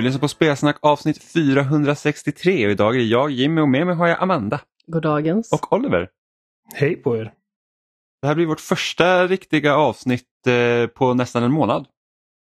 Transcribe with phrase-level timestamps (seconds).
[0.00, 3.96] Du lyssnar på Spelsnack avsnitt 463 och idag är det jag Jimmy och med mig
[3.96, 4.60] har jag Amanda.
[4.86, 5.52] Goddagens.
[5.52, 6.08] Och Oliver.
[6.74, 7.32] Hej på er.
[8.22, 11.86] Det här blir vårt första riktiga avsnitt eh, på nästan en månad.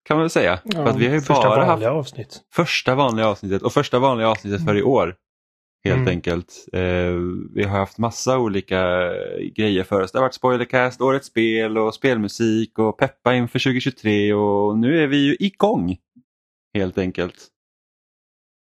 [0.08, 0.60] Kan man väl säga.
[0.64, 2.42] Ja, För att vi har ju första bara vanliga haft avsnitt.
[2.54, 5.16] första vanliga avsnittet och första vanliga avsnittet för i år.
[5.84, 6.08] Helt Mm.
[6.08, 6.66] enkelt.
[6.74, 6.82] Eh,
[7.56, 8.84] vi har haft massa olika
[9.56, 10.12] grejer för oss.
[10.12, 15.08] Det har varit spoilercast, årets spel och spelmusik och peppa inför 2023 och nu är
[15.08, 15.98] vi ju igång.
[16.74, 17.48] Helt enkelt.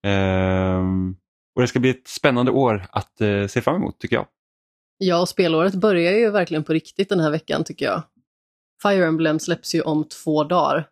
[0.06, 1.16] Ehm,
[1.54, 4.26] och det ska bli ett spännande år att eh, se fram emot tycker jag.
[4.98, 8.02] Ja, och spelåret börjar ju verkligen på riktigt den här veckan tycker jag.
[8.82, 10.88] Fire Emblem släpps ju om två dagar.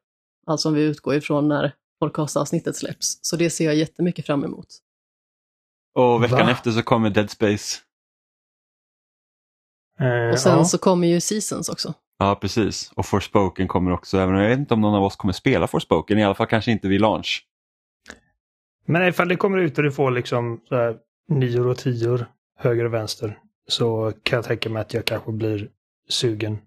[0.47, 3.19] Alltså om vi utgår ifrån när podcastavsnittet släpps.
[3.23, 4.67] Så det ser jag jättemycket fram emot.
[5.95, 6.51] Och veckan Va?
[6.51, 7.79] efter så kommer Dead Space.
[10.01, 10.65] Eh, Och sen ja.
[10.65, 11.95] så kommer ju Seasons också.
[12.23, 12.93] Ja precis.
[12.95, 14.19] Och Forspoken kommer också.
[14.19, 16.19] Även om jag vet inte om någon av oss kommer spela Forspoken.
[16.19, 17.47] I alla fall kanske inte vid launch.
[18.87, 20.97] Men ifall det kommer ut och du får liksom så
[21.29, 22.27] nior och tior
[22.59, 25.69] höger och vänster så kan jag tänka mig att jag kanske blir
[26.09, 26.59] sugen.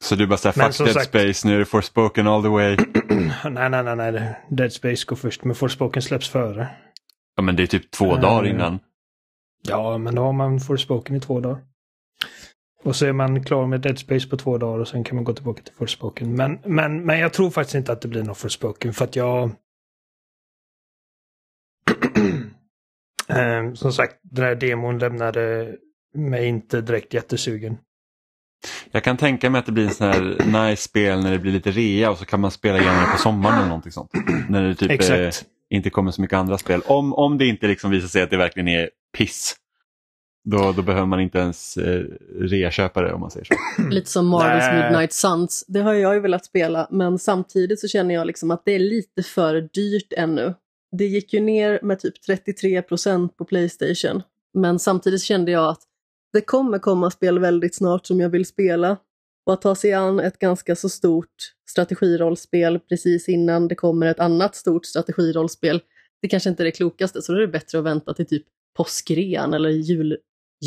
[0.00, 2.76] Så du bara säger fuck Dead sagt- Space, nu är det Forspoken all the way.
[3.50, 4.40] nej, nej, nej, nej.
[4.50, 6.68] Dead Space går först, men Forspoken släpps före.
[7.36, 8.78] Ja men det är typ två Eh, dagar innan.
[9.68, 11.58] Ja, men då har man Forspoken i två dagar.
[12.84, 15.24] Och så är man klar med Dead Space på två dagar och sen kan man
[15.24, 16.36] gå tillbaka till Forspoken.
[16.36, 19.50] Men, men, men jag tror faktiskt inte att det blir något Forspoken för att jag...
[23.28, 25.74] Eh, Som sagt, den här demon lämnade
[26.14, 27.78] mig inte direkt jättesugen.
[28.90, 31.52] Jag kan tänka mig att det blir en sån här nice spel när det blir
[31.52, 34.10] lite rea och så kan man spela igenom det på sommaren eller någonting sånt.
[34.48, 35.30] När det typ eh,
[35.70, 36.80] inte kommer så mycket andra spel.
[36.86, 39.56] Om, om det inte liksom visar sig att det verkligen är piss.
[40.44, 42.04] Då, då behöver man inte ens eh,
[42.40, 43.54] rea-köpa det om man säger så.
[43.90, 44.84] Lite som Marvels.
[44.84, 45.64] Midnight Suns.
[45.68, 48.78] Det har jag ju velat spela, men samtidigt så känner jag liksom att det är
[48.78, 50.54] lite för dyrt ännu.
[50.98, 54.22] Det gick ju ner med typ 33 procent på Playstation.
[54.58, 55.82] Men samtidigt kände jag att
[56.32, 58.96] det kommer komma spel väldigt snart som jag vill spela.
[59.46, 64.20] Och att ta sig an ett ganska så stort strategirollspel precis innan det kommer ett
[64.20, 65.80] annat stort strategirollspel,
[66.22, 67.22] det kanske inte är det klokaste.
[67.22, 68.44] Så då är det bättre att vänta till typ
[68.76, 70.16] påskrean eller jul,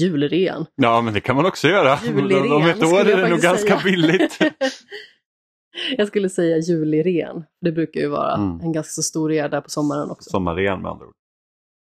[0.02, 0.66] julrean.
[0.76, 2.00] Ja men det kan man också göra.
[2.06, 3.84] Julirean Om ett år är det nog faktiskt ganska säga.
[3.84, 4.40] billigt.
[5.98, 7.44] jag skulle säga juliren.
[7.62, 8.60] Det brukar ju vara Mm.
[8.62, 10.30] en ganska stor rea där på sommaren också.
[10.30, 11.14] Sommarrean med andra ord.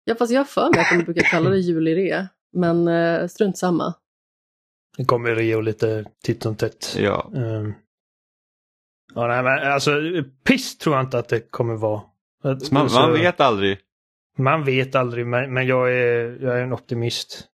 [0.03, 2.27] Ja, fast jag har för mig att de brukar kalla det julirea.
[2.53, 3.93] Men eh, strunt samma.
[4.97, 6.95] Det kommer Rio lite titt som tätt.
[6.99, 7.31] Ja.
[7.35, 7.73] Ehm.
[9.15, 9.91] Ja, nej, men alltså
[10.47, 12.01] piss tror jag inte att det kommer vara.
[12.71, 13.77] Man, man vet aldrig.
[14.37, 17.45] Man vet aldrig, men, men jag, är, jag är en optimist.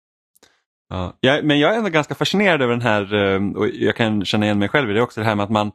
[0.88, 1.16] Ja.
[1.20, 4.44] Jag, men jag är ändå ganska fascinerad över den här, eh, och jag kan känna
[4.44, 5.72] igen mig själv i det också, det här med att man,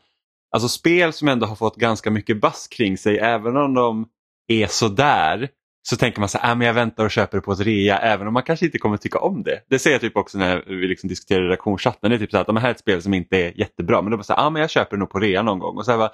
[0.52, 4.06] alltså spel som ändå har fått ganska mycket bass kring sig, även om de
[4.48, 5.50] är sådär,
[5.90, 7.98] så tänker man så här, ah, men jag väntar och köper det på ett rea,
[7.98, 9.62] även om man kanske inte kommer tycka om det.
[9.70, 12.38] Det ser jag typ också när vi liksom diskuterar i redaktionschatten, det är typ så
[12.38, 14.24] här att ah, det här är ett spel som inte är jättebra, men då bara
[14.24, 15.78] så här, ah, men jag köper det nog på rea någon gång.
[15.78, 16.12] Och så här, bara,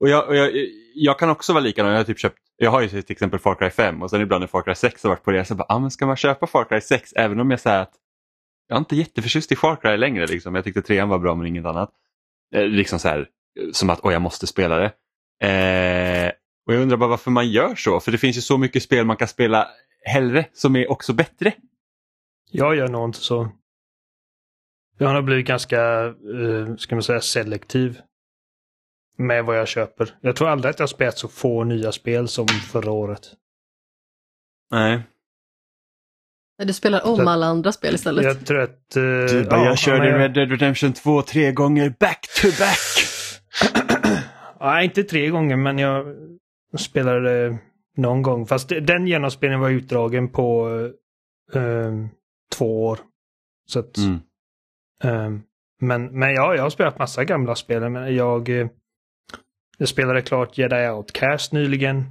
[0.00, 0.50] och jag, och jag,
[0.94, 3.54] jag kan också vara likadan, jag har, typ köpt, jag har ju till exempel Far
[3.54, 5.66] Cry 5 och sen ibland när Far Cry 6 har varit på rea, så bara,
[5.68, 7.92] ah, men ska man köpa Far Cry 6 även om jag säger att
[8.68, 10.26] jag är inte jätteförtjust i Far Cry längre.
[10.26, 10.54] Liksom.
[10.54, 11.90] Jag tyckte trean var bra men inget annat.
[12.54, 13.18] Eh, liksom så här,
[13.60, 14.92] eh, som att åh, jag måste spela det.
[15.46, 16.32] Eh,
[16.66, 18.00] och Jag undrar bara varför man gör så.
[18.00, 19.68] För det finns ju så mycket spel man kan spela
[20.04, 21.52] hellre som är också bättre.
[22.50, 23.48] Jag gör nog inte så.
[24.98, 28.00] Jag har blivit ganska, eh, ska man säga, selektiv.
[29.16, 30.14] Med vad jag köper.
[30.20, 33.34] Jag tror aldrig att jag spelat så få nya spel som förra året.
[34.70, 35.02] Nej.
[36.64, 38.24] Du spelar om Så- alla andra spel istället.
[38.24, 38.96] Jag tror att...
[38.96, 42.48] eh, Du bara, ja, jag körde jag- Red Dead Redemption 2 tre gånger back to
[42.58, 42.78] back.
[44.60, 46.06] Nej, inte tre gånger, men jag
[46.78, 47.58] spelade
[47.96, 48.46] någon gång.
[48.46, 50.68] Fast den genomspelningen var utdragen på
[51.54, 51.92] eh,
[52.56, 52.98] två år.
[53.66, 54.14] Så att, Mm.
[55.04, 55.40] eh,
[55.80, 57.88] men, men ja, jag har spelat massa gamla spel.
[57.90, 58.48] Men jag,
[59.78, 62.04] jag spelade klart Jedi Outcast nyligen.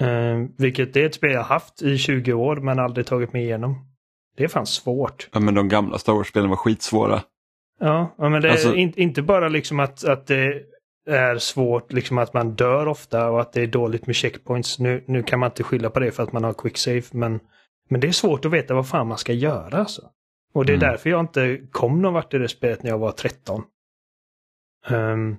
[0.00, 3.84] Eh, vilket är ett spel jag haft i 20 år men aldrig tagit mig igenom.
[4.36, 5.28] Det är fan svårt.
[5.32, 7.22] Ja, men de gamla Star Wars-spelen var skitsvåra.
[7.80, 10.62] Ja, ja, men det är Alltså- in, inte bara liksom att, att det
[11.10, 14.78] är svårt, liksom att man dör ofta och att det är dåligt med checkpoints.
[14.78, 17.40] Nu, nu kan man inte skylla på det för att man har quick save, men,
[17.88, 19.78] men det är svårt att veta vad fan man ska göra.
[19.78, 20.02] Alltså.
[20.52, 20.90] Och det är Mm.
[20.90, 23.62] därför jag inte kom någon vart i det spelet när jag var 13.
[24.88, 25.36] Ehm,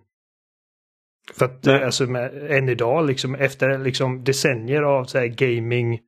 [1.34, 1.84] för att Nej.
[1.84, 6.00] alltså, med, än idag, liksom, efter liksom, decennier av så här, gaming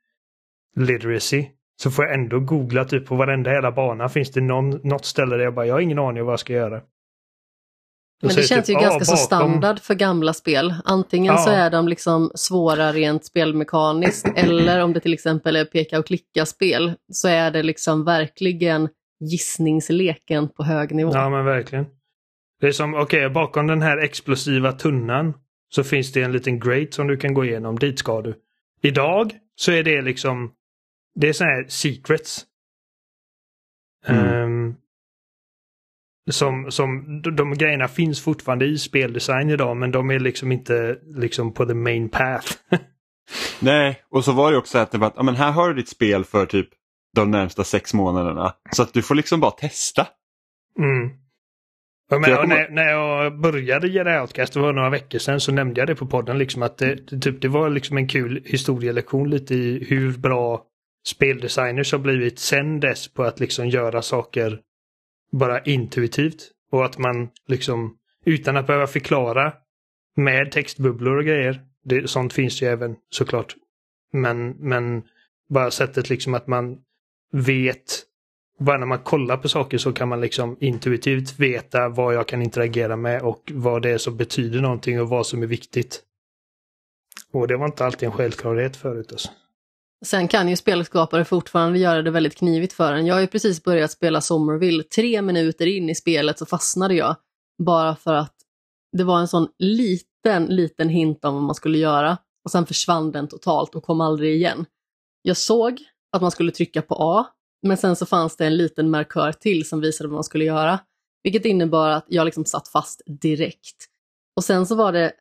[0.76, 1.46] literacy,
[1.82, 4.10] så får jag ändå googla typ på varenda hela bana.
[4.10, 6.40] Finns det någon, något ställe där jag bara, jag har ingen aning om vad jag
[6.40, 6.82] ska göra.
[8.22, 10.74] Men det känns ju typ, ganska så standard för gamla spel.
[10.86, 11.38] Antingen ja.
[11.38, 16.06] så är de liksom svåra rent spelmekaniskt eller om det till exempel är peka och
[16.06, 18.90] klicka-spel så är det liksom verkligen
[19.20, 21.12] gissningsleken på hög nivå.
[21.14, 21.86] Ja men verkligen.
[22.62, 25.34] Det är som, okej, okay, bakom den här explosiva tunnan
[25.70, 27.80] så finns det en liten grate som du kan gå igenom.
[27.80, 28.36] Dit ska du.
[28.82, 30.52] Idag så är det liksom,
[31.16, 32.46] det är sådana här secrets.
[34.08, 34.44] Mm.
[34.44, 34.76] Um,
[36.32, 40.98] som, som de, de grejerna finns fortfarande i speldesign idag men de är liksom inte
[41.04, 42.54] liksom på the main path.
[43.60, 45.90] Nej, och så var det också att det var att, men här har du ditt
[45.90, 46.70] spel för typ
[47.16, 48.54] de närmsta sex månaderna.
[48.72, 50.08] Så att du får liksom bara testa.
[50.80, 51.21] Mm.
[52.20, 52.48] Men, kommer...
[52.48, 55.96] när, när, jag började göra Outcast, det var några veckor sedan, så nämnde jag det
[55.96, 60.18] på podden liksom att det, typ, det var liksom en kul historielektion lite i hur
[60.18, 60.66] bra
[61.08, 64.60] speldesigners har blivit sen dess på att liksom göra saker
[65.32, 66.52] bara intuitivt.
[66.72, 69.54] Och att man liksom utan att behöva förklara
[70.16, 71.62] med textbubblor och grejer.
[71.84, 73.56] Det, sånt finns ju även såklart.
[74.14, 75.04] Men, men
[75.50, 76.78] bara sättet liksom att man
[77.32, 78.04] vet
[78.62, 82.42] bara när man kollar på saker så kan man liksom intuitivt veta vad jag kan
[82.42, 86.02] interagera med och vad det är som betyder någonting och vad som är viktigt.
[87.34, 89.12] Och det var inte alltid en självklarhet förut.
[89.12, 89.30] Alltså.
[90.06, 93.06] Sen kan ju spelskapare fortfarande göra det väldigt knivigt för en.
[93.06, 94.84] Jag har ju precis börjat spela Somerville.
[94.84, 97.16] Tre minuter in i spelet så fastnade jag.
[97.64, 98.36] Bara för att
[98.98, 102.18] det var en sån liten, liten hint om vad man skulle göra.
[102.46, 104.66] Och sen försvann den totalt och kom aldrig igen.
[105.22, 105.80] Jag såg
[106.12, 107.28] att man skulle trycka på A,
[107.62, 110.80] men sen så fanns det en liten markör till som visade vad man skulle göra.
[111.24, 113.86] Vilket innebar att jag liksom satt fast direkt.
[114.36, 115.12] Och sen så var det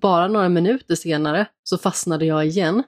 [0.00, 2.82] bara några minuter senare så fastnade jag igen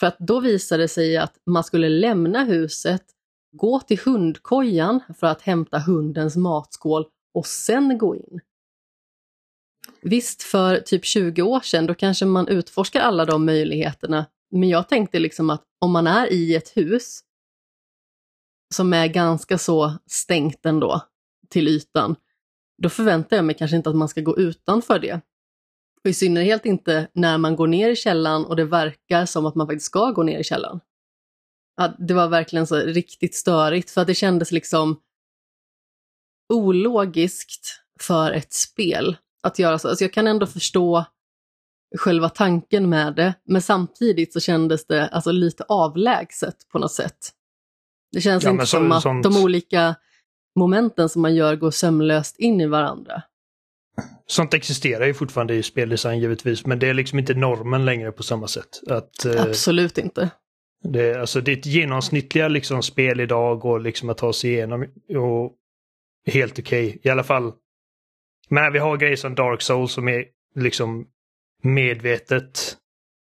[0.00, 3.02] för att då visade det sig att man skulle lämna huset,
[3.56, 8.40] gå till hundkojan för att hämta hundens matskål och sen gå in.
[10.02, 14.26] Visst, för typ 20 år sedan då kanske man utforskar alla de möjligheterna.
[14.50, 17.20] Men jag tänkte liksom att om man är i ett hus
[18.72, 21.00] som är ganska så stängt ändå
[21.48, 22.16] till ytan,
[22.82, 25.20] då förväntar jag mig kanske inte att man ska gå utanför det.
[26.04, 29.54] Och i synnerhet inte när man går ner i källan och det verkar som att
[29.54, 30.80] man faktiskt ska gå ner i källan.
[31.76, 35.00] Ja, det var verkligen så riktigt störigt för att det kändes liksom
[36.52, 39.88] ologiskt för ett spel att göra så.
[39.88, 41.04] Alltså jag kan ändå förstå
[41.98, 47.32] själva tanken med det, men samtidigt så kändes det alltså lite avlägset på något sätt.
[48.12, 49.22] Det känns ja, inte så, som att sånt...
[49.22, 49.94] de olika
[50.56, 53.22] momenten som man gör går sömlöst in i varandra.
[54.26, 58.22] Sånt existerar ju fortfarande i speldesign givetvis, men det är liksom inte normen längre på
[58.22, 58.80] samma sätt.
[58.90, 60.30] Att, eh, Absolut inte.
[60.84, 64.86] Det, alltså, ditt genomsnittliga liksom, spel idag går liksom att ta sig igenom
[65.16, 65.52] och
[66.26, 66.88] helt okej.
[66.88, 66.98] Okay.
[67.02, 67.52] I alla fall.
[68.48, 70.24] Men vi har grejer som Dark Souls som är
[70.54, 71.06] liksom
[71.62, 72.76] medvetet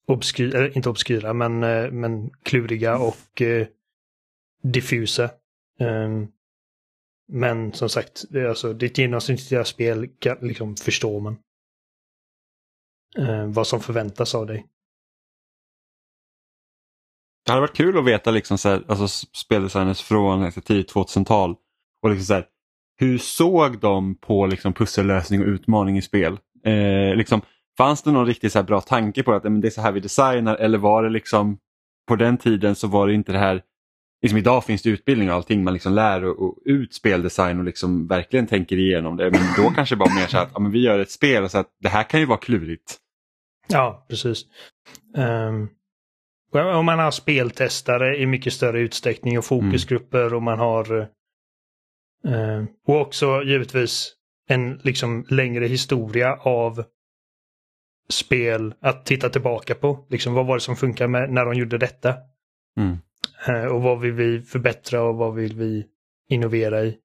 [0.08, 3.68] obskyra, inte obskyra, men, eh, men kluriga och eh,
[4.62, 5.30] diffusa.
[5.80, 6.32] Um,
[7.32, 10.10] men som sagt, det är alltså, ditt genomsnittliga spel
[10.42, 11.38] liksom förstår man.
[13.18, 14.66] Eh, vad som förväntas av dig.
[17.46, 21.56] Det hade varit kul att veta liksom så här, alltså speldesigners från tidigt 2000-tal.
[22.04, 22.48] Och liksom så här,
[22.98, 26.38] hur såg de på liksom pussellösning och utmaning i spel?
[26.66, 27.42] Eh, liksom,
[27.78, 30.00] fanns det någon riktigt så bra tanke på att men det är så här vi
[30.00, 31.58] designar eller var det liksom
[32.08, 33.64] på den tiden så var det inte det här
[34.22, 37.66] liksom idag finns det utbildning och allting, man liksom lär och, och ut speldesign och
[37.66, 39.32] liksom verkligen tänker igenom det.
[39.32, 41.58] Men då kanske bara mer så att ja, men vi gör ett spel och så
[41.58, 42.98] att det här kan ju vara klurigt.
[43.68, 44.46] Ja, precis.
[45.18, 45.70] Um,
[46.76, 50.34] och man har speltestare i mycket större utsträckning och fokusgrupper mm.
[50.34, 50.92] och man har
[52.28, 54.16] uh, och också givetvis
[54.48, 56.84] en liksom längre historia av
[58.10, 60.06] spel att titta tillbaka på.
[60.10, 62.16] Liksom, vad var det som funkar med när de gjorde detta?
[62.78, 62.98] Mm.
[63.48, 65.86] Eh, och vad vill vi förbättra och vad vill vi
[66.30, 66.98] innovera i?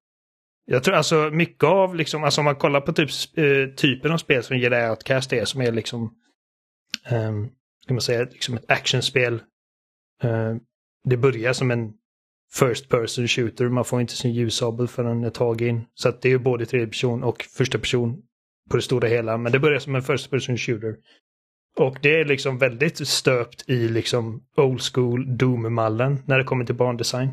[0.65, 4.17] Jag tror alltså mycket av, liksom, alltså om man kollar på typ, eh, typen av
[4.17, 6.15] spel som Jedi Outcast är, som är liksom,
[7.05, 7.49] ehm, um,
[7.87, 9.33] kan man säga, liksom ett actionspel.
[10.23, 10.55] Uh,
[11.03, 11.93] det börjar som en
[12.53, 15.85] first person shooter, man får inte sin ljussabel förrän ett tag in.
[15.93, 18.21] Så att det är ju både tredje person och första person
[18.69, 20.95] på det stora hela, men det börjar som en first person shooter.
[21.77, 26.75] Och det är liksom väldigt stöpt i liksom old school Doom-mallen när det kommer till
[26.75, 27.29] bandesign.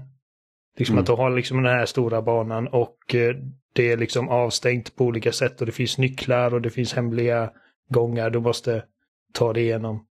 [0.79, 1.03] Liksom mm.
[1.03, 3.37] att du har liksom den här stora banan och eh,
[3.73, 7.53] det är liksom avstängt på olika sätt och det finns nycklar och det finns hemliga
[7.89, 8.85] gångar du måste
[9.33, 10.07] ta dig igenom.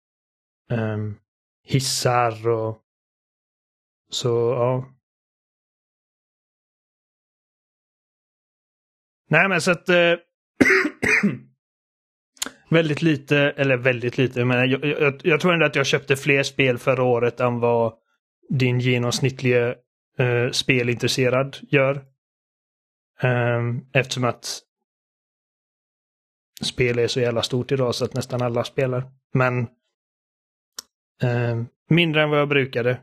[0.70, 1.18] Um,
[1.64, 2.78] hissar och
[4.10, 4.94] så ja.
[9.28, 9.94] Nej men så att uh,
[12.70, 16.42] väldigt lite, eller väldigt lite, men jag, jag, jag, tror ändå att jag köpte fler
[16.42, 17.92] spel förra året än vad
[18.48, 19.74] din genomsnittliga
[20.18, 22.04] eh, spelintresserad gör.
[23.22, 24.62] Um, eftersom att
[26.62, 29.10] spel är så jävla stort idag så att nästan alla spelar.
[29.34, 29.68] Men
[31.22, 33.00] um, mindre än vad jag brukade.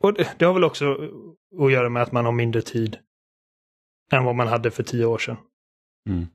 [0.00, 1.10] Och det, det har väl också
[1.60, 2.98] att göra med att man har mindre tid
[4.12, 5.36] än vad man hade för tio år sedan.
[6.08, 6.26] Mm.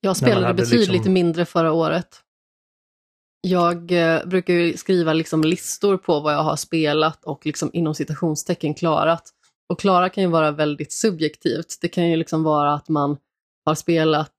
[0.00, 1.12] Jag spelade betydligt liksom...
[1.12, 2.20] mindre förra året.
[3.40, 7.94] Jag eh, brukar ju skriva liksom listor på vad jag har spelat och liksom inom
[7.94, 9.30] citationstecken klarat.
[9.68, 11.78] Och klara kan ju vara väldigt subjektivt.
[11.80, 13.16] Det kan ju liksom vara att man
[13.64, 14.34] har spelat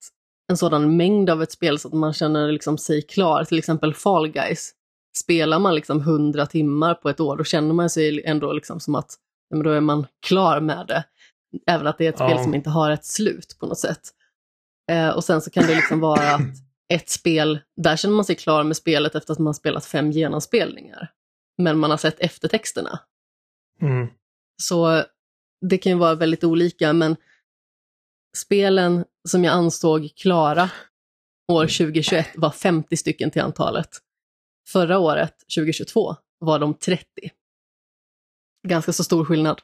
[0.51, 3.43] en sådan mängd av ett spel så att man känner liksom sig klar.
[3.43, 4.71] Till exempel Fall Guys.
[5.17, 8.95] Spelar man liksom 100 timmar på ett år, då känner man sig ändå liksom som
[8.95, 9.15] att
[9.49, 11.03] men då är man klar med det.
[11.67, 12.29] Även att det är ett ja.
[12.29, 14.01] spel som inte har ett slut på något sätt.
[14.91, 16.41] Eh, och sen så kan det liksom vara att
[16.93, 20.11] ett spel, där känner man sig klar med spelet efter att man har spelat fem
[20.11, 21.11] genomspelningar.
[21.57, 22.99] Men man har sett eftertexterna.
[23.81, 24.07] Mm.
[24.63, 25.03] Så
[25.69, 27.15] det kan ju vara väldigt olika, men
[28.37, 30.69] spelen som jag ansåg klara
[31.51, 33.89] år 2021 var 50 stycken till antalet.
[34.69, 37.05] Förra året, 2022, var de 30.
[38.67, 39.61] Ganska så stor skillnad.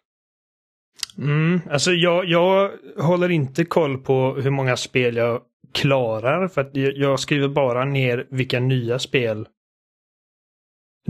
[1.18, 5.42] Mm, alltså jag, jag håller inte koll på hur många spel jag
[5.74, 9.48] klarar för att jag skriver bara ner vilka nya spel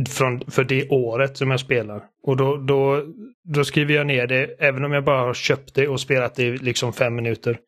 [0.10, 2.04] från, för det året som jag spelar.
[2.24, 3.04] Och då, då,
[3.44, 6.44] då skriver jag ner det även om jag bara har köpt det och spelat det
[6.44, 7.60] i liksom fem minuter.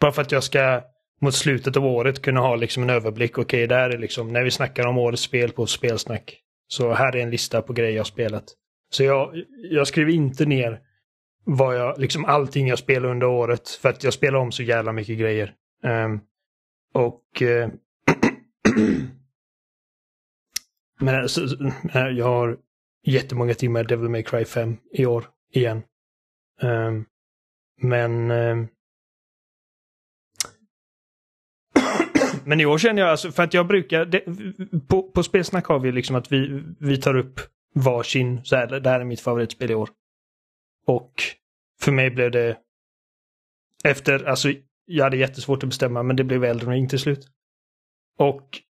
[0.00, 0.82] Bara för att jag ska
[1.20, 3.38] mot slutet av året kunna ha liksom en överblick.
[3.38, 6.36] Okej, okay, där är liksom när vi snackar om årets spel på spelsnack.
[6.68, 8.44] Så här är en lista på grejer jag spelat.
[8.90, 9.30] Så jag,
[9.70, 10.80] jag skriver inte ner
[11.52, 13.68] vad jag, liksom allting jag spelar under året.
[13.68, 15.54] För att jag spelar om så jävla mycket grejer.
[15.82, 16.20] Um,
[16.94, 17.42] och...
[17.42, 17.68] Uh,
[21.00, 21.40] men alltså,
[21.92, 22.58] jag har
[23.06, 25.82] jättemånga timmar Devil May Cry 5 i år igen.
[26.62, 27.06] Um,
[27.80, 28.30] men...
[28.30, 28.68] Um,
[32.44, 34.24] men i år känner jag alltså, för att jag brukar, det,
[34.88, 37.40] på, på Spelsnack har vi liksom att vi, vi tar upp
[37.74, 39.90] varsin, så här, det här är mitt favoritspel i år.
[40.86, 41.39] Och
[41.82, 42.56] för mig blev det
[43.84, 44.52] efter, alltså
[44.86, 47.28] jag hade jättesvårt att bestämma men det blev Elden Ring till slut.
[48.18, 48.60] Och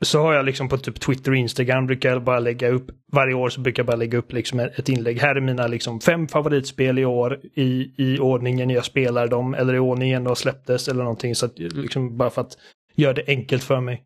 [0.00, 3.34] så har jag liksom på typ Twitter och Instagram brukar jag bara lägga upp, varje
[3.34, 5.20] år så brukar jag bara lägga upp liksom ett inlägg.
[5.20, 9.74] Här är mina liksom fem favoritspel i år i, i ordningen jag spelar dem eller
[9.74, 11.34] i ordningen de släpptes eller någonting.
[11.34, 12.58] Så att, liksom bara för att
[12.94, 14.04] göra det enkelt för mig.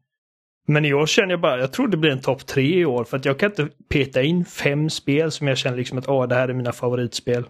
[0.67, 3.05] Men i år känner jag bara, jag tror det blir en topp tre i år
[3.05, 6.29] för att jag kan inte peta in fem spel som jag känner liksom att åh,
[6.29, 7.45] det här är mina favoritspel.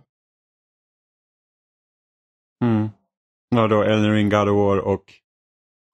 [2.62, 2.88] Mm.
[3.50, 5.04] Ja, då Elden Ring, God of War och?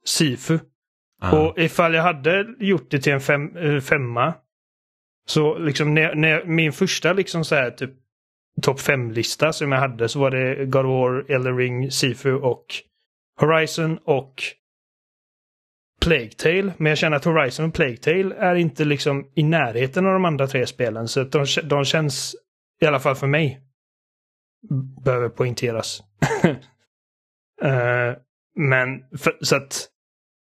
[0.05, 0.59] Sifu.
[1.21, 1.39] Ah.
[1.39, 4.35] Och ifall jag hade gjort det till en fem, eh, femma.
[5.29, 7.91] Så liksom när, när min första liksom så här typ
[8.63, 12.65] topp fem-lista som jag hade så var det God of War, Elden Ring, Sifu och
[13.41, 14.43] Horizon och
[16.01, 16.73] Plague Tale.
[16.77, 20.25] Men jag känner att Horizon och Plague Tale är inte liksom i närheten av de
[20.25, 21.09] andra tre spelen.
[21.09, 22.37] Så de, de känns,
[22.81, 23.61] i alla fall för mig,
[25.05, 26.03] behöver poängteras.
[27.65, 28.13] uh,
[28.57, 29.89] men för, så att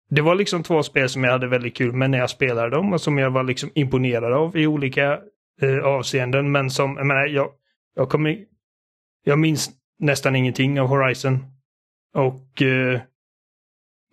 [0.09, 2.93] det var liksom två spel som jag hade väldigt kul med när jag spelade dem
[2.93, 5.19] och som jag var liksom imponerad av i olika
[5.63, 6.51] uh, avseenden.
[6.51, 7.51] Men som, jag menar, jag,
[7.95, 8.45] jag kommer...
[9.23, 11.45] Jag minns nästan ingenting av Horizon.
[12.13, 12.99] Och uh,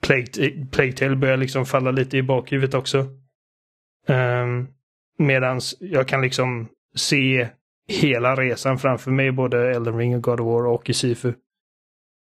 [0.02, 3.06] Plague, Plague börjar liksom falla lite i bakhuvudet också.
[4.08, 4.68] Um,
[5.18, 7.48] medans jag kan liksom se
[7.88, 11.34] hela resan framför mig, både Elden Ring och God of War och i Sifu.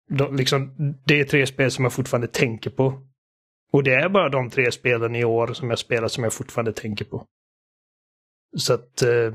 [0.10, 0.76] De, liksom,
[1.06, 3.02] det är tre spel som jag fortfarande tänker på.
[3.72, 6.74] Och det är bara de tre spelen i år som jag spelar som jag fortfarande
[6.74, 7.26] tänker på.
[8.58, 9.34] Så att eh,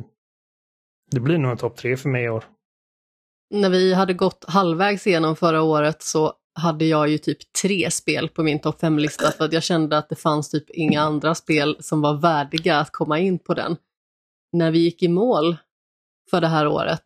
[1.10, 2.44] det blir nog en topp tre för mig i år.
[3.50, 8.28] När vi hade gått halvvägs igenom förra året så hade jag ju typ tre spel
[8.28, 11.76] på min topp fem-lista för att jag kände att det fanns typ inga andra spel
[11.80, 13.76] som var värdiga att komma in på den.
[14.52, 15.56] När vi gick i mål
[16.30, 17.02] för det här året,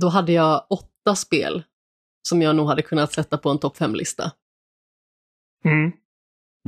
[0.00, 1.62] då hade jag åtta spel
[2.28, 4.32] som jag nog hade kunnat sätta på en topp fem-lista.
[5.64, 5.92] Mm.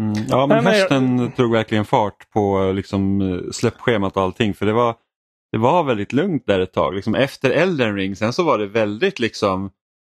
[0.01, 0.27] Mm.
[0.29, 1.37] Ja, men hösten jag...
[1.37, 4.97] tog verkligen fart på liksom, släppschemat och allting för det var,
[5.53, 6.95] det var väldigt lugnt där ett tag.
[6.95, 9.71] Liksom, efter Elden ring sen så var det väldigt liksom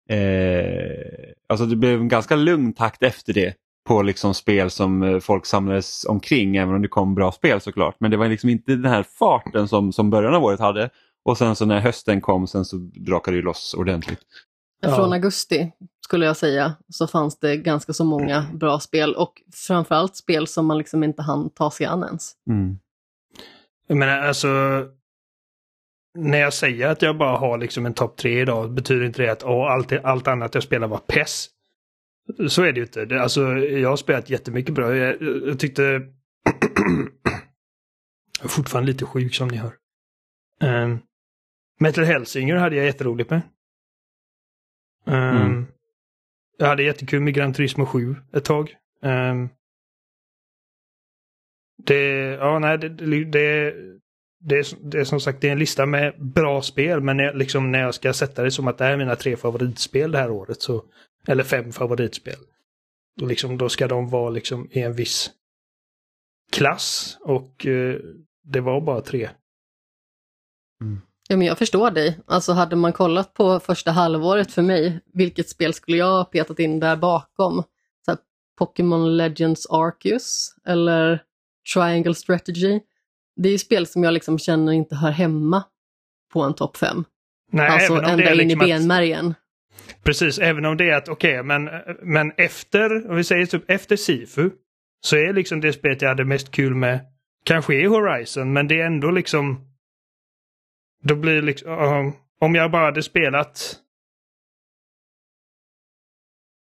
[0.09, 3.55] eh, alltså det blev en ganska lugn takt efter det
[3.89, 7.97] på liksom spel som eh, folk samlades omkring även om det kom bra spel såklart.
[7.99, 10.91] Men det var liksom inte den här farten som, som början av året hade.
[11.25, 14.21] Och sen så när hösten kom sen så drakade det loss ordentligt.
[14.81, 14.97] Ja.
[14.97, 20.17] Från augusti skulle jag säga så fanns det ganska så många bra spel och framförallt
[20.17, 22.33] spel som man liksom inte hann ta sig an ens.
[22.51, 22.79] Mm.
[23.87, 24.49] Jag menar alltså,
[26.19, 29.33] när jag säger att jag bara har liksom en topp tre idag betyder inte det
[29.33, 31.49] att åh, allt, allt annat jag spelar var PES.
[32.49, 33.05] Så är det ju inte.
[33.05, 34.97] Det, alltså, jag har spelat jättemycket bra.
[34.97, 35.83] Jag, jag tyckte...
[38.39, 39.75] jag är fortfarande lite sjuk som ni hör.
[40.63, 41.01] Um,
[41.81, 43.43] Metal Hellsinger hade jag jätteroligt med.
[45.07, 45.67] Um, Mm.
[46.59, 48.77] Jag hade jättekul med Gran Turismo 7 ett tag.
[49.03, 49.49] Um,
[51.77, 52.05] det,
[52.41, 53.75] ja, nej, det, det, det,
[54.81, 57.81] det, är, som sagt det är en lista med bra spel, men när, liksom, när
[57.81, 60.63] jag ska sätta det som att det här är mina tre favoritspel det här året,
[60.63, 60.85] så,
[61.27, 62.39] eller fem favoritspel,
[63.17, 65.31] då, liksom, då ska de vara liksom i en viss
[66.53, 68.01] klass och eh,
[68.45, 69.31] det var bara tre.
[71.29, 72.19] Ja, men jag förstår dig.
[72.27, 76.59] Alltså hade man kollat på första halvåret för mig, vilket spel skulle jag ha petat
[76.59, 77.63] in där bakom?
[78.07, 78.17] Så
[78.59, 81.23] Pokémon Legends Arceus eller
[81.75, 82.81] Triangle Strategy.
[83.37, 85.63] Det är ju spel som jag liksom känner inte hör hemma
[86.33, 87.05] på en topp fem.
[87.53, 89.35] Nej, alltså även om det ända är in i liksom att- benmärgen.
[90.05, 91.69] Precis, även om det är att okej, men,
[92.03, 94.51] men efter, om vi säger typ efter Sifu,
[95.01, 97.01] så är liksom det spelet jag hade mest kul med,
[97.45, 99.61] kanske är Horizon, men det är ändå liksom,
[101.05, 103.77] då blir liksom, uh, om jag bara hade spelat,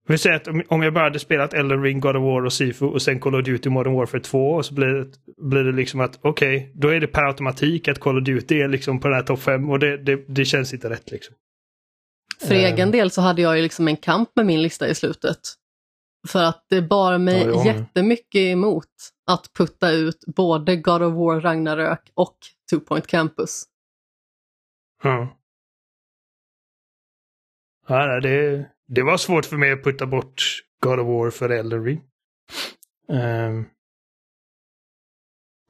[0.08, 2.54] vi säger att om, om jag bara hade spelat Elden Ring, God of War och
[2.54, 5.72] Sifu och sen Call of Duty Modern Warfare 2 och så blir det, blir det
[5.72, 9.08] liksom att okej, då är det per automatik att Call of Duty är liksom på
[9.08, 11.36] den här topp 5 och det, det, det känns inte rätt liksom.
[12.48, 12.64] För Eh.
[12.64, 15.40] egen del så hade jag ju liksom en kamp med min lista i slutet.
[16.28, 18.86] För att det bar mig Ja, jättemycket emot
[19.32, 22.38] att putta ut både God of War Ragnarök och
[22.72, 23.64] Two Point Campus.
[25.04, 25.38] Ja.
[27.88, 30.44] Ja, det, det var svårt för mig att putta bort
[30.84, 32.02] God of War för Elden Ring.
[33.10, 33.66] Ehm.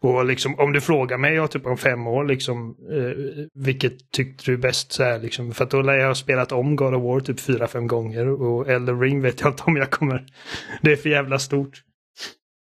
[0.02, 4.52] och liksom om du frågar mig jag typ om fem år, liksom, eh, vilket tyckte
[4.52, 4.92] du bäst?
[4.92, 7.40] Så här, liksom, för att då lär jag ha spelat om God of War typ
[7.40, 10.26] fyra, fem gånger och Elden Ring vet jag inte om jag kommer...
[10.82, 11.84] Det är för jävla stort.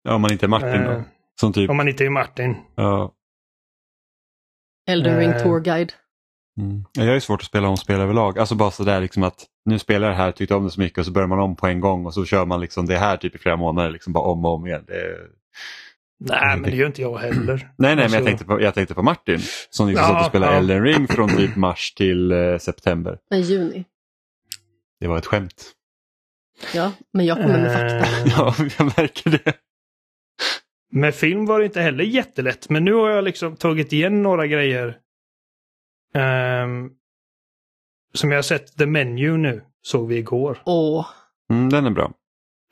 [0.02, 1.04] Ja, om man inte är Martin Eh, då.
[1.40, 2.56] Som typ, om man inte är Martin.
[2.74, 3.14] ja.
[4.88, 5.42] Elden Ring Eh.
[5.42, 5.92] Tour Guide.
[6.58, 6.84] Mm.
[6.92, 8.38] Ja, Jag är svårt att spela om spel överlag.
[8.38, 10.98] Alltså bara sådär liksom att nu spelar jag det här, tyckte om det så mycket
[10.98, 13.16] och så börjar man om på en gång och så kör man liksom det här
[13.16, 14.84] typ i flera månader liksom bara om och om igen.
[14.86, 15.18] Det är...
[16.20, 17.56] Nej, men det gör inte jag heller.
[17.78, 19.38] Nej, nej, men Alltså- jag tänkte på, jag tänkte på Martin
[19.70, 20.58] som liksom Ja, satt och spelade ja.
[20.58, 23.18] Elden Ring från typ mars till eh, september.
[23.30, 23.84] Nej, juni.
[25.00, 25.72] Det var ett skämt.
[26.74, 28.20] Ja, men jag kommer med fakta.
[28.20, 29.52] Eh, Ja, jag märker det.
[30.92, 34.46] Med film var det inte heller jättelätt, men nu har jag liksom tagit igen några
[34.46, 34.96] grejer.
[36.14, 36.90] Ehm,
[38.14, 40.58] som jag har sett The Menu nu, såg vi igår.
[40.64, 41.06] Åh,
[41.50, 42.12] Mm, den är bra.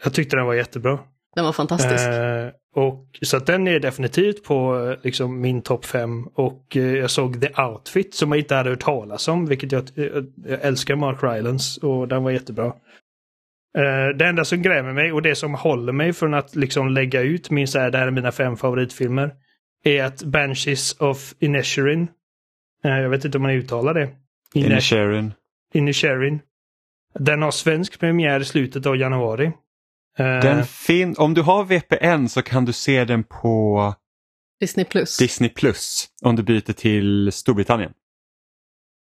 [0.05, 0.99] Jag tyckte den var jättebra.
[1.35, 2.09] den var fantastisk.
[2.09, 6.27] Eh, och, så att den är definitivt på eh, liksom, min topp fem.
[6.35, 9.85] Och eh, jag såg The Outfit som jag inte hade hört talas om, vilket jag,
[9.95, 12.67] jag, jag älskar Mark Rylance och den var jättebra.
[13.79, 17.21] Eh, det enda som grämer mig och det som håller mig från att liksom lägga
[17.21, 19.35] ut min så här, det här är mina fem favoritfilmer,
[19.85, 22.09] är att Banshees of Inisherin, eh,
[22.91, 24.09] jag vet inte om man uttalar det,
[24.55, 25.33] In Ines- Sharon.
[25.75, 26.41] Inisherin,
[27.19, 29.47] den har svensk premiär i slutet av januari.
[30.19, 33.95] Eh, Den fin- om du har VPN så kan du se den på
[34.61, 35.17] Disney Plus.
[35.19, 37.93] Disney Plus om du byter till Storbritannien.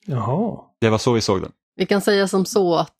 [0.06, 0.62] Jaha.
[0.82, 1.52] Det var så vi såg den.
[1.76, 2.96] Vi kan säga som så att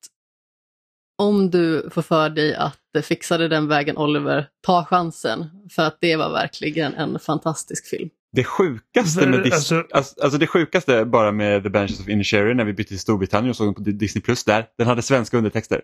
[1.18, 5.50] om du får för dig att fixa det den vägen Oliver, ta chansen.
[5.72, 8.10] För att det var verkligen en fantastisk film.
[8.32, 12.58] Det sjukaste med Dis- alltså- alltså, alltså det sjukaste bara med The Banshees of Inisherin
[12.58, 15.38] när vi bytte till Storbritannien och såg den på Disney Plus där, den hade svenska
[15.38, 15.82] undertexter.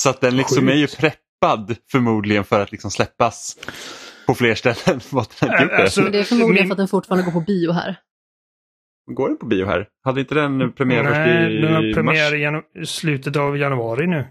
[0.00, 0.72] Så att den liksom Sjukt.
[0.72, 3.58] är ju preppad förmodligen för att liksom släppas
[4.26, 5.00] på fler ställen.
[5.10, 5.70] Vad den.
[5.70, 7.96] Alltså, Men det är förmodligen min- för att den fortfarande går på bio här.
[9.14, 9.88] Går den på bio här?
[10.04, 12.64] Hade inte den premiär först Nej, i den har premiär mars?
[12.82, 14.26] i slutet av januari nu.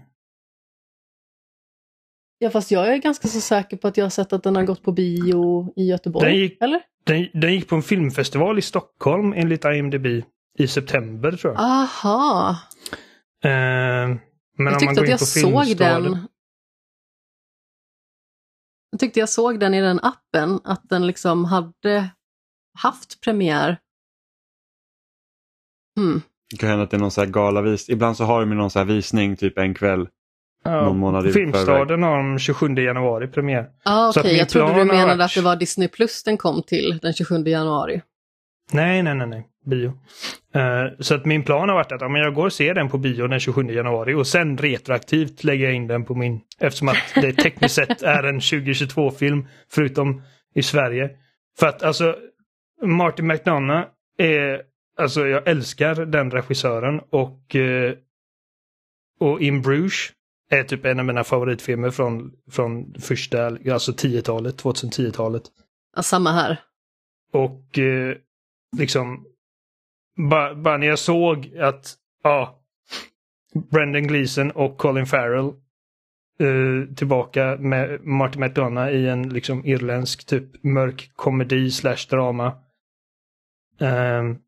[2.42, 4.62] Ja, fast jag är ganska så säker på att jag har sett att den har
[4.64, 6.26] gått på bio i Göteborg.
[6.30, 6.82] Den gick- Eller?
[7.04, 10.06] Den, den gick på en filmfestival i Stockholm enligt IMDB
[10.58, 11.62] i september tror jag.
[11.62, 12.56] Aha.
[13.44, 14.18] Eh, men
[14.56, 16.28] jag om man tyckte går att in jag såg den.
[18.90, 22.10] Jag tyckte jag såg den i den appen, att den liksom hade
[22.78, 23.78] haft premiär.
[25.98, 26.22] Hmm.
[26.50, 27.88] Det kan hända att det är någon så här galavis.
[27.88, 30.08] Ibland så har de någon så här visning typ en kväll.
[30.64, 33.66] Ja, någon månad i Filmstaden har de 27 januari premiär.
[33.84, 36.22] Ah, Så att Okej, min jag trodde du menade varit- att det var Disney Plus
[36.22, 38.02] den kom till den 27 januari.
[38.72, 39.46] Nej, nej, nej, nej.
[39.66, 39.88] bio.
[40.56, 42.88] Uh, så att min plan har varit att ja, men jag går och ser den
[42.88, 46.88] på bio den 27 januari och sen retroaktivt lägger jag in den på min, eftersom
[46.88, 50.22] att det tekniskt sett är en 2022-film, förutom
[50.54, 51.10] i Sverige.
[51.58, 52.16] För att alltså,
[52.82, 53.86] Martin McDonough
[54.18, 54.62] är,
[54.98, 57.92] alltså jag älskar den regissören och, uh,
[59.20, 60.08] och In Bruges
[60.50, 65.42] är typ en av mina favoritfilmer från, från första, alltså 10-talet, 2010-talet.
[65.96, 66.60] Ja, samma här.
[67.32, 68.16] Och eh,
[68.76, 69.26] liksom,
[70.30, 72.60] bara, bara när jag såg att, ja,
[73.70, 75.52] Brendan Gleeson och Colin Farrell
[76.40, 82.52] eh, tillbaka med Martin McDonough i en liksom irländsk typ mörk komedi slash drama.
[83.78, 84.38] Um,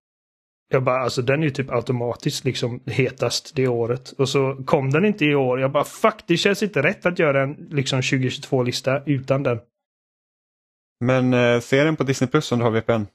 [0.73, 4.11] jag bara, alltså den är ju typ automatiskt liksom hetast det året.
[4.11, 5.61] Och så kom den inte i år.
[5.61, 9.61] Jag bara, fuck, det känns inte rätt att göra en liksom 2022-lista utan den.
[11.01, 13.07] Men eh, se den på Disney Plus om du har VPN.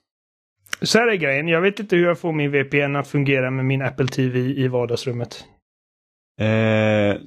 [0.82, 3.66] Så här är grejen, jag vet inte hur jag får min VPN att fungera med
[3.66, 5.46] min Apple TV i vardagsrummet.
[6.40, 7.18] Eh,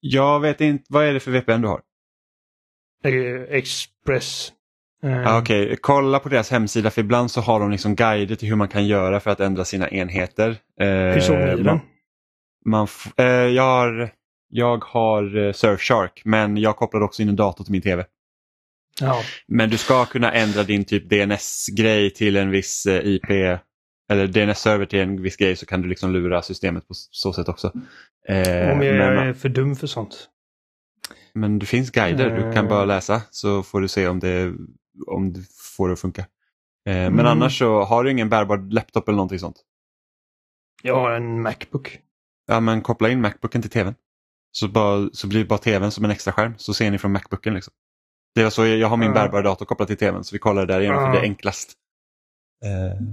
[0.00, 1.80] jag vet inte, vad är det för VPN du har?
[3.04, 4.52] Eh, Express.
[5.04, 5.76] Eh, Ah, Okej, okay.
[5.76, 8.86] kolla på deras hemsida för ibland så har de liksom guider till hur man kan
[8.86, 10.56] göra för att ändra sina enheter.
[10.80, 11.80] Eh, hur såg ni den?
[12.64, 12.86] man,
[13.16, 14.10] eh, jag har,
[14.48, 18.04] jag har eh, Surfshark men jag kopplar också in en dator till min TV.
[19.00, 19.22] Ja.
[19.48, 23.30] Men du ska kunna ändra din typ DNS-grej till en viss eh, IP
[24.10, 27.48] eller DNS-server till en viss grej så kan du liksom lura systemet på så sätt
[27.48, 27.72] också.
[28.28, 30.28] Eh, Om jag men, är för dum för sånt.
[31.34, 34.52] men det finns guider, du kan bara läsa så får du se om det
[35.06, 35.44] om du
[35.76, 36.20] får det att funka.
[36.20, 36.26] Eh,
[36.94, 37.26] men Mm.
[37.26, 39.56] annars så har du ingen bärbar laptop eller någonting sånt.
[40.82, 41.98] Jag har en Macbook.
[42.46, 43.94] Ja men koppla in Macbooken till tvn.
[44.52, 47.54] Så, bara, så blir bara tvn som en extra skärm så ser ni från Macbooken.
[47.54, 47.72] Liksom.
[48.34, 49.14] Det var så jag, jag har min Ja.
[49.14, 51.12] bärbara dator kopplad till tvn så vi kollar där igen för Ja.
[51.12, 51.72] det är enklast.
[52.64, 53.06] Eh,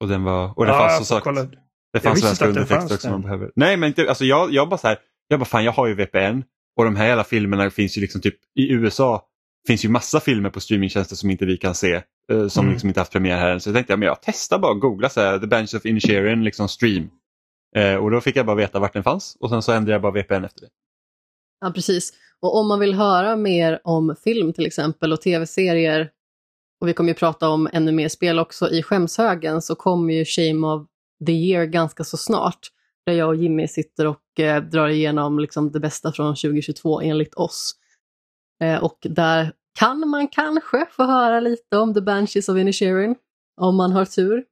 [0.00, 1.46] och den var, och det Ja, fanns jag som sagt, kolla.
[1.92, 3.52] det fanns svenska undertexter fanns också man behöver.
[3.56, 5.94] Nej men inte, alltså jag, jag bara så här, jag bara fan jag har ju
[5.94, 6.42] VPN
[6.76, 9.28] och de här jävla filmerna finns ju liksom typ i USA
[9.66, 12.02] finns ju massa filmer på streamingtjänster som inte vi kan se.
[12.32, 12.72] eh, som Mm.
[12.72, 13.60] liksom inte haft premiär här än.
[13.60, 15.86] Så jag tänkte jag, men jag testar bara att googla så här, The Bench of
[15.86, 17.10] Inisherin liksom stream.
[17.76, 20.02] Eh, och då fick jag bara veta vart den fanns och sen så ändrade jag
[20.02, 20.68] bara VPN efter det.
[21.60, 22.12] Ja, precis.
[22.40, 26.10] Och om man vill höra mer om film till exempel och tv-serier,
[26.80, 30.24] och vi kommer ju prata om ännu mer spel också i skämshögen, så kommer ju
[30.24, 30.86] Shame of
[31.26, 32.58] the Year ganska så snart.
[33.06, 37.34] Där jag och Jimmy sitter och eh, drar igenom liksom det bästa från 2022 enligt
[37.34, 37.74] oss.
[38.62, 43.16] Eh, och där kan man kanske få höra lite om The Banshees of Inisherin,
[43.60, 44.44] om man har tur.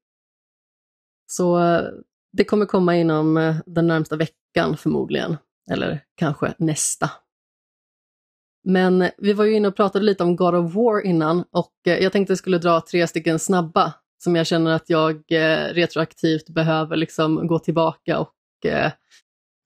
[1.27, 1.85] Så eh,
[2.33, 5.37] det kommer komma inom eh, den närmsta veckan förmodligen,
[5.71, 7.11] eller kanske nästa.
[8.65, 12.13] Men vi var ju inne och pratade lite om God of War innan och jag
[12.13, 13.93] tänkte jag skulle dra tre stycken snabba
[14.25, 15.23] som jag känner att jag
[15.71, 18.35] retroaktivt behöver liksom gå tillbaka och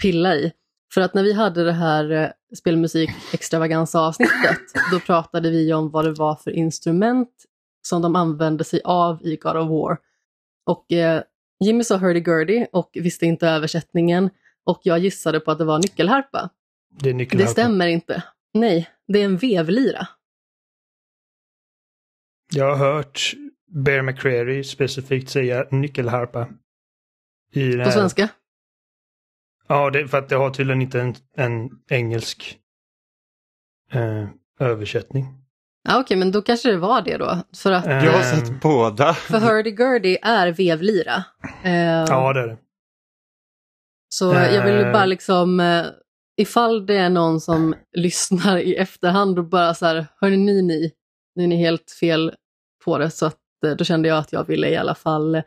[0.02, 0.52] pilla i.
[0.94, 4.58] För att när vi hade det här spelmusik extravaganza avsnittet,
[4.92, 7.30] då pratade vi om vad det var för instrument
[7.88, 9.98] som de använde sig av i God of War.
[10.66, 11.22] Och eh,
[11.64, 14.30] Jimmy sa hurdy-gurdy och visste inte översättningen
[14.64, 16.50] och jag gissade på att det var nyckelharpa.
[16.90, 17.52] Det är Det nyckelharpan.
[17.52, 18.22] stämmer inte.
[18.54, 20.08] Nej, det är en vevlira.
[22.54, 23.34] Jag har hört
[23.66, 26.48] Bear McCreary specifikt säga nyckelharpa.
[27.52, 28.28] I det På svenska.
[29.68, 32.58] Ja, det, för att det har tydligen inte en, en engelsk
[33.92, 34.28] eh,
[34.60, 35.26] översättning.
[35.88, 37.42] Ja, Okej, men då kanske det var det då.
[37.56, 39.14] För att Eh, Jag har eh, sett båda.
[39.14, 41.24] för hurdy-gurdy är vevlira.
[41.64, 42.56] Eh, Ja, det är det.
[44.08, 44.92] Så jag vill ju Eh.
[44.92, 45.84] bara liksom, eh,
[46.36, 50.92] ifall det är någon som lyssnar i efterhand och bara så här, hörni ni, ni,
[51.34, 52.34] nu är ni helt fel
[52.84, 53.10] på det.
[53.10, 55.42] Så att, eh, då kände jag att jag ville i alla fall eh,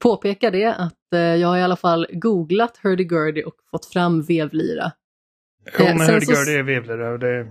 [0.00, 4.92] påpeka det, att eh, jag har i alla fall googlat hurdy-gurdy och fått fram vevlira.
[5.78, 7.46] Jo, Eh, men sen hurdy-gurdy är vevlare och det...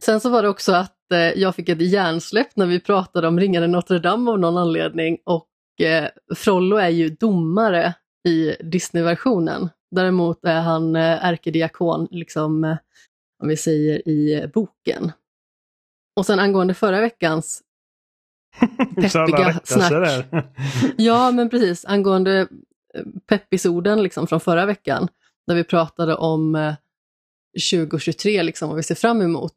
[0.00, 3.40] Sen så var det också att eh, jag fick ett hjärnsläpp när vi pratade om
[3.40, 5.48] Ringaren Notre Dame av någon anledning och
[5.80, 7.94] eh, Frollo är ju domare
[8.28, 9.68] i Disney-versionen.
[9.90, 12.76] Däremot är han eh, ärkediakon, liksom, eh,
[13.42, 15.12] om vi säger i eh, boken.
[16.16, 17.62] Och sen angående förra veckans,
[18.94, 20.26] Peppiga snack.
[20.96, 22.46] ja men precis, angående eh,
[23.28, 25.08] peppisoden liksom från förra veckan,
[25.46, 26.74] där vi pratade om eh,
[27.72, 29.54] 2023, liksom, vad vi ser fram emot.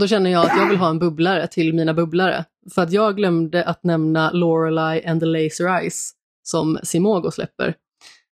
[0.00, 2.44] Då känner jag att jag vill ha en bubblare till mina bubblare.
[2.74, 6.12] För att jag glömde att nämna Lorelei and the Laser Eyes
[6.42, 7.74] som Simogo släpper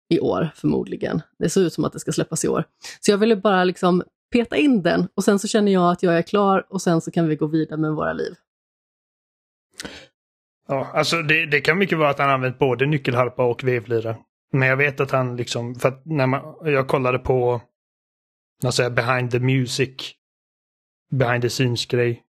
[0.09, 1.23] i år förmodligen.
[1.39, 2.65] Det ser ut som att det ska släppas i år.
[3.01, 4.03] Så jag ville bara liksom
[4.33, 7.11] peta in den och sen så känner jag att jag är klar och sen så
[7.11, 8.35] kan vi gå vidare med våra liv.
[10.69, 14.17] Ja, alltså det, det kan mycket vara att han använt både nyckelharpa och vevlira.
[14.53, 17.61] Men jag vet att han liksom, för att när man, jag kollade på,
[18.63, 20.13] vad säger behind the music,
[21.11, 22.23] behind the scenes grej.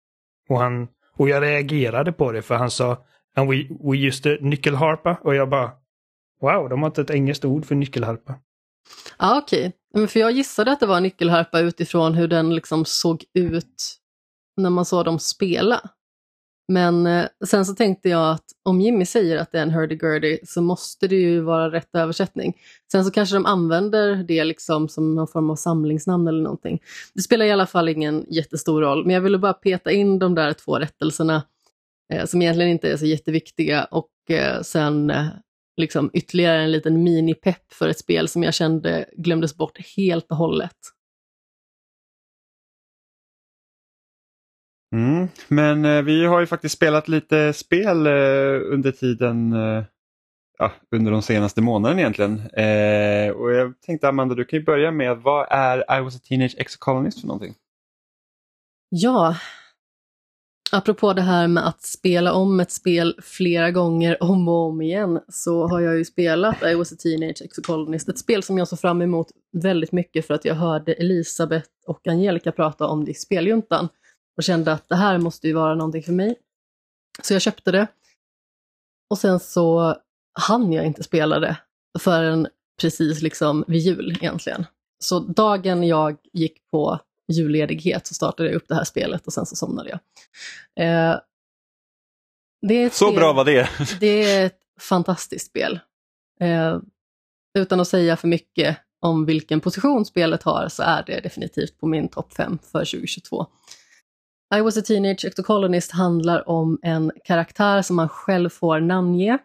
[0.50, 5.18] Och han, och jag reagerade på det för han sa, and we, we used nyckelharpa
[5.24, 5.72] och jag bara,
[6.42, 8.36] wow, de har inte ett engelskt ord för nyckelharpa.
[9.20, 9.74] Ja, okej.
[9.94, 10.08] Okay.
[10.08, 14.00] För jag gissade att det var nyckelharpa utifrån hur den liksom såg ut
[14.58, 15.90] när man såg dem spela.
[16.68, 20.40] Men eh, sen så tänkte jag att om Jimmy säger att det är en hurdy-gurdy
[20.44, 22.54] så måste det ju vara rätt översättning.
[22.92, 26.80] Sen så kanske de använder det liksom som någon form av samlingsnamn eller någonting.
[27.14, 30.36] Det spelar i alla fall ingen jättestor roll, men jag ville bara peta in de
[30.36, 31.44] där två rättelserna
[32.14, 35.26] eh, som egentligen inte är så jätteviktiga och eh, sen eh,
[35.78, 40.38] liksom ytterligare en liten mini-pepp för ett spel som jag kände glömdes bort helt och
[40.38, 40.78] hållet.
[44.94, 49.84] Mm, men eh, vi har ju faktiskt spelat lite spel eh, under tiden, eh,
[50.58, 52.40] ja, under de senaste månaderna egentligen.
[52.40, 56.20] Eh, och jag tänkte Amanda, du kan ju börja med, vad är I was a
[56.30, 57.56] teenage ex-colonist för någonting?
[58.90, 59.36] Ja,
[60.72, 65.20] apropå det här med att spela om ett spel flera gånger om och om igen
[65.28, 68.80] så har jag ju spelat I was a teenage ex-colonist, ett spel som jag såg
[68.80, 73.14] fram emot väldigt mycket för att jag hörde Elisabeth och Angelica prata om det i
[73.14, 73.90] speljuntan
[74.38, 76.36] och kände att det här måste ju vara någonting för mig.
[77.22, 77.88] Så jag köpte det.
[79.10, 79.98] Och sen så
[80.40, 81.58] hann jag inte spela det
[82.00, 82.48] förrän
[82.82, 84.66] precis liksom vid jul egentligen.
[85.00, 89.46] Så dagen jag gick på julledighet så startade jag upp det här spelet och sen
[89.46, 90.00] så somnade jag.
[90.88, 91.20] Eh,
[92.92, 93.70] så spel, bra var det!
[94.00, 95.80] det är ett fantastiskt spel.
[96.40, 96.80] Eh,
[97.60, 101.88] utan att säga för mycket om vilken position spelet har så är det definitivt på
[101.88, 103.48] min topp 5 för 2022.
[104.58, 109.38] I was a teenage ectocolonist handlar om en karaktär som man själv får namnge,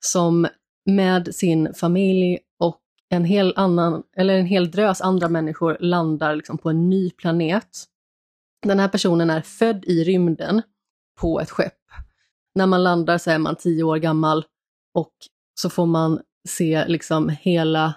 [0.00, 0.48] som
[0.86, 6.58] med sin familj och en hel, annan, eller en hel drös andra människor landar liksom
[6.58, 7.84] på en ny planet.
[8.62, 10.62] Den här personen är född i rymden
[11.20, 11.78] på ett skepp.
[12.54, 14.44] När man landar så är man tio år gammal
[14.94, 15.12] och
[15.54, 17.94] så får man se liksom hela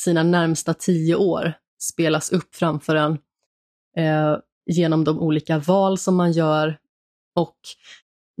[0.00, 3.18] sina närmsta tio år spelas upp framför en.
[3.96, 6.78] Eh, genom de olika val som man gör.
[7.34, 7.56] Och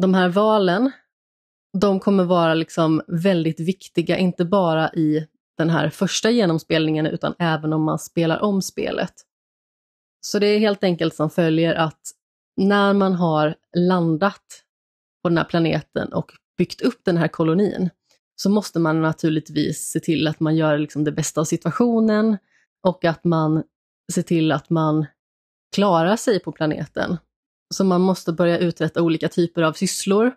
[0.02, 0.90] de här valen,
[1.78, 7.72] de kommer vara liksom väldigt viktiga, inte bara i den här första genomspelningen utan även
[7.72, 9.12] om man spelar om spelet.
[10.20, 12.00] Så det är helt enkelt som följer att
[12.56, 14.64] när man har landat
[15.22, 17.90] på den här planeten och byggt upp den här kolonin
[18.36, 22.38] så måste man naturligtvis se till att man gör liksom det bästa av situationen
[22.82, 23.62] och att man
[24.12, 25.06] ser till att man
[25.74, 27.16] klara sig på planeten.
[27.74, 30.34] Så man måste börja uträtta olika typer av sysslor.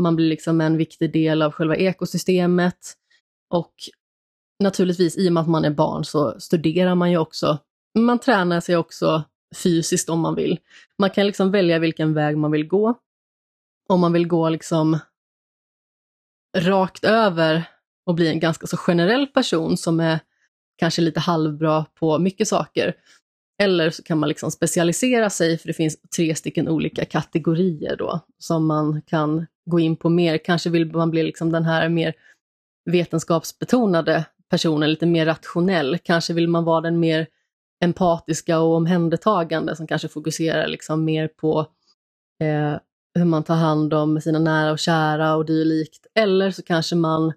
[0.00, 2.94] Man blir liksom en viktig del av själva ekosystemet.
[3.50, 3.74] Och
[4.62, 7.58] naturligtvis i och med att man är barn så studerar man ju också.
[7.98, 9.24] Man tränar sig också
[9.56, 10.58] fysiskt om man vill.
[10.98, 12.94] Man kan liksom välja vilken väg man vill gå.
[13.88, 14.98] Om man vill gå liksom
[16.58, 17.64] rakt över
[18.06, 20.20] och bli en ganska så generell person som är
[20.78, 22.94] kanske lite halvbra på mycket saker,
[23.60, 28.20] eller så kan man liksom specialisera sig, för det finns tre stycken olika kategorier då
[28.38, 30.38] som man kan gå in på mer.
[30.38, 32.14] Kanske vill man bli liksom den här mer
[32.90, 35.98] vetenskapsbetonade personen, lite mer rationell.
[35.98, 37.26] Kanske vill man vara den mer
[37.84, 41.60] empatiska och omhändertagande som kanske fokuserar liksom mer på
[42.42, 42.76] eh,
[43.14, 46.06] hur man tar hand om sina nära och kära och dylikt.
[46.14, 47.32] Eller så kanske man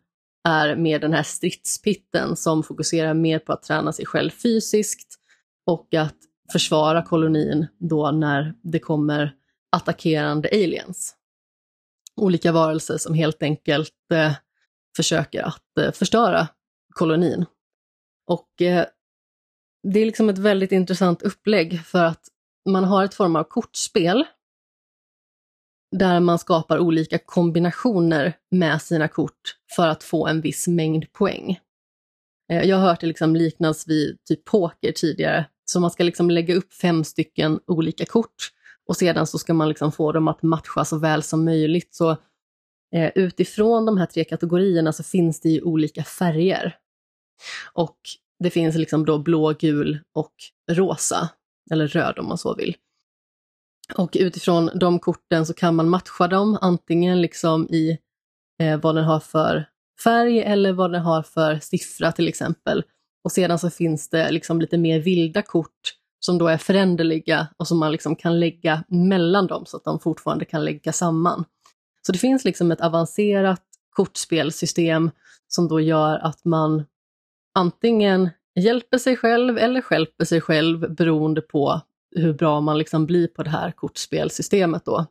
[0.47, 5.19] är mer den här stridspitten som fokuserar mer på att träna sig själv fysiskt
[5.65, 6.17] och att
[6.51, 9.35] försvara kolonin då när det kommer
[9.71, 11.15] attackerande aliens.
[12.15, 14.33] Olika varelser som helt enkelt eh,
[14.95, 16.47] försöker att eh, förstöra
[16.93, 17.45] kolonin.
[18.27, 18.85] Och eh,
[19.83, 22.27] det är liksom ett väldigt intressant upplägg för att
[22.69, 24.25] man har ett form av kortspel
[25.91, 31.59] där man skapar olika kombinationer med sina kort för att få en viss mängd poäng.
[32.53, 36.29] Eh, jag har hört det liksom liknas vid typ poker tidigare, så man ska liksom
[36.29, 38.51] lägga upp fem stycken olika kort
[38.87, 41.95] och sedan så ska man liksom få dem att matcha så väl som möjligt.
[41.95, 42.11] Så
[42.95, 46.77] eh, utifrån de här tre kategorierna så finns det ju olika färger.
[47.73, 47.97] Och
[48.39, 50.33] det finns liksom då blå, gul och
[50.71, 51.29] rosa,
[51.71, 52.75] eller röd om man så vill.
[53.95, 57.97] Och utifrån de korten så kan man matcha dem antingen liksom i
[58.59, 59.65] eh, vad den har för
[60.03, 62.83] färg eller vad den har för siffra till exempel.
[63.23, 67.67] Och sedan så finns det liksom lite mer vilda kort som då är föränderliga och
[67.67, 71.45] som man liksom kan lägga mellan dem så att de fortfarande kan lägga samman.
[72.05, 75.11] Så det finns liksom ett avancerat kortspelsystem
[75.47, 76.83] som då gör att man
[77.55, 81.81] antingen hjälper sig själv eller skälper sig själv beroende på
[82.15, 85.05] hur bra man liksom blir på det här kortspelsystemet då.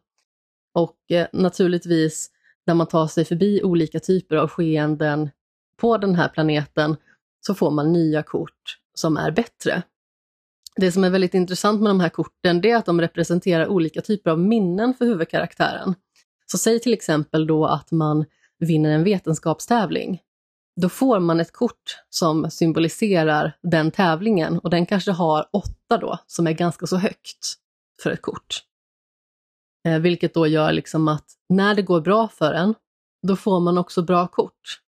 [0.75, 2.31] Och eh, naturligtvis
[2.67, 5.31] när man tar sig förbi olika typer av skeenden
[5.77, 6.97] på den här planeten
[7.41, 9.83] så får man nya kort som är bättre.
[10.77, 14.01] Det som är väldigt intressant med de här korten det är att de representerar olika
[14.01, 15.95] typer av minnen för huvudkaraktären.
[16.47, 18.25] Så säg till exempel då att man
[18.59, 20.21] vinner en vetenskapstävling.
[20.81, 26.19] Då får man ett kort som symboliserar den tävlingen och den kanske har åtta då,
[26.27, 27.55] som är ganska så högt
[28.03, 28.65] för ett kort.
[29.89, 32.75] Eh, vilket då gör liksom att när det går bra för en,
[33.27, 34.81] då får man också bra kort.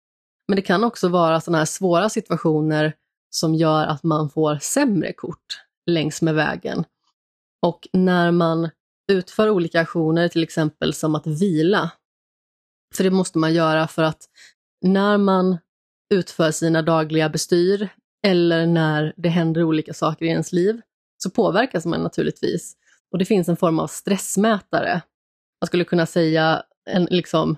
[0.48, 2.94] Men det kan också vara sådana här svåra situationer
[3.30, 6.85] som gör att man får sämre kort längs med vägen.
[7.62, 8.70] Och när man
[9.12, 11.90] utför olika aktioner, till exempel som att vila,
[12.94, 14.28] för det måste man göra för att
[14.80, 15.59] när man
[16.14, 17.88] utför sina dagliga bestyr
[18.26, 20.80] eller när det händer olika saker i ens liv
[21.22, 22.76] så påverkas man naturligtvis.
[23.14, 25.03] Och det finns en form av stressmätare.
[25.61, 27.57] Man skulle kunna säga en liksom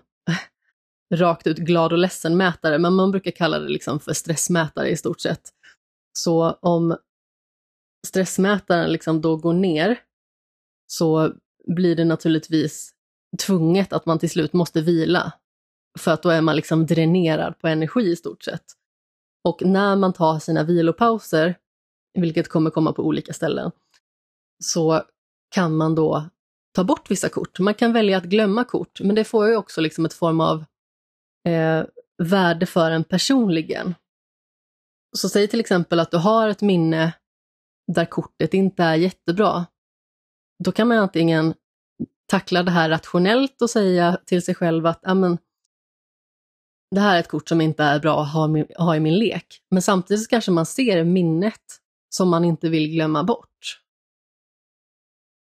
[1.15, 4.97] rakt ut glad och ledsen mätare, men man brukar kalla det liksom för stressmätare i
[4.97, 5.41] stort sett.
[6.19, 6.97] Så om
[8.07, 9.99] stressmätaren liksom då går ner
[10.87, 11.33] så
[11.67, 12.91] blir det naturligtvis
[13.47, 15.33] tvunget att man till slut måste vila.
[15.99, 18.65] För att då är man liksom dränerad på energi i stort sett.
[19.45, 21.59] Och när man tar sina vilopauser,
[22.19, 23.71] vilket kommer komma på olika ställen,
[24.65, 25.03] så
[25.49, 26.25] kan man då
[26.75, 27.59] ta bort vissa kort.
[27.59, 30.65] Man kan välja att glömma kort, men det får ju också liksom ett form av
[31.49, 31.85] eh,
[32.23, 33.95] värde för en personligen.
[35.17, 37.13] Så säg till exempel att du har ett minne
[37.93, 39.67] där kortet inte är jättebra.
[40.65, 41.55] Då kan man antingen
[42.27, 45.39] tackla det här rationellt och säga till sig själv att amen,
[46.91, 49.63] det här är ett kort som inte är bra att ha, ha i min lek.
[49.71, 53.81] Men samtidigt kanske man ser minnet som man inte vill glömma bort.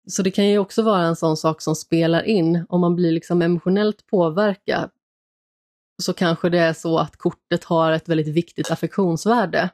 [0.07, 2.65] Så det kan ju också vara en sån sak som spelar in.
[2.69, 4.89] Om man blir liksom emotionellt påverkad
[6.03, 9.69] så kanske det är så att kortet har ett väldigt viktigt affektionsvärde.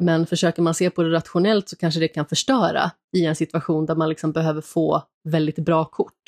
[0.00, 3.86] Men försöker man se på det rationellt så kanske det kan förstöra i en situation
[3.86, 6.22] där man liksom behöver få väldigt bra kort.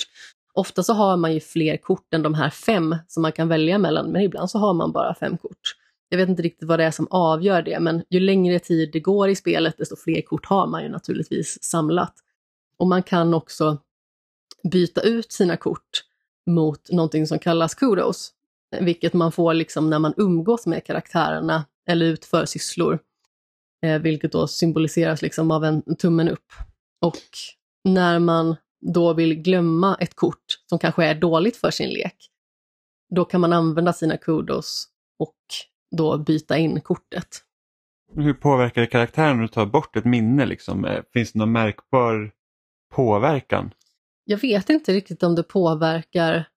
[0.55, 3.79] Ofta så har man ju fler kort än de här fem som man kan välja
[3.79, 5.77] mellan, men ibland så har man bara fem kort.
[6.09, 9.01] Jag vet inte riktigt vad det är som avgör det, men ju längre tid det
[9.01, 12.15] går i spelet, desto fler kort har man ju naturligtvis samlat.
[12.83, 13.79] Och man kan också
[14.73, 16.05] byta ut sina kort
[16.47, 18.33] mot någonting som kallas kudos,
[18.81, 22.99] vilket man får liksom när man umgås med karaktärerna eller utför sysslor,
[23.83, 26.53] eh, vilket då symboliseras liksom av en tummen upp.
[27.01, 27.21] Och
[27.85, 32.17] när man då vill glömma ett kort som kanske är dåligt för sin lek,
[33.15, 35.39] då kan man använda sina kudos och
[35.97, 37.43] då byta in kortet.
[38.15, 40.47] Hur påverkar det karaktären när du tar bort ett minne?
[40.47, 40.85] Liksom?
[40.85, 42.33] Eh, finns det någon märkbar
[42.93, 43.75] påverkan?
[44.25, 46.49] Jag vet inte riktigt om det påverkar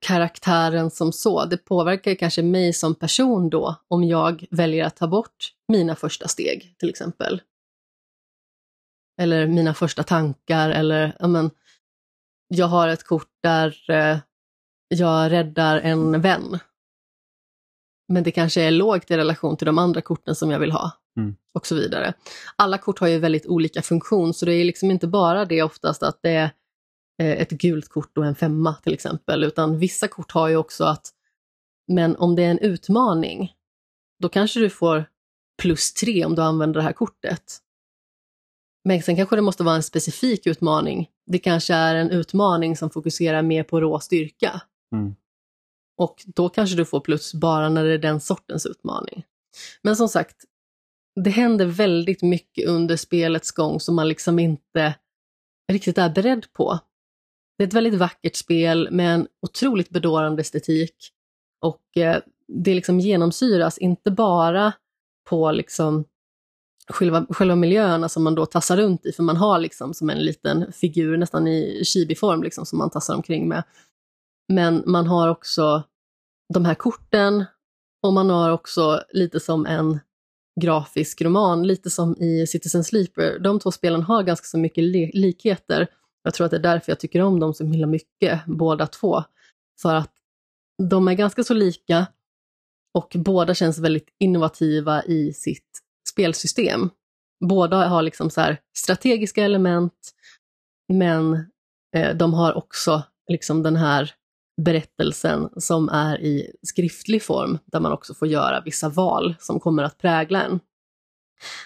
[0.00, 1.44] karaktären som så.
[1.44, 6.28] Det påverkar kanske mig som person då om jag väljer att ta bort mina första
[6.28, 7.42] steg till exempel.
[9.20, 11.50] Eller mina första tankar eller ja, men,
[12.48, 14.18] jag har ett kort där eh,
[14.88, 16.58] jag räddar en vän.
[18.08, 20.92] Men det kanske är lågt i relation till de andra korten som jag vill ha.
[21.16, 21.36] Mm.
[21.54, 22.14] Och så vidare.
[22.56, 26.02] Alla kort har ju väldigt olika funktion så det är liksom inte bara det oftast
[26.02, 26.50] att det är
[27.22, 30.84] eh, ett gult kort och en femma till exempel, utan vissa kort har ju också
[30.84, 31.10] att,
[31.88, 33.52] men om det är en utmaning,
[34.22, 35.04] då kanske du får
[35.62, 37.60] plus tre om du använder det här kortet.
[38.84, 41.10] Men sen kanske det måste vara en specifik utmaning.
[41.26, 44.60] Det kanske är en utmaning som fokuserar mer på rå styrka.
[44.92, 45.14] Mm.
[45.96, 49.24] Och då kanske du får plus bara när det är den sortens utmaning.
[49.82, 50.36] Men som sagt,
[51.20, 54.94] det händer väldigt mycket under spelets gång som man liksom inte
[55.72, 56.78] riktigt är beredd på.
[57.58, 60.94] Det är ett väldigt vackert spel med en otroligt bedårande estetik.
[61.60, 64.72] Och eh, det liksom genomsyras inte bara
[65.28, 66.04] på liksom
[66.88, 70.18] själva, själva miljöerna som man då tassar runt i, för man har liksom som en
[70.18, 73.62] liten figur nästan i chibi-form liksom, som man tassar omkring med.
[74.52, 75.82] Men man har också
[76.54, 77.44] de här korten
[78.02, 80.00] och man har också lite som en
[80.60, 83.38] grafisk roman, lite som i Citizen Sleeper.
[83.38, 84.84] De två spelen har ganska så mycket
[85.14, 85.86] likheter.
[86.22, 89.22] Jag tror att det är därför jag tycker om dem så himla mycket, båda två.
[89.82, 90.12] För att
[90.82, 92.06] de är ganska så lika
[92.94, 95.80] och båda känns väldigt innovativa i sitt
[96.10, 96.90] spelsystem.
[97.44, 100.14] Båda har liksom så strategiska element,
[100.92, 101.34] men
[101.96, 104.14] eh, de har också liksom den här
[104.62, 109.82] berättelsen som är i skriftlig form, där man också får göra vissa val som kommer
[109.82, 110.60] att prägla en.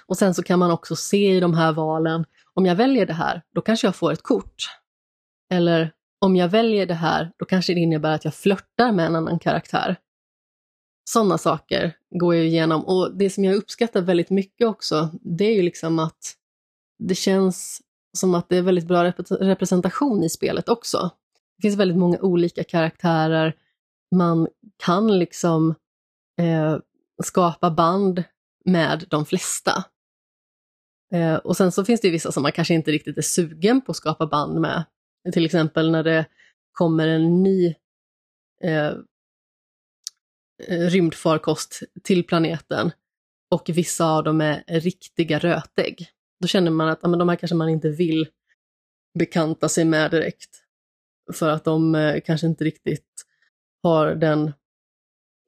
[0.07, 2.25] Och sen så kan man också se i de här valen,
[2.55, 4.65] om jag väljer det här, då kanske jag får ett kort.
[5.51, 9.17] Eller om jag väljer det här, då kanske det innebär att jag flörtar med en
[9.17, 9.97] annan karaktär.
[11.11, 15.55] Sådana saker går jag igenom och det som jag uppskattar väldigt mycket också, det är
[15.55, 16.35] ju liksom att
[16.99, 17.83] det känns
[18.17, 21.11] som att det är väldigt bra representation i spelet också.
[21.59, 23.57] Det finns väldigt många olika karaktärer,
[24.17, 25.75] man kan liksom
[26.41, 26.79] eh,
[27.23, 28.25] skapa band
[28.65, 29.85] med de flesta.
[31.13, 33.91] Eh, och sen så finns det vissa som man kanske inte riktigt är sugen på
[33.91, 34.85] att skapa band med.
[35.33, 36.27] Till exempel när det
[36.73, 37.75] kommer en ny
[38.63, 38.93] eh,
[40.69, 42.91] rymdfarkost till planeten
[43.51, 46.09] och vissa av dem är riktiga rötägg.
[46.41, 48.29] Då känner man att ja, men de här kanske man inte vill
[49.19, 50.68] bekanta sig med direkt.
[51.33, 53.25] För att de eh, kanske inte riktigt
[53.83, 54.53] har den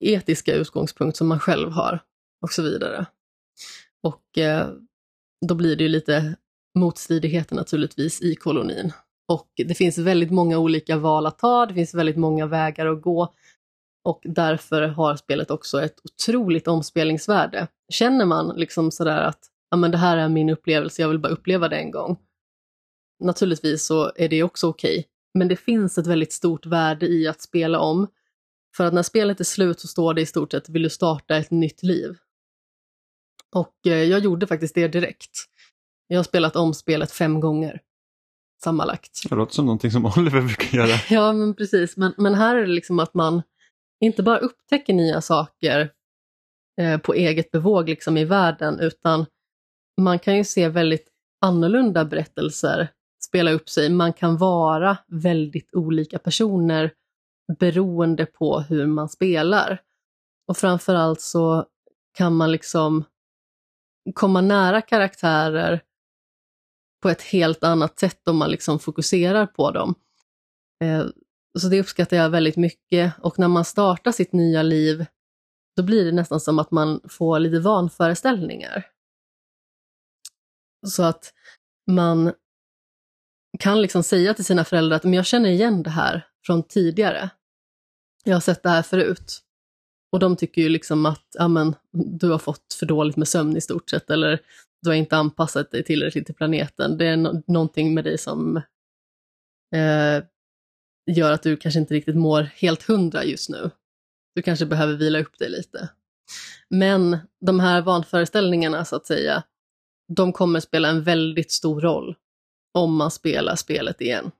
[0.04, 2.00] etiska utgångspunkt som man själv har
[2.42, 3.06] och så vidare.
[4.02, 4.68] Och eh,
[5.46, 6.36] då blir det ju lite
[6.78, 8.92] motstridigheter naturligtvis i kolonin.
[9.28, 13.02] Och det finns väldigt många olika val att ta, det finns väldigt många vägar att
[13.02, 13.34] gå
[14.04, 17.66] och därför har spelet också ett otroligt omspelningsvärde.
[17.92, 19.38] Känner man liksom sådär att
[19.70, 22.18] ja, men det här är min upplevelse, jag vill bara uppleva det en gång.
[23.24, 25.04] Naturligtvis så är det också okej, okay
[25.34, 28.06] men det finns ett väldigt stort värde i att spela om.
[28.76, 31.36] För att när spelet är slut så står det i stort sett, vill du starta
[31.36, 32.16] ett nytt liv?
[33.54, 35.30] Och eh, jag gjorde faktiskt det direkt.
[36.06, 37.80] Jag har spelat om spelet fem gånger
[38.64, 39.22] sammanlagt.
[39.28, 41.00] Det låter som någonting som Oliver brukar göra.
[41.10, 41.96] ja, men precis.
[41.96, 43.42] Men, men här är det liksom att man
[44.00, 45.90] inte bara upptäcker nya saker
[46.80, 49.26] eh, på eget bevåg liksom i världen, utan
[50.00, 51.08] man kan ju se väldigt
[51.40, 52.88] annorlunda berättelser
[53.24, 53.90] spela upp sig.
[53.90, 56.92] Man kan vara väldigt olika personer
[57.58, 59.82] beroende på hur man spelar.
[60.48, 61.66] Och framförallt så
[62.14, 63.04] kan man liksom
[64.14, 65.82] komma nära karaktärer
[67.02, 69.94] på ett helt annat sätt om man liksom fokuserar på dem.
[70.84, 71.06] Eh,
[71.58, 75.06] så det uppskattar jag väldigt mycket och när man startar sitt nya liv
[75.76, 78.86] då blir det nästan som att man får lite vanföreställningar.
[80.86, 81.34] Så att
[81.90, 82.32] man
[83.60, 87.30] kan liksom säga till sina föräldrar att men jag känner igen det här från tidigare.
[88.24, 89.40] Jag har sett det här förut.
[90.12, 93.56] Och de tycker ju liksom att ja, men, du har fått för dåligt med sömn
[93.56, 94.40] i stort sett, eller
[94.82, 96.98] du har inte anpassat dig tillräckligt till planeten.
[96.98, 98.56] Det är no någonting med dig som
[99.74, 100.24] eh,
[101.06, 103.70] gör att du kanske inte riktigt mår helt hundra just nu.
[104.34, 105.88] Du kanske behöver vila upp dig lite.
[106.68, 109.42] Men de här vanföreställningarna så att säga,
[110.16, 112.16] de kommer spela en väldigt stor roll
[112.74, 114.30] om man spelar spelet igen.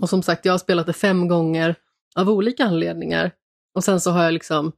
[0.00, 1.74] Och som sagt, jag har spelat det fem gånger
[2.16, 3.30] av olika anledningar.
[3.74, 4.72] Och sen så har jag liksom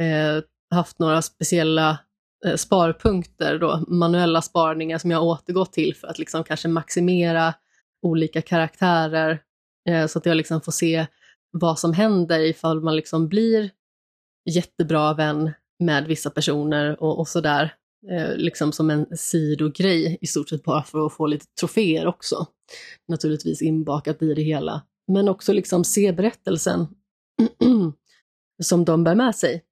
[0.00, 1.98] eh, haft några speciella
[2.46, 7.54] eh, sparpunkter, då, manuella sparningar som jag har återgått till för att liksom kanske maximera
[8.02, 9.42] olika karaktärer
[9.88, 11.06] eh, så att jag liksom får se
[11.50, 13.70] vad som händer ifall man liksom blir
[14.50, 17.74] jättebra vän med vissa personer och, och sådär.
[18.10, 22.46] Eh, liksom som en sidogrej i stort sett bara för att få lite troféer också.
[23.08, 24.82] Naturligtvis inbakat i det hela.
[25.12, 26.86] Men också liksom se berättelsen
[28.62, 29.64] som de bär med sig.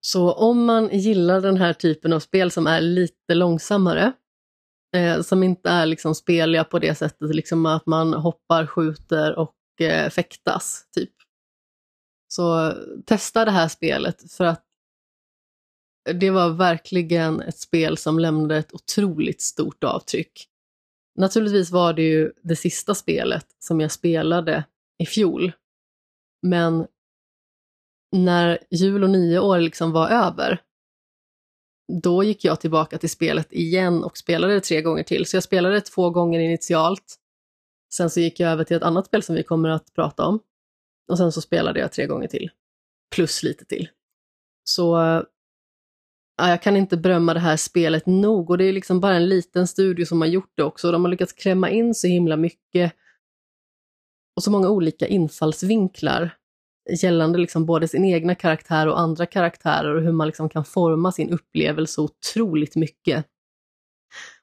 [0.00, 4.12] Så om man gillar den här typen av spel som är lite långsammare,
[4.96, 9.80] eh, som inte är liksom speliga på det sättet liksom att man hoppar, skjuter och
[9.80, 11.12] eh, fäktas, typ.
[12.28, 12.72] Så
[13.06, 14.64] testa det här spelet för att
[16.04, 20.48] det var verkligen ett spel som lämnade ett otroligt stort avtryck.
[21.18, 24.64] Naturligtvis var det ju det sista spelet som jag spelade
[24.98, 25.52] i fjol.
[26.42, 26.86] Men
[28.12, 30.62] när jul och nio år liksom var över,
[32.02, 35.26] då gick jag tillbaka till spelet igen och spelade det tre gånger till.
[35.26, 37.16] Så jag spelade det två gånger initialt.
[37.94, 40.40] Sen så gick jag över till ett annat spel som vi kommer att prata om.
[41.08, 42.50] Och sen så spelade jag tre gånger till.
[43.14, 43.88] Plus lite till.
[44.64, 44.96] Så
[46.36, 49.66] jag kan inte berömma det här spelet nog och det är liksom bara en liten
[49.66, 50.92] studio som har gjort det också.
[50.92, 52.92] De har lyckats klämma in så himla mycket
[54.36, 56.36] och så många olika infallsvinklar
[57.02, 61.12] gällande liksom både sin egna karaktär och andra karaktärer och hur man liksom kan forma
[61.12, 63.26] sin upplevelse otroligt mycket.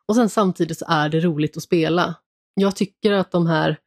[0.06, 2.16] Och sen samtidigt så är det roligt att spela.
[2.54, 3.78] Jag tycker att de här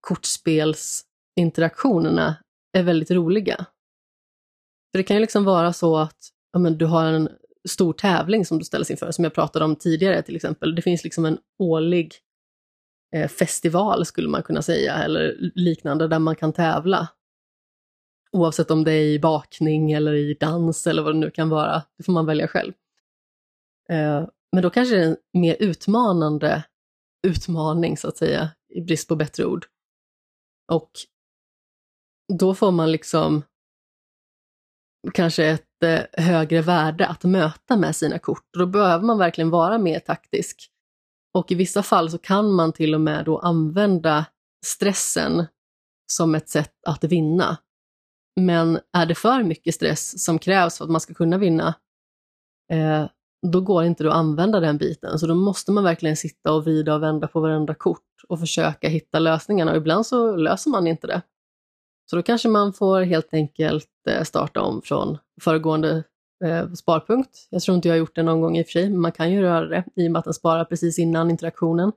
[0.00, 2.36] kortspelsinteraktionerna
[2.72, 3.66] är väldigt roliga.
[4.92, 6.18] För det kan ju liksom vara så att
[6.52, 7.28] ja, men du har en
[7.68, 10.74] stor tävling som du ställs inför, som jag pratade om tidigare till exempel.
[10.74, 12.14] Det finns liksom en årlig
[13.14, 17.08] eh, festival skulle man kunna säga, eller liknande, där man kan tävla.
[18.32, 21.82] Oavsett om det är i bakning eller i dans eller vad det nu kan vara,
[21.96, 22.72] det får man välja själv.
[23.88, 26.64] Eh, men då kanske det är en mer utmanande
[27.26, 29.66] utmaning så att säga, i brist på bättre ord.
[30.72, 30.90] Och
[32.38, 33.42] då får man liksom
[35.14, 35.67] kanske ett
[36.12, 38.44] högre värde att möta med sina kort.
[38.52, 40.70] Och då behöver man verkligen vara mer taktisk.
[41.34, 44.26] Och i vissa fall så kan man till och med då använda
[44.66, 45.46] stressen
[46.12, 47.56] som ett sätt att vinna.
[48.40, 51.74] Men är det för mycket stress som krävs för att man ska kunna vinna,
[52.72, 53.06] eh,
[53.46, 55.18] då går det inte att använda den biten.
[55.18, 58.88] Så då måste man verkligen sitta och vrida och vända på varenda kort och försöka
[58.88, 59.70] hitta lösningarna.
[59.70, 61.22] Och ibland så löser man inte det.
[62.10, 66.04] Så då kanske man får helt enkelt eh, starta om från föregående
[66.44, 67.48] eh, sparpunkt.
[67.50, 69.12] Jag tror inte jag har gjort det någon gång i och för sig, men man
[69.12, 71.92] kan ju röra det i och med att den sparar precis innan interaktionen.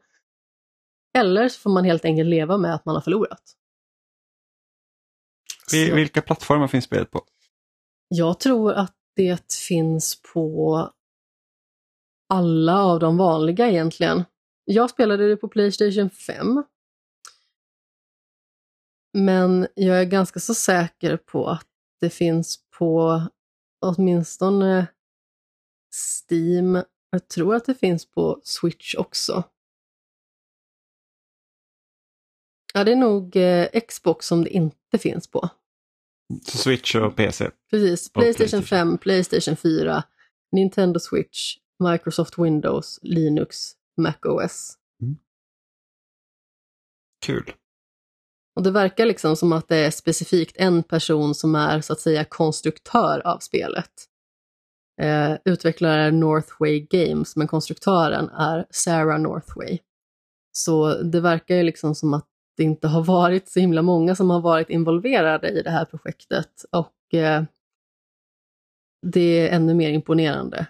[1.18, 3.42] Eller så får man helt enkelt leva med att man har förlorat.
[5.68, 5.96] Så.
[5.96, 7.22] Vilka plattformar finns spelet på?
[8.08, 10.90] Jag tror att det finns på
[12.30, 14.24] alla av de vanliga egentligen.
[14.66, 16.64] Jag spelade det på Playstation 5.
[19.14, 21.68] Men jag är ganska så säker på att
[22.00, 23.22] det finns på
[23.82, 24.88] åtminstone
[25.94, 26.84] Steam.
[27.10, 29.44] Jag tror att det finns på Switch också.
[32.74, 35.50] Ja, det är nog eh, Xbox som det inte finns på.
[36.46, 37.50] Så Switch och PC?
[37.70, 38.14] Precis.
[38.14, 40.04] Playstation, Playstation 5, Playstation 4,
[40.52, 43.58] Nintendo Switch, Microsoft Windows, Linux,
[43.98, 44.78] Mac OS.
[45.02, 45.18] Mm.
[47.26, 47.54] Kul.
[48.62, 52.00] Och det verkar liksom som att det är specifikt en person som är så att
[52.00, 53.92] säga konstruktör av spelet.
[55.02, 59.80] Eh, utvecklare är Northway Games, men konstruktören är Sarah Northway.
[60.52, 64.30] Så det verkar ju liksom som att det inte har varit så himla många som
[64.30, 67.44] har varit involverade i det här projektet och eh,
[69.02, 70.66] det är ännu mer imponerande.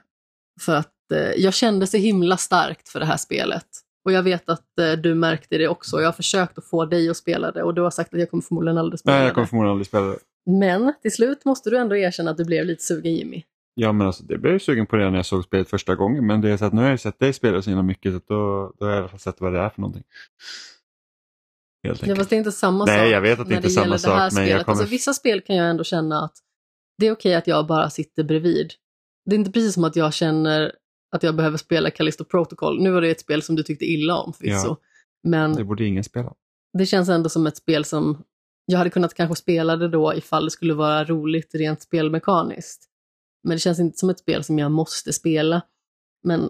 [0.62, 3.68] För att eh, jag kände så himla starkt för det här spelet.
[4.06, 6.00] Och jag vet att eh, du märkte det också.
[6.00, 8.30] Jag har försökt att få dig att spela det och du har sagt att jag
[8.30, 10.18] kommer förmodligen aldrig spela Nej, jag kommer förmodligen aldrig spela det.
[10.46, 13.44] Men till slut måste du ändå erkänna att du blev lite sugen Jimmy.
[13.74, 16.28] Ja men alltså det blev jag sugen på redan när jag såg spelet första gången.
[16.28, 18.20] Men det är så att nu har jag sett dig spela så himla mycket så
[18.28, 20.04] då, då har jag i alla fall sett vad det är för någonting.
[21.84, 23.02] Helt ja fast det är inte samma Nej, sak.
[23.04, 24.18] Nej jag vet att det inte är samma sak.
[24.18, 24.50] Men spelet.
[24.50, 24.78] jag kommer...
[24.78, 26.34] alltså, vissa spel kan jag ändå känna att
[26.98, 28.74] det är okej okay att jag bara sitter bredvid.
[29.26, 30.72] Det är inte precis som att jag känner
[31.12, 32.82] att jag behöver spela Callisto Protocol.
[32.84, 34.68] Nu var det ett spel som du tyckte illa om förvisso.
[34.68, 34.78] Ja,
[35.24, 36.34] men det borde ingen spela.
[36.78, 38.24] Det känns ändå som ett spel som
[38.66, 42.88] jag hade kunnat kanske spela det då ifall det skulle vara roligt rent spelmekaniskt.
[43.44, 45.62] Men det känns inte som ett spel som jag måste spela.
[46.24, 46.50] Men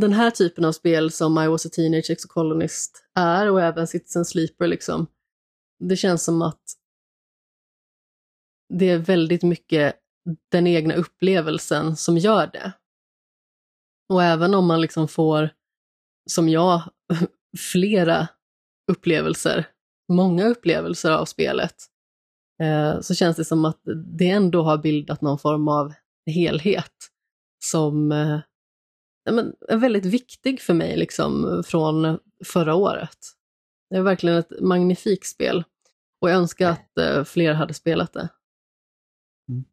[0.00, 4.24] den här typen av spel som I was a teenage exocolonist är och även Citizen
[4.24, 5.06] Sleeper liksom.
[5.78, 6.62] Det känns som att
[8.74, 9.94] det är väldigt mycket
[10.48, 12.72] den egna upplevelsen som gör det.
[14.08, 15.50] Och även om man liksom får,
[16.30, 16.82] som jag,
[17.72, 18.28] flera
[18.90, 19.66] upplevelser,
[20.12, 21.74] många upplevelser av spelet,
[22.62, 23.80] eh, så känns det som att
[24.18, 25.92] det ändå har bildat någon form av
[26.26, 26.92] helhet
[27.64, 28.40] som eh,
[29.68, 33.18] är väldigt viktig för mig liksom, från förra året.
[33.90, 35.64] Det är verkligen ett magnifikt spel
[36.20, 38.28] och jag önskar att eh, fler hade spelat det.
[39.48, 39.64] Mm.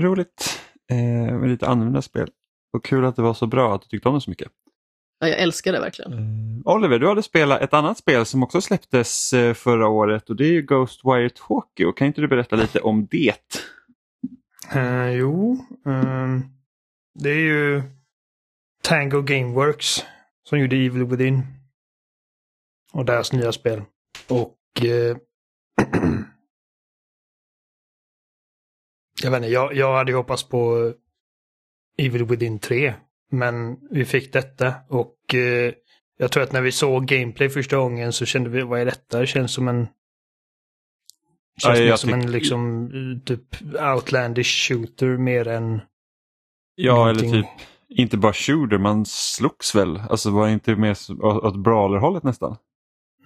[0.00, 0.60] Roligt.
[0.90, 2.30] Eh, lite annorlunda spel.
[2.72, 4.52] Och kul att det var så bra att du tyckte om det så mycket.
[5.20, 6.12] Ja, jag älskar det verkligen.
[6.12, 10.36] Uh, Oliver, du hade spelat ett annat spel som också släpptes uh, förra året och
[10.36, 11.92] det är ju Ghostwire Tokyo.
[11.92, 13.66] Kan inte du berätta lite om det?
[14.76, 16.44] Uh, jo, um,
[17.14, 17.82] det är ju
[18.82, 20.04] Tango Gameworks
[20.48, 21.42] som gjorde Evil Within.
[22.92, 23.82] Och deras nya spel.
[24.28, 24.58] Och
[29.22, 30.92] jag vet inte, jag, jag hade hoppats på
[31.98, 32.94] Evil Within 3.
[33.30, 35.72] Men vi fick detta och eh,
[36.18, 39.20] jag tror att när vi såg gameplay första gången så kände vi, vad är detta?
[39.20, 39.86] Det känns som en...
[41.62, 42.90] Känns ja, som en liksom
[43.24, 43.42] typ
[43.94, 45.80] outlandish shooter mer än...
[46.74, 47.30] Ja, någonting.
[47.30, 47.50] eller typ
[47.88, 50.02] inte bara shooter, man slogs väl?
[50.10, 52.56] Alltså var inte mer åt brawlerhållet nästan?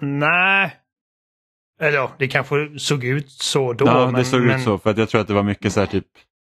[0.00, 0.76] Nej.
[1.80, 3.86] Eller ja, det kanske såg ut så då.
[3.86, 4.56] Ja, men, det såg men...
[4.56, 6.06] ut så för att jag tror att det var mycket så här typ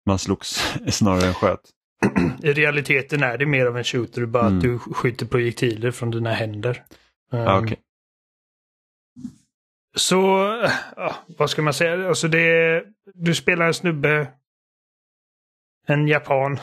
[0.06, 1.60] man slogs snarare än sköt.
[2.42, 4.56] I realiteten är det mer av en shooter, bara mm.
[4.56, 6.82] att du skjuter projektiler från dina händer.
[7.32, 7.76] Um, ah, okay.
[9.96, 10.16] Så,
[10.96, 12.08] ja, vad ska man säga?
[12.08, 12.84] Alltså det
[13.14, 14.28] du spelar en snubbe,
[15.86, 16.58] en japan,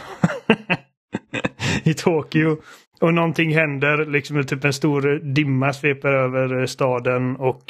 [1.83, 2.61] i Tokyo.
[2.99, 7.63] och någonting händer, liksom typ en stor dimma sveper över staden och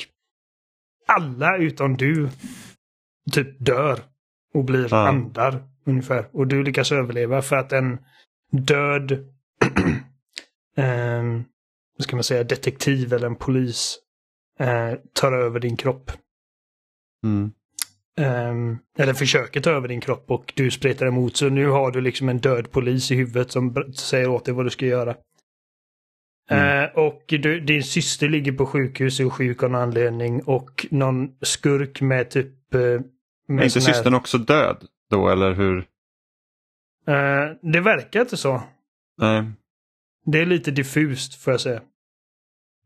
[1.08, 2.30] alla utom du
[3.32, 4.00] typ dör
[4.54, 5.08] och blir Ja.
[5.08, 6.28] andar ungefär.
[6.32, 7.98] Och du lyckas överleva för att en
[8.52, 9.12] död
[10.78, 11.44] ehm,
[11.98, 14.00] vad ska man säga, detektiv eller en polis
[14.60, 16.12] eh, tar över din kropp.
[17.24, 17.52] Mm.
[18.18, 21.38] Ehm, eller försöker ta över din kropp och du spretar emot.
[21.38, 24.66] Så nu har du liksom en död polis i huvudet som säger åt dig vad
[24.66, 25.16] du ska göra.
[26.50, 26.84] Mm.
[26.84, 30.86] Eh, och du, din syster ligger på sjukhus och är sjuk av någon anledning och
[30.92, 32.74] någon skurk med typ...
[32.74, 33.02] Eh, Är
[33.48, 35.78] med inte sån här- systern också död då eller hur?
[37.08, 38.62] Eh, det verkar inte så.
[39.18, 39.44] Nej.
[40.26, 41.82] Det är lite diffust får jag säga.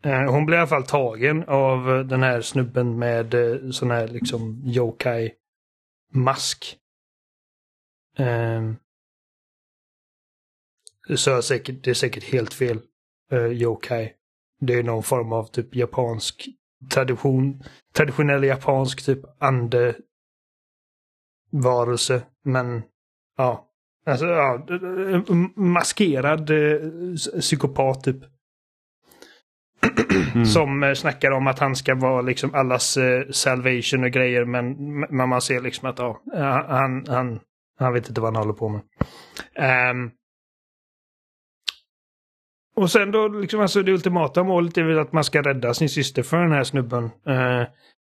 [0.04, 3.92] Eh, hon blir i alla fall tagen av eh, den här snubben med eh, sån
[3.92, 5.36] här liksom yokai-mask.
[8.18, 8.72] Eh,
[11.16, 12.80] så är säkert, det är säkert helt fel.
[13.32, 14.14] Eh, yokai.
[14.60, 16.48] Det är någon form av typ japansk
[16.90, 17.64] tradition.
[17.94, 19.96] Traditionell japansk typ ande
[21.52, 22.22] varelse.
[22.44, 22.84] Men
[23.38, 23.64] ja.
[24.06, 24.66] Alltså ja,
[25.56, 26.80] maskerad eh,
[27.40, 28.18] psykopat typ.
[30.34, 30.46] Mm.
[30.54, 35.00] Som eh, snackar om att han ska vara liksom allas eh, salvation och grejer men,
[35.00, 36.22] men man ser liksom att ja,
[36.70, 37.40] han, han,
[37.80, 38.82] han vet inte vad han håller på med.
[39.56, 40.12] Ehm.
[42.76, 45.90] och sen då, liksom, alltså det ultimata målet är väl att man ska rädda sin
[45.90, 47.04] syster för den här snubben.
[47.04, 47.64] Eh,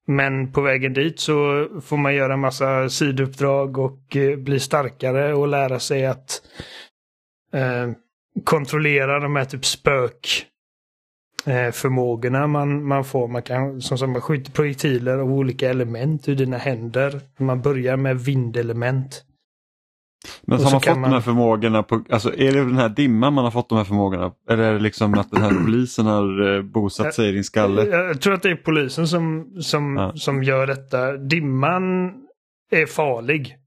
[0.07, 5.33] men på vägen dit så får man göra en massa sidouppdrag och eh, bli starkare
[5.33, 6.41] och lära sig att
[7.53, 7.91] eh,
[8.43, 10.45] kontrollera de här typ spök
[11.45, 13.27] eh, förmågorna man, man får.
[13.27, 17.21] Man kan som sagt, man skjuter projektiler av olika element ur dina händer.
[17.37, 19.23] Man börjar med vindelement.
[20.41, 23.33] Men har man fått man- de här förmågorna på, alltså är det den här dimman
[23.33, 24.31] man har fått de här förmågorna?
[24.49, 27.85] Eller är det liksom att den här polisen har eh, bosatt sig i din skalle?
[27.85, 30.13] Jag, jag tror att det är polisen som, som, Ja.
[30.15, 31.17] som gör detta.
[31.17, 32.13] Dimman
[32.71, 33.57] är farlig.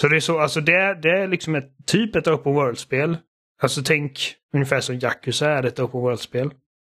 [0.00, 3.16] Så det är så, alltså det är, det är liksom ett typ ett open world-spel.
[3.62, 6.50] Alltså tänk ungefär som Yakuza är ett open world-spel.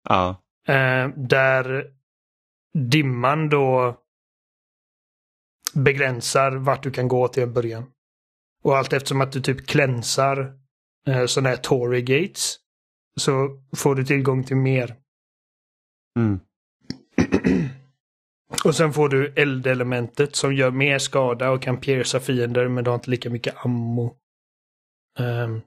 [0.09, 0.29] Ja.
[0.67, 1.85] Eh, där
[2.77, 3.95] dimman då
[5.73, 7.83] begränsar vart du kan gå till en början.
[8.67, 10.53] Och allt eftersom att du typ klänsar
[11.07, 12.55] eh, sådana här Tory gates
[13.19, 14.95] så får du tillgång till mer.
[16.19, 16.39] Mm.
[18.65, 22.89] Och sen får du eldelementet som gör mer skada och kan pierca fiender men du
[22.89, 24.15] har inte lika mycket ammo.
[25.19, 25.61] Ehm.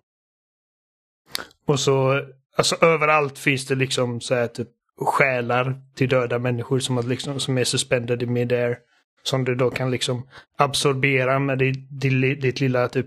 [1.66, 2.26] och så,
[2.57, 7.40] alltså överallt finns det liksom så här typ själar till döda människor som, har liksom,
[7.40, 8.78] som är suspended i midair.
[9.23, 13.07] Som du då kan liksom absorbera med ditt, ditt, ditt lilla typ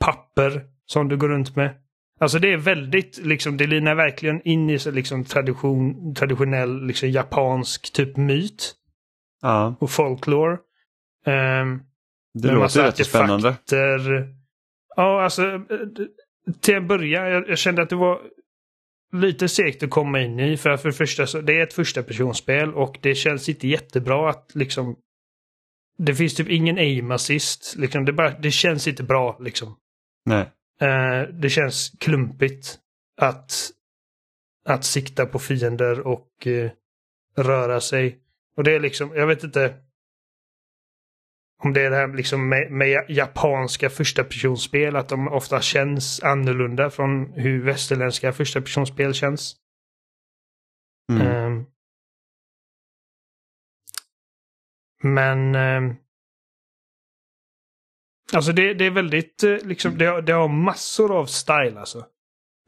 [0.00, 1.74] papper som du går runt med.
[2.20, 7.92] Alltså det är väldigt, liksom, det linar verkligen in i liksom tradition, traditionell liksom japansk
[7.92, 8.74] typ myt
[9.42, 9.74] ja.
[9.80, 10.58] och folklore.
[11.26, 11.82] Um,
[12.34, 13.56] Det låter rätt spännande.
[14.96, 15.60] Ja, alltså eh,
[16.60, 18.20] till en början, jag, jag kände att det var
[19.12, 20.56] lite segt att komma in i.
[20.56, 23.68] För att för det första, så, det är ett första personspel och det känns inte
[23.68, 24.96] jättebra att liksom...
[25.98, 27.74] Det finns typ ingen aim assist.
[27.76, 29.76] Liksom, det, bara, det känns inte bra liksom.
[30.24, 30.50] Nej.
[30.80, 32.78] Eh, det känns klumpigt
[33.20, 33.70] att,
[34.68, 36.70] att sikta på fiender och eh,
[37.36, 38.18] röra sig.
[38.56, 39.74] Och det är liksom, jag vet inte
[41.62, 46.22] om det är det här liksom med, med japanska första personspel att de ofta känns
[46.22, 49.56] annorlunda från hur västerländska första personspel känns.
[51.12, 51.26] Mm.
[51.26, 51.66] Ehm.
[55.04, 55.94] Men ehm,
[58.32, 62.06] Alltså det, det är väldigt, eh, liksom, det, har- det har massor av style alltså.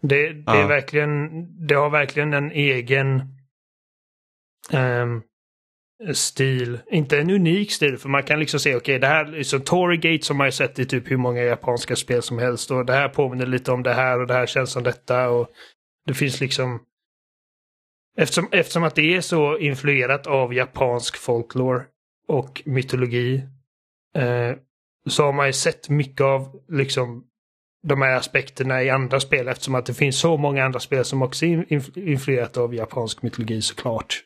[0.03, 0.67] Det, det är Ja.
[0.67, 1.31] verkligen,
[1.67, 3.23] det har verkligen en egen
[4.73, 5.23] ehm,
[6.15, 6.79] stil.
[6.91, 10.25] Inte en unik stil, för man kan liksom se, okej, det här, så Tory Gate
[10.25, 13.09] som man har sett i typ hur många japanska spel som helst och det här
[13.09, 15.49] påminner lite om det här och det här känns som detta och
[16.07, 16.83] det finns liksom
[18.19, 21.85] Eftersom, eftersom att det är så influerat av japansk folklore
[22.29, 23.43] och mytologi
[24.17, 24.53] eh,
[25.09, 27.25] så har man ju sett mycket av liksom
[27.83, 31.23] de här aspekterna i andra spel eftersom att det finns så många andra spel som
[31.23, 34.23] också är inf- influerat av japansk mytologi såklart.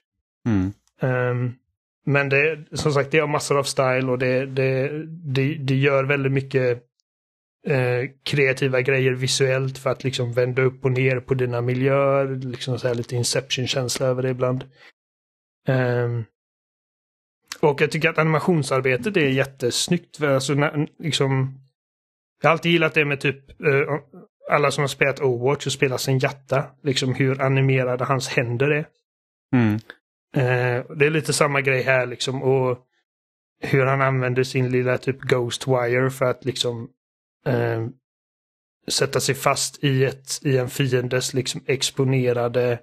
[0.46, 0.72] Mm.
[1.00, 1.54] Ehm,
[2.06, 6.04] men det, som sagt, det har massor av style och det, det, det, det gör
[6.04, 6.82] väldigt mycket
[7.66, 12.26] eh, kreativa grejer visuellt för att liksom vända upp och ner på dina miljöer.
[12.36, 14.64] Liksom så här lite Inception-känsla över det ibland.
[15.68, 16.24] Ehm,
[17.60, 20.22] och jag tycker att animationsarbetet är jättesnyggt.
[20.22, 21.60] Alltså, när, liksom,
[22.42, 23.98] jag har alltid gillat det med typ eh,
[24.50, 28.86] alla som har spelat Overwatch och spelat sin hjärta, liksom hur animerade hans händer är.
[29.54, 29.74] Mm.
[30.36, 32.86] Eh, det är lite samma grej här liksom och
[33.62, 36.88] hur han använder sin lilla typ Ghost Wire för att liksom
[37.46, 37.86] eh,
[38.88, 42.78] sätta sig fast i, ett, i en fiendes liksom exponerade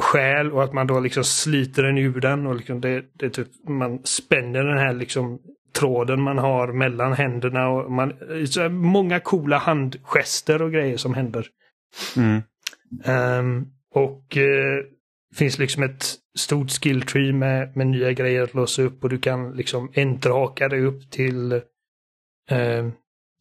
[0.00, 3.48] själ och att man då liksom sliter den ur den och liksom det, det typ,
[3.68, 5.38] man spänner den här liksom
[5.72, 8.12] tråden man har mellan händerna och man,
[8.46, 11.46] så många coola handgester och grejer som händer.
[12.16, 12.42] Mm.
[13.38, 14.84] Um, och uh,
[15.34, 16.04] finns liksom ett
[16.38, 20.68] stort skill tree med, med nya grejer att låsa upp och du kan liksom enterhaka
[20.68, 21.52] dig upp till
[22.52, 22.90] uh,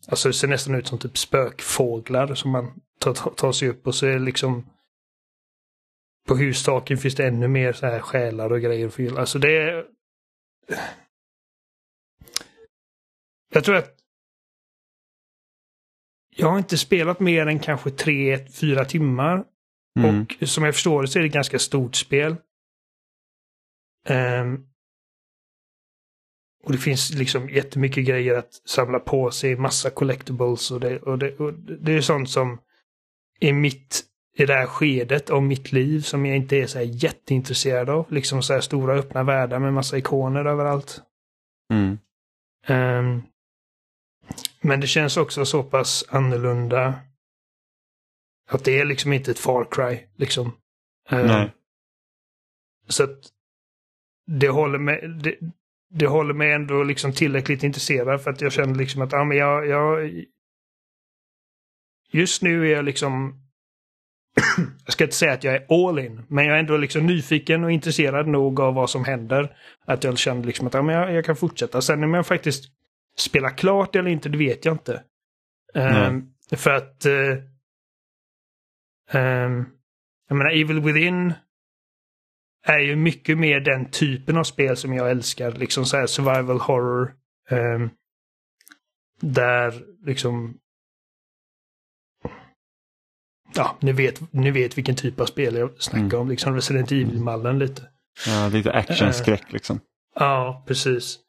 [0.08, 3.96] Alltså det ser nästan ut som typ spökfåglar som man tar, tar sig upp och
[3.96, 4.66] så är det liksom
[6.30, 8.90] på hustaken finns det ännu mer så här själar och grejer.
[8.90, 9.86] För, alltså det är...
[13.54, 13.96] Jag tror att
[16.36, 19.46] jag har inte spelat mer än kanske tre, fyra timmar.
[20.00, 20.22] Mm.
[20.22, 22.36] Och som jag förstår det så är det ett ganska stort spel.
[24.10, 24.68] Um,
[26.64, 31.20] och det finns liksom jättemycket grejer att samla på sig, massa collectibles och det, och
[31.20, 32.62] det, och det är sånt som
[33.40, 34.09] i mitt
[34.40, 38.12] i det här skedet av mitt liv som jag inte är så jätteintresserad av.
[38.12, 41.02] Liksom så här stora öppna världar med massa ikoner överallt.
[41.74, 41.98] Mm.
[42.68, 43.24] Um,
[44.62, 47.00] men det känns också så pass annorlunda.
[48.50, 50.00] Att det är liksom inte ett Far Cry.
[50.16, 50.48] Liksom.
[51.10, 51.52] Um, Nej.
[52.88, 53.20] Så att
[54.26, 55.36] det håller mig, det,
[55.90, 59.38] det håller mig ändå liksom tillräckligt intresserad för att jag känner liksom att ja, men
[59.38, 60.12] jag, jag
[62.12, 63.42] Just nu är jag liksom
[64.86, 67.64] jag ska inte säga att jag är all in, men jag är ändå liksom nyfiken
[67.64, 69.58] och intresserad nog av vad som händer.
[69.86, 71.82] Att jag känner liksom att ja, men jag, jag kan fortsätta.
[71.82, 72.66] Sen om jag faktiskt
[73.18, 75.04] spelar klart eller inte, det vet jag inte.
[75.74, 77.06] Um, för att...
[77.06, 77.38] Uh,
[79.20, 79.66] um,
[80.30, 81.34] jag menar, Evil Within
[82.66, 85.52] är ju mycket mer den typen av spel som jag älskar.
[85.52, 87.14] Liksom så här survival horror.
[87.50, 87.90] Um,
[89.22, 89.74] där
[90.06, 90.58] liksom
[93.60, 96.20] ja, ni vet, ni vet vilken typ av spel jag snackar Mm.
[96.20, 96.30] om.
[96.30, 97.82] Liksom Resident Evil-mallen lite.
[98.28, 99.80] Ja, lite actionskräck liksom.
[100.20, 101.20] Ja, precis.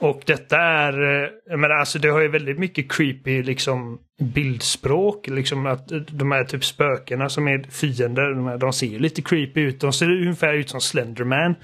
[0.00, 5.26] Och detta är, eh, jag menar alltså det har ju väldigt mycket creepy liksom bildspråk.
[5.28, 9.60] Liksom att de här typ spökena som är fiender, de, här, de ser lite creepy
[9.60, 9.80] ut.
[9.80, 11.54] De ser ungefär ut som Slenderman.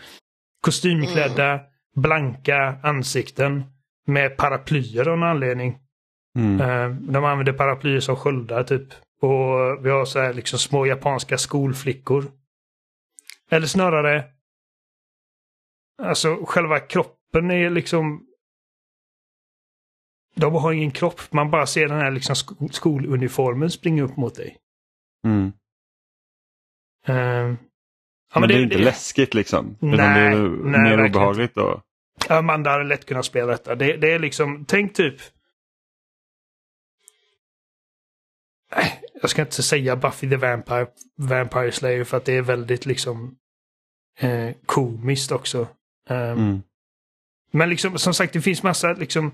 [0.60, 1.60] Kostymklädda,
[1.96, 3.64] blanka ansikten
[4.06, 5.78] med paraplyer av någon anledning.
[6.38, 6.60] Mm.
[6.60, 8.86] Eh, De använder paraplyer som sköldar typ.
[9.20, 12.32] Och vi har så här liksom små japanska skolflickor.
[13.50, 14.24] Eller snarare.
[16.02, 18.26] Alltså själva kroppen är liksom.
[20.34, 21.32] De har ingen kropp.
[21.32, 24.56] Man bara ser den här liksom sk- skoluniformen springa upp mot dig.
[25.24, 25.52] Mm.
[27.06, 27.56] Eh,
[28.34, 29.70] ja, men, det är inte läskigt liksom?
[29.80, 31.82] Utan Nej, det är nej, mer obehagligt då?
[32.28, 33.74] Amanda hade lätt kunnat spela detta.
[33.74, 35.20] Det, det är liksom, tänk typ.
[39.20, 40.86] Jag ska inte säga Buffy the Vampire,
[41.18, 43.36] Vampire Slayer för att det är väldigt liksom
[44.20, 45.68] eh, komiskt också.
[46.10, 46.62] Um, Mm.
[47.52, 49.26] Men liksom som sagt det finns massa liksom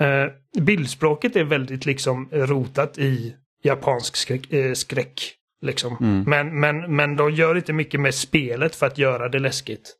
[0.00, 0.26] eh,
[0.62, 4.52] bildspråket är väldigt liksom rotat i japansk skräck.
[4.52, 5.96] Eh, skräck liksom.
[6.00, 6.24] Mm.
[6.26, 9.96] Men, men, men de gör inte mycket med spelet för att göra det läskigt.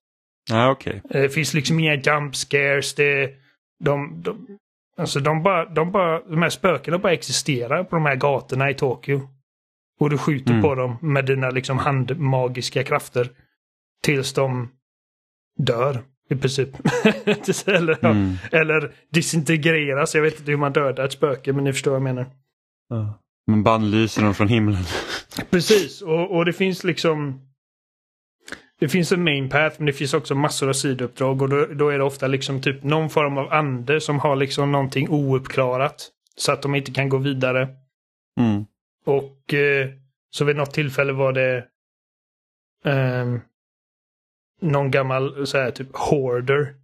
[0.50, 1.02] Ja, okej.
[1.10, 2.94] Eh, Det finns liksom inga jump scares.
[2.94, 3.34] Det,
[3.84, 4.58] de, de,
[4.98, 8.74] alltså de, bara, de, bara, de här spökena bara existerar på de här gatorna i
[8.74, 9.20] Tokyo.
[10.00, 10.62] Och du skjuter Mm.
[10.62, 13.30] på dem med dina liksom handmagiska krafter.
[14.02, 14.68] Tills de
[15.58, 16.68] dör i princip.
[17.66, 18.34] eller, Mm.
[18.52, 20.14] eller disintegreras.
[20.14, 22.26] Jag vet inte hur man dödar ett spöke men ni förstår vad jag menar.
[22.88, 23.18] Ja.
[23.46, 24.82] Men bannlyser dem från himlen.
[25.50, 27.40] Precis, och, och det finns liksom...
[28.80, 31.88] Det finns en main path men det finns också massor av sidouppdrag och då, då
[31.88, 36.10] är det ofta liksom typ någon form av ande som har liksom någonting ouppklarat.
[36.36, 37.68] Så att de inte kan gå vidare.
[38.40, 38.66] Mm.
[39.04, 39.88] Och eh,
[40.30, 41.64] så vid något tillfälle var det
[42.84, 43.40] ehm,
[44.60, 46.74] någon gammal så här typ hoarder.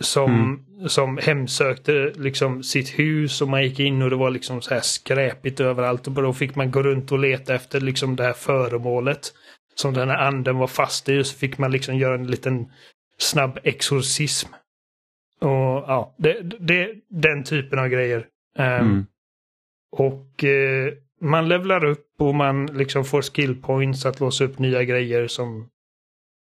[0.00, 4.74] Som, som hemsökte liksom sitt hus och man gick in och det var liksom så
[4.74, 6.06] här skräpigt överallt.
[6.06, 9.32] Och då fick man gå runt och leta efter liksom det här föremålet.
[9.74, 12.72] Som den här anden var fast i så fick man liksom göra en liten
[13.18, 14.48] snabb exorcism.
[15.38, 18.26] Och ja, det, det, den typen av grejer.
[18.58, 19.06] Ehm, Mm.
[19.92, 24.84] och eh, man levlar upp och man liksom får skill points att låsa upp nya
[24.84, 25.68] grejer som...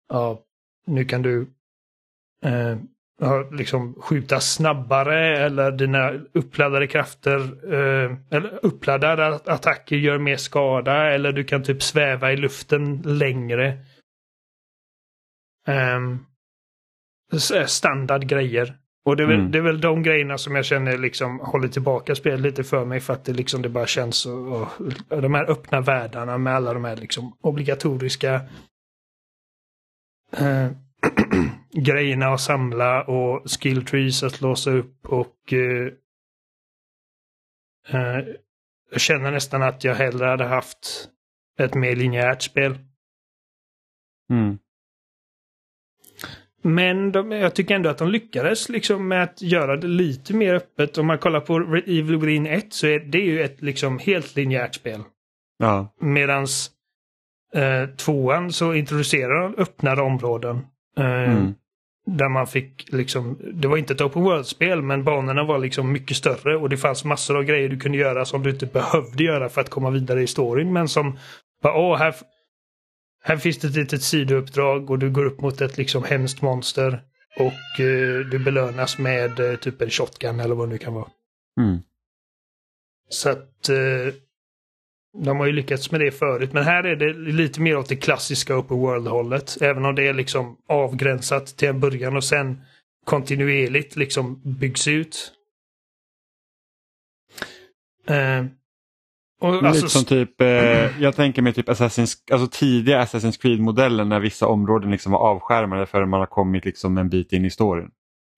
[0.08, 0.42] Ja,
[0.86, 1.46] nu kan du...
[2.44, 2.76] Eh,
[3.50, 7.38] liksom skjuta snabbare eller dina uppladdade krafter
[7.74, 13.78] eh, eller uppladdade attacker gör mer skada eller du kan typ sväva i luften längre.
[15.68, 16.26] Um,
[17.66, 18.76] standard grejer.
[19.04, 19.50] Och det är, väl, mm.
[19.50, 23.00] det är väl de grejerna som jag känner liksom håller tillbaka spelet lite för mig
[23.00, 24.68] för att det liksom det bara känns och, och,
[25.08, 28.34] och de här öppna världarna med alla de här liksom obligatoriska
[30.36, 30.70] eh,
[31.72, 35.92] grejerna att samla och skill trees att låsa upp och eh,
[37.88, 38.24] eh,
[38.90, 41.08] jag känner nästan att jag hellre hade haft
[41.58, 42.78] ett mer linjärt spel.
[44.30, 44.58] Mm.
[46.62, 50.54] Men de, jag tycker ändå att de lyckades liksom med att göra det lite mer
[50.54, 50.98] öppet.
[50.98, 54.74] Om man kollar på Evil Within 1 så är det ju ett liksom helt linjärt
[54.74, 55.00] spel.
[55.58, 55.94] Ja.
[56.00, 56.70] Medans
[57.54, 60.66] eh, tvåan så introducerar de öppnare områden.
[60.96, 61.54] Eh, mm.
[62.06, 66.16] Där man fick liksom, det var inte ett open world-spel men banorna var liksom mycket
[66.16, 69.48] större och det fanns massor av grejer du kunde göra som du inte behövde göra
[69.48, 71.18] för att komma vidare i storyn men som
[71.62, 72.14] bara, åh, här,
[73.22, 77.02] här finns det ett litet sidouppdrag och du går upp mot ett liksom hemskt monster.
[77.36, 81.08] Och eh, du belönas med eh, typ en shotgun eller vad det nu kan vara.
[81.60, 81.78] Mm.
[83.08, 84.14] Så att eh,
[85.18, 86.52] de har ju lyckats med det förut.
[86.52, 89.56] Men här är det lite mer åt det klassiska open world-hållet.
[89.60, 92.62] Även om det är liksom avgränsat till en början och sen
[93.04, 95.32] kontinuerligt liksom byggs ut.
[98.06, 98.44] Eh,
[99.40, 104.08] och, Lite alltså, som typ, eh, jag tänker mig typ Assassin's, alltså tidiga Assassin's Creed-modellen
[104.08, 107.50] när vissa områden liksom var avskärmade för man har kommit liksom en bit in i
[107.50, 107.90] storyn.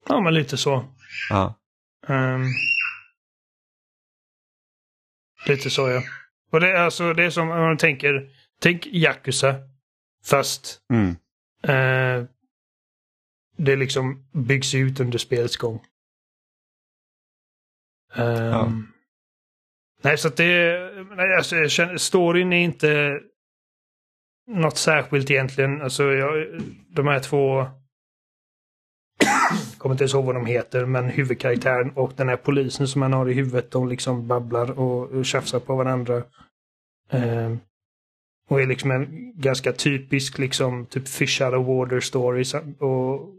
[0.08, 0.84] Ja, men lite så.
[1.30, 1.54] Ja.
[2.08, 2.44] Um,
[5.48, 6.02] lite så ja.
[6.54, 8.30] Och det är alltså det är som om man tänker,
[8.60, 9.54] tänk Yakuza.
[10.24, 11.08] Fast mm.
[11.68, 12.26] uh,
[13.56, 15.84] det liksom byggs ut under spelets gång.
[18.16, 18.72] Um, ja.
[20.02, 20.78] Nej, så att det...
[21.16, 23.20] Nej, alltså, jag känner, storyn är inte
[24.46, 25.82] något särskilt egentligen.
[25.82, 27.66] Alltså, jag, de här två...
[29.84, 33.00] Jag kommer inte ens ihåg vad de heter, men huvudkaraktären och den här polisen som
[33.00, 36.16] man har i huvudet, de liksom babblar och, tjafsar på varandra.
[37.10, 37.56] Eh,
[38.48, 42.44] och är liksom en ganska typisk liksom typ fish out of water story.
[42.78, 43.34] Och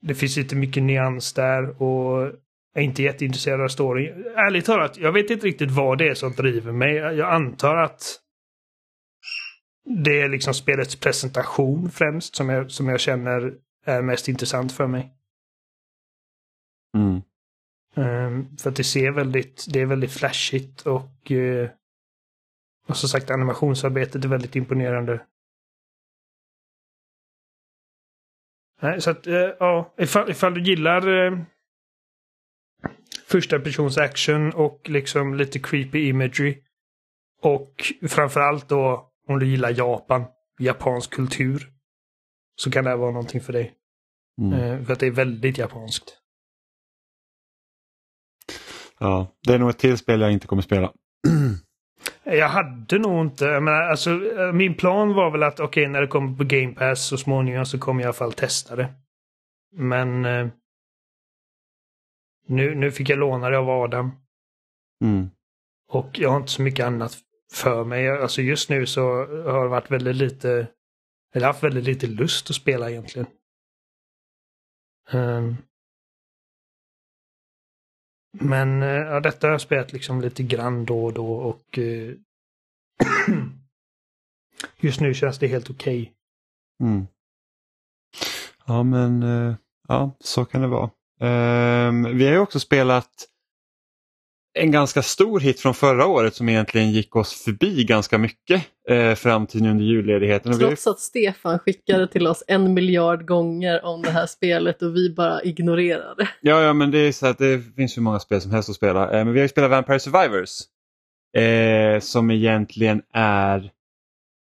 [0.00, 2.32] det finns inte mycket nyans där och
[2.74, 4.24] är inte jätteintresserad av storyn.
[4.36, 6.94] Ärligt talat, jag vet inte riktigt vad det är som driver mig.
[6.94, 8.02] Jag antar att
[10.04, 13.54] det är liksom spelets presentation främst som jag, som jag känner
[13.84, 15.14] är mest intressant för mig.
[16.96, 17.22] Mm.
[17.96, 21.68] Um, för att det ser väldigt, det är väldigt flashigt och, uh,
[22.86, 25.26] och som sagt animationsarbetet är väldigt imponerande.
[28.82, 31.42] Nej, så att, uh, ja, ifall, ifall du gillar uh,
[33.26, 36.62] första persons action och liksom lite creepy imagery.
[37.42, 40.24] Och framförallt då om du gillar Japan,
[40.58, 41.73] japansk kultur.
[42.56, 43.74] Så kan det här vara någonting för dig.
[44.40, 44.52] Mm.
[44.52, 46.20] Eh, för att det är väldigt japanskt.
[48.98, 50.92] Ja, det är nog ett till spel jag inte kommer spela.
[52.24, 54.10] Jag hade nog inte, men alltså,
[54.54, 57.66] min plan var väl att okej okay, när det kommer på Game Pass så småningom
[57.66, 58.94] så kommer jag i alla fall testa det.
[59.72, 60.48] Men eh,
[62.46, 64.10] nu, nu fick jag låna det av Adam.
[65.04, 65.30] Mm.
[65.88, 67.18] Och jag har inte så mycket annat
[67.52, 68.08] för mig.
[68.08, 70.66] Alltså just nu så har det varit väldigt lite,
[71.34, 73.26] eller haft väldigt lite lust att spela egentligen.
[75.12, 75.56] Um,
[78.40, 82.14] men eh, ja, detta har jag spelat liksom lite grann då och då och uh,
[84.76, 86.00] just nu känns det helt okej.
[86.02, 86.14] Okay.
[86.88, 87.06] Mm.
[88.66, 89.54] Ja men uh,
[89.88, 90.90] ja, så kan det vara.
[91.88, 93.28] Um, vi har ju också spelat
[94.54, 99.14] en ganska stor hit från förra året som egentligen gick oss förbi ganska mycket eh,
[99.14, 100.58] fram till nu under julledigheten.
[100.58, 105.14] Trots att Stefan skickade till oss en miljard gånger om det här spelet och vi
[105.14, 106.28] bara ignorerade.
[106.40, 108.76] Ja, ja men det är så att det finns hur många spel som helst att
[108.76, 109.10] spela.
[109.10, 110.60] Eh, men vi har ju spelat Vampire Survivors.
[111.36, 113.70] Eh, som egentligen är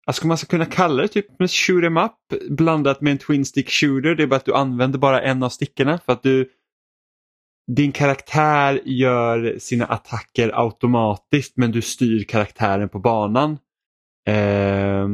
[0.05, 2.11] Alltså man ska kunna kalla det typ en shoot em up
[2.49, 4.15] blandat med en twin stick shooter.
[4.15, 6.49] Det är bara att du använder bara en av stickorna för att du
[7.75, 13.57] din karaktär gör sina attacker automatiskt men du styr karaktären på banan.
[14.27, 15.07] Eh,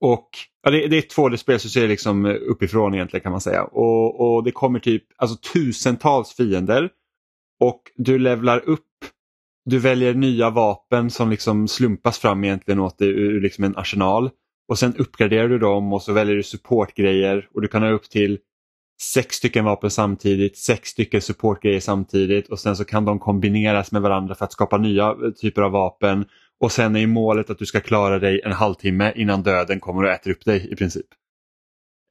[0.00, 0.28] och
[0.62, 3.64] ja, det, det, är ett 2D-spel så ser det liksom uppifrån egentligen kan man säga.
[3.64, 6.90] Och, och det kommer typ alltså, tusentals fiender
[7.60, 8.86] och du levlar upp
[9.64, 14.30] du väljer nya vapen som liksom slumpas fram egentligen åt dig ur liksom en arsenal.
[14.68, 18.10] och sen uppgraderar du dem och så väljer du supportgrejer och du kan ha upp
[18.10, 18.38] till
[19.02, 24.02] sex stycken vapen samtidigt, sex stycken supportgrejer samtidigt och sen så kan de kombineras med
[24.02, 26.24] varandra för att skapa nya eh, typer av vapen
[26.60, 30.10] och sen är målet att du ska klara dig en halvtimme innan döden kommer och
[30.10, 31.06] äter upp dig i princip.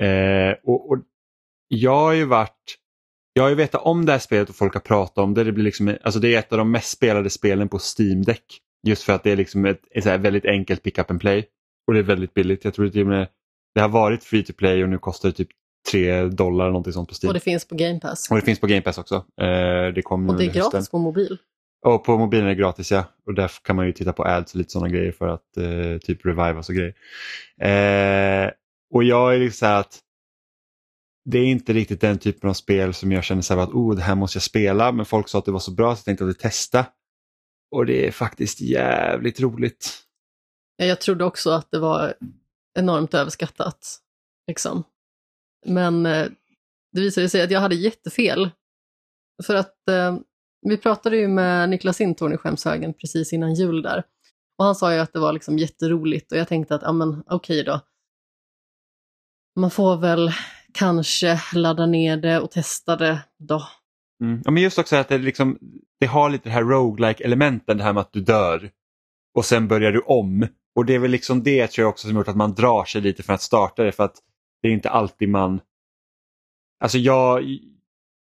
[0.03, 0.97] Eh, och, och,
[1.67, 2.77] Jag har ju varit
[3.33, 5.43] jag har ju vetat om det här spelet och folk har pratat om det.
[5.43, 8.43] Det, blir liksom, alltså det är ett av de mest spelade spelen på Steam Deck.
[8.87, 11.45] Just för att det är liksom ett, ett väldigt enkelt pick up and play.
[11.87, 12.65] Och det är väldigt billigt.
[12.65, 13.27] Jag tror det, med,
[13.75, 15.49] det har varit free to play och nu kostar det typ
[15.91, 17.29] 3 dollar eller någonting sånt på Steam.
[17.29, 18.31] Och det finns på Game Pass.
[18.31, 19.15] Och det finns på Game Pass också.
[19.15, 21.37] Eh, det kom och det är gratis på mobil.
[21.85, 23.03] Och på mobilen är det gratis ja.
[23.25, 25.97] Och där kan man ju titta på ads och lite sådana grejer för att eh,
[25.97, 26.95] typ revivas och grejer.
[27.61, 28.51] Eh,
[28.93, 29.99] och jag är liksom så här att
[31.25, 33.95] det är inte riktigt den typen av spel som jag känner så här att oh,
[33.95, 34.91] det här måste jag spela.
[34.91, 36.85] Men folk sa att det var så bra så jag tänkte att jag testa.
[37.71, 39.97] Och det är faktiskt jävligt roligt.
[40.77, 42.13] Jag trodde också att det var
[42.79, 43.97] enormt överskattat.
[44.47, 44.83] Liksom.
[45.65, 46.27] Men eh,
[46.93, 48.49] det visade sig att jag hade jättefel.
[49.45, 50.17] För att eh,
[50.61, 54.03] vi pratade ju med Niklas Intorn i Skämshögen precis innan jul där.
[54.57, 57.23] Och han sa ju att det var liksom jätteroligt och jag tänkte att, ja men
[57.27, 57.79] okej då.
[59.59, 60.31] Man får väl
[60.73, 63.63] kanske ladda ner det och testa det då.
[64.23, 64.41] Mm.
[64.45, 65.57] Ja, men just också att det, liksom,
[65.99, 68.71] det har lite det här roguelike elementen, det här med att du dör
[69.37, 70.47] och sen börjar du om.
[70.75, 73.01] Och det är väl liksom det tror jag också som gjort att man drar sig
[73.01, 74.15] lite för att starta det för att
[74.61, 75.61] det är inte alltid man...
[76.79, 77.57] Alltså jag...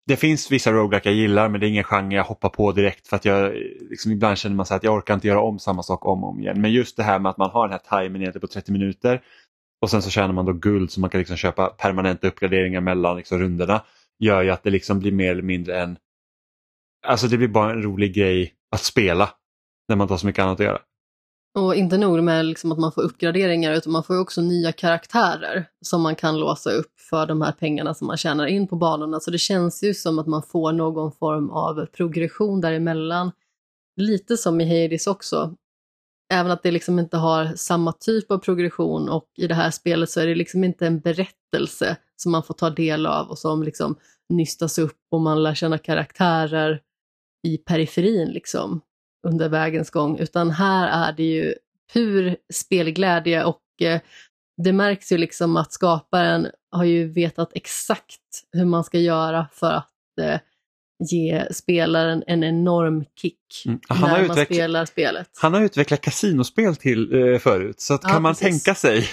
[0.07, 3.07] Det finns vissa roguelike jag gillar men det är ingen genre jag hoppar på direkt
[3.07, 3.53] för att jag
[3.89, 6.29] liksom ibland känner man så att jag orkar inte göra om samma sak om och
[6.29, 6.61] om igen.
[6.61, 9.21] Men just det här med att man har den här timern egentligen på 30 minuter
[9.81, 13.17] och sen så tjänar man då guld så man kan liksom köpa permanenta uppgraderingar mellan
[13.17, 13.81] liksom rundorna
[14.19, 15.97] gör ju att det liksom blir mer eller mindre en...
[17.07, 19.29] Alltså det blir bara en rolig grej att spela
[19.87, 20.79] när man inte har så mycket annat att göra.
[21.59, 25.65] Och inte nog med liksom att man får uppgraderingar utan man får också nya karaktärer
[25.81, 29.19] som man kan låsa upp för de här pengarna som man tjänar in på banorna.
[29.19, 33.31] Så det känns ju som att man får någon form av progression däremellan.
[33.95, 35.55] Lite som i Hades också.
[36.33, 40.09] Även att det liksom inte har samma typ av progression och i det här spelet
[40.09, 43.63] så är det liksom inte en berättelse som man får ta del av och som
[43.63, 43.95] liksom
[44.29, 46.81] nystas upp och man lär känna karaktärer
[47.47, 48.81] i periferin liksom
[49.27, 51.53] under vägens gång, utan här är det ju
[51.93, 54.01] pur spelglädje och eh,
[54.63, 59.71] det märks ju liksom att skaparen har ju vetat exakt hur man ska göra för
[59.71, 60.39] att eh,
[61.09, 63.79] ge spelaren en enorm kick mm.
[63.89, 65.29] när man spelar spelet.
[65.41, 68.63] Han har utvecklat kasinospel till eh, förut, så kan man precis.
[68.63, 69.07] tänka sig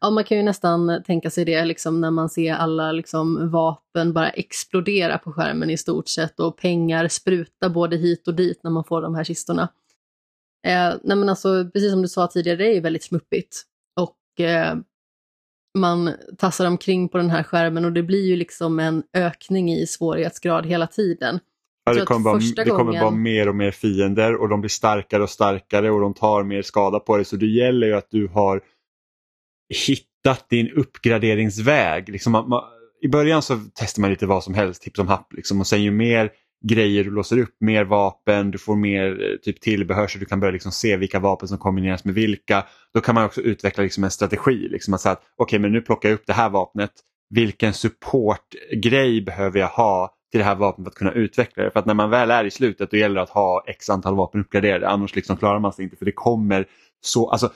[0.00, 4.12] Ja, man kan ju nästan tänka sig det liksom, när man ser alla liksom, vapen
[4.12, 8.70] bara explodera på skärmen i stort sett och pengar spruta både hit och dit när
[8.70, 9.68] man får de här kistorna.
[10.66, 13.62] Eh, nej men alltså, precis som du sa tidigare, det är ju väldigt smuppigt.
[14.00, 14.76] Och eh,
[15.78, 19.86] man tassar omkring på den här skärmen och det blir ju liksom en ökning i
[19.86, 21.40] svårighetsgrad hela tiden.
[21.84, 23.00] Ja, det kommer, bara, det kommer gången...
[23.00, 26.62] vara mer och mer fiender och de blir starkare och starkare och de tar mer
[26.62, 28.62] skada på dig så det gäller ju att du har
[29.68, 32.08] hittat din uppgraderingsväg.
[32.08, 32.62] Liksom man, man,
[33.02, 35.32] I början så testar man lite vad som helst, tips som happ.
[35.32, 36.30] Liksom, och sen ju mer
[36.64, 40.40] grejer du låser upp, mer vapen, du får mer eh, typ tillbehör så du kan
[40.40, 42.64] börja liksom se vilka vapen som kombineras med vilka.
[42.94, 44.68] Då kan man också utveckla liksom en strategi.
[44.68, 46.90] Liksom att säga att okej, okay, men nu plockar jag upp det här vapnet.
[47.30, 51.70] Vilken supportgrej behöver jag ha till det här vapnet för att kunna utveckla det?
[51.70, 54.16] För att när man väl är i slutet då gäller det att ha x antal
[54.16, 56.66] vapen uppgraderade annars liksom klarar man sig inte för det kommer
[57.00, 57.52] så, alltså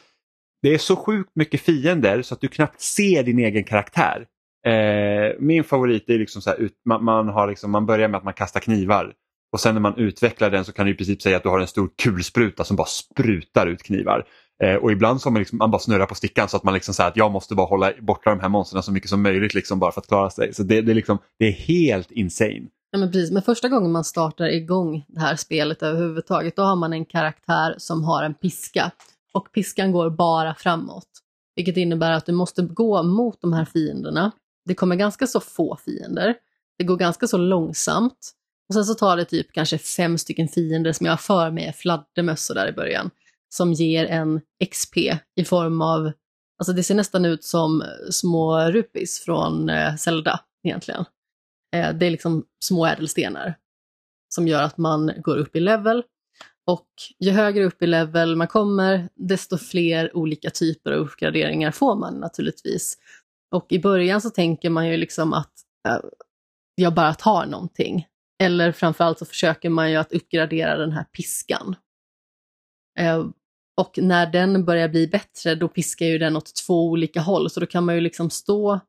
[0.63, 4.27] det är så sjukt mycket fiender så att du knappt ser din egen karaktär.
[4.67, 8.25] Eh, min favorit är liksom så här, man, man, har liksom, man börjar med att
[8.25, 9.13] man kastar knivar
[9.53, 11.61] och sen när man utvecklar den så kan du i princip säga att du har
[11.61, 14.27] en stor kulspruta som bara sprutar ut knivar.
[14.63, 16.95] Eh, och ibland så man, liksom, man bara snurrar på stickan så att man liksom
[16.95, 19.79] säger att jag måste bara hålla borta de här monstren så mycket som möjligt liksom
[19.79, 20.55] bara för att klara sig.
[20.55, 22.63] Så det, det, är, liksom, det är helt insane.
[22.91, 23.31] Ja, men precis.
[23.31, 27.75] Men första gången man startar igång det här spelet överhuvudtaget då har man en karaktär
[27.79, 28.91] som har en piska
[29.33, 31.09] och piskan går bara framåt.
[31.57, 34.33] Vilket innebär att du måste gå mot de här fienderna.
[34.65, 36.35] Det kommer ganska så få fiender.
[36.79, 38.33] Det går ganska så långsamt.
[38.69, 41.65] Och sen så tar det typ kanske fem stycken fiender som jag har för mig
[41.65, 43.11] är fladdermössor där i början.
[43.49, 44.97] Som ger en XP
[45.37, 46.13] i form av,
[46.59, 51.05] alltså det ser nästan ut som små rupis från eh, Zelda egentligen.
[51.77, 53.55] Eh, det är liksom små ädelstenar
[54.35, 56.03] som gör att man går upp i level
[56.67, 56.89] och
[57.19, 62.21] ju högre upp i level man kommer, desto fler olika typer av uppgraderingar får man
[62.21, 62.99] naturligtvis.
[63.55, 65.53] Och i början så tänker man ju liksom att
[65.89, 65.99] äh,
[66.75, 68.07] jag bara tar någonting.
[68.43, 71.77] Eller framförallt så försöker man ju att uppgradera den här piskan.
[72.99, 73.27] Äh,
[73.77, 77.61] Och när den börjar bli bättre då piskar ju den åt två olika håll så
[77.61, 78.81] då kan man ju liksom stå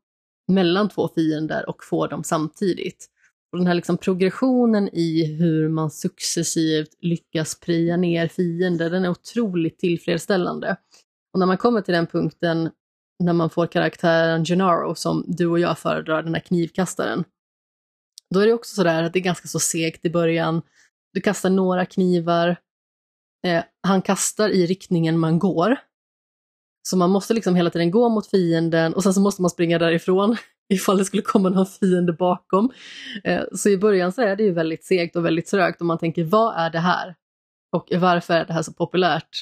[0.48, 3.10] mellan två fiender och få dem samtidigt.
[3.54, 9.10] Och den här liksom progressionen i hur man successivt lyckas pria ner fiender, den är
[9.10, 10.78] otroligt tillfredsställande.
[11.34, 12.70] Och när man kommer till den punkten
[13.24, 17.24] när man får karaktären Gennaro som du och jag föredrar, den här knivkastaren,
[18.30, 20.62] då är det också sådär att det är ganska så segt i början.
[21.14, 22.56] Du kastar några knivar,
[23.46, 25.78] eh, han kastar i riktningen man går.
[26.88, 29.80] Så man måste liksom hela tiden gå mot fienden och sen så måste man springa
[29.80, 30.38] därifrån
[30.70, 32.72] ifall det skulle komma någon fiende bakom.
[33.24, 35.98] Eh, så i början så är det ju väldigt segt och väldigt trögt och man
[35.98, 37.16] tänker vad är det här?
[37.72, 39.42] Och varför är det här så populärt?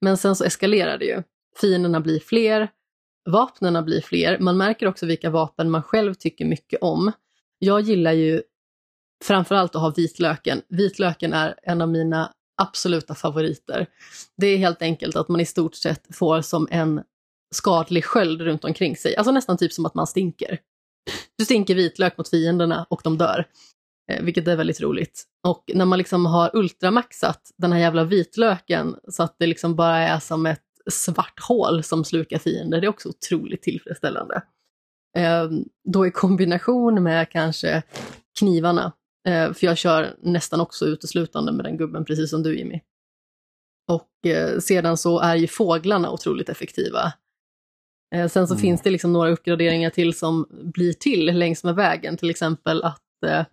[0.00, 1.22] Men sen så eskalerar det ju.
[1.60, 2.68] Fienderna blir fler,
[3.30, 4.38] vapnen blir fler.
[4.38, 7.12] Man märker också vilka vapen man själv tycker mycket om.
[7.58, 8.42] Jag gillar ju
[9.24, 10.62] framförallt att ha vitlöken.
[10.68, 12.32] Vitlöken är en av mina
[12.62, 13.86] absoluta favoriter.
[14.36, 17.02] Det är helt enkelt att man i stort sett får som en
[17.52, 19.16] skadlig sköld runt omkring sig.
[19.16, 20.58] Alltså nästan typ som att man stinker.
[21.38, 23.46] Du stinker vitlök mot fienderna och de dör.
[24.12, 25.24] Eh, vilket är väldigt roligt.
[25.48, 29.98] Och när man liksom har ultramaxat den här jävla vitlöken så att det liksom bara
[29.98, 34.42] är som ett svart hål som slukar fiender, det är också otroligt tillfredsställande.
[35.18, 35.50] Eh,
[35.88, 37.82] då i kombination med kanske
[38.38, 38.92] knivarna,
[39.28, 42.80] eh, för jag kör nästan också uteslutande med den gubben, precis som du Jimmy.
[43.90, 44.08] Och
[44.62, 47.12] sedan så är ju fåglarna otroligt effektiva.
[48.12, 48.60] Eh, sen så mm.
[48.60, 53.22] finns det liksom några uppgraderingar till som blir till längs med vägen, till exempel att
[53.26, 53.44] eh,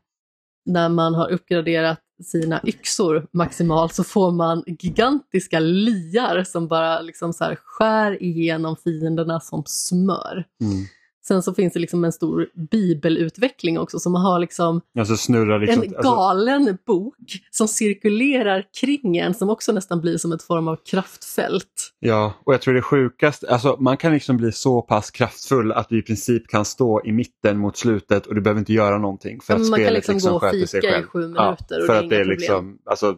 [0.65, 7.33] när man har uppgraderat sina yxor maximalt så får man gigantiska liar som bara liksom
[7.33, 10.45] så skär igenom fienderna som smör.
[10.61, 10.85] Mm.
[11.27, 15.83] Sen så finns det liksom en stor bibelutveckling också, så man har liksom, alltså liksom
[15.83, 16.77] en galen alltså...
[16.85, 17.15] bok
[17.51, 21.93] som cirkulerar kring en, som också nästan blir som ett form av kraftfält.
[21.99, 25.89] Ja, och jag tror det sjukaste, alltså man kan liksom bli så pass kraftfull att
[25.89, 29.39] du i princip kan stå i mitten mot slutet och du behöver inte göra någonting
[29.41, 31.95] för att man spelet liksom liksom gå och fika i sju minuter ja, för och
[31.95, 32.29] att det är problem.
[32.29, 33.17] liksom, alltså,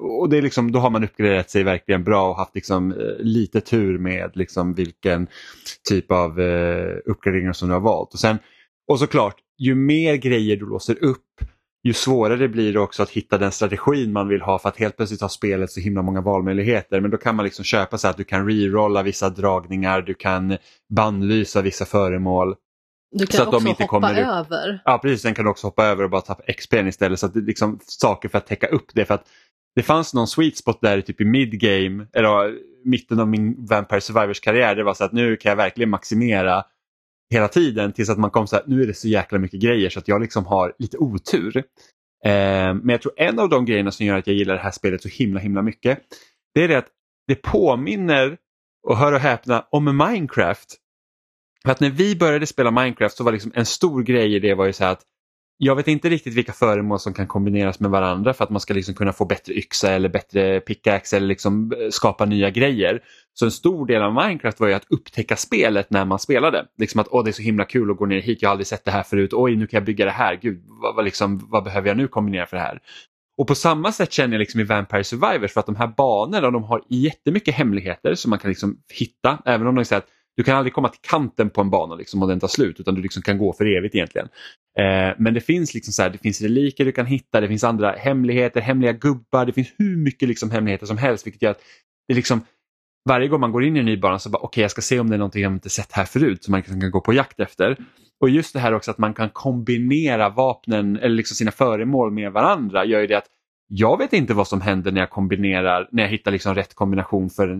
[0.00, 2.96] och det är liksom, då har man uppgraderat sig verkligen bra och haft liksom, eh,
[3.18, 5.26] lite tur med liksom, vilken
[5.88, 8.14] typ av eh, uppgraderingar som du har valt.
[8.14, 8.38] Och, sen,
[8.88, 11.24] och såklart, ju mer grejer du låser upp
[11.82, 14.96] ju svårare blir det också att hitta den strategin man vill ha för att helt
[14.96, 17.00] plötsligt har spelet så himla många valmöjligheter.
[17.00, 20.56] Men då kan man liksom köpa så att du kan rerolla vissa dragningar, du kan
[20.94, 22.54] bannlysa vissa föremål.
[23.12, 24.82] Du kan så att de inte hoppa kommer över.
[24.84, 27.20] Ja precis, sen kan du också hoppa över och bara tappa XP istället.
[27.20, 29.04] Så att det liksom saker för att täcka upp det.
[29.04, 29.24] För att
[29.74, 34.40] det fanns någon sweet spot där typ i midgame, eller mitten av min Vampire Survivors
[34.40, 34.74] karriär.
[34.74, 36.64] Det var så att nu kan jag verkligen maximera
[37.30, 39.90] hela tiden tills att man kom så här, nu är det så jäkla mycket grejer
[39.90, 41.56] så att jag liksom har lite otur.
[42.24, 44.70] Eh, men jag tror en av de grejerna som gör att jag gillar det här
[44.70, 45.98] spelet så himla himla mycket,
[46.54, 46.88] det är det att
[47.26, 48.36] det påminner,
[48.88, 50.76] och hör och häpna, om Minecraft.
[51.64, 54.54] För att när vi började spela Minecraft så var liksom en stor grej i det
[54.54, 55.02] var ju så här att
[55.62, 58.74] jag vet inte riktigt vilka föremål som kan kombineras med varandra för att man ska
[58.74, 63.02] liksom kunna få bättre yxa eller bättre pickaxe eller liksom eh, skapa nya grejer.
[63.34, 66.66] Så en stor del av Minecraft var ju att upptäcka spelet när man spelade.
[66.78, 68.66] Liksom att åh, det är så himla kul att gå ner hit, jag har aldrig
[68.66, 71.48] sett det här förut, oj nu kan jag bygga det här, gud vad, vad, liksom,
[71.50, 72.80] vad behöver jag nu kombinera för det här?
[73.38, 76.50] Och på samma sätt känner jag liksom i Vampire Survivors för att de här banorna
[76.50, 80.08] de har jättemycket hemligheter som man kan liksom hitta även om de säger att
[80.40, 82.94] du kan aldrig komma till kanten på en bana liksom, och den tar slut utan
[82.94, 84.28] du liksom kan gå för evigt egentligen.
[84.78, 87.64] Eh, men det finns liksom så här, det finns reliker du kan hitta, det finns
[87.64, 91.60] andra hemligheter, hemliga gubbar, det finns hur mycket liksom hemligheter som helst vilket gör att
[92.08, 92.40] det liksom
[93.08, 94.80] varje gång man går in i en ny bana så bara okej okay, jag ska
[94.82, 97.00] se om det är någonting jag inte sett här förut som man liksom kan gå
[97.00, 97.76] på jakt efter.
[98.20, 102.32] Och just det här också att man kan kombinera vapnen eller liksom sina föremål med
[102.32, 103.28] varandra gör ju det att
[103.72, 107.30] jag vet inte vad som händer när jag kombinerar, när jag hittar liksom rätt kombination
[107.30, 107.58] för eh,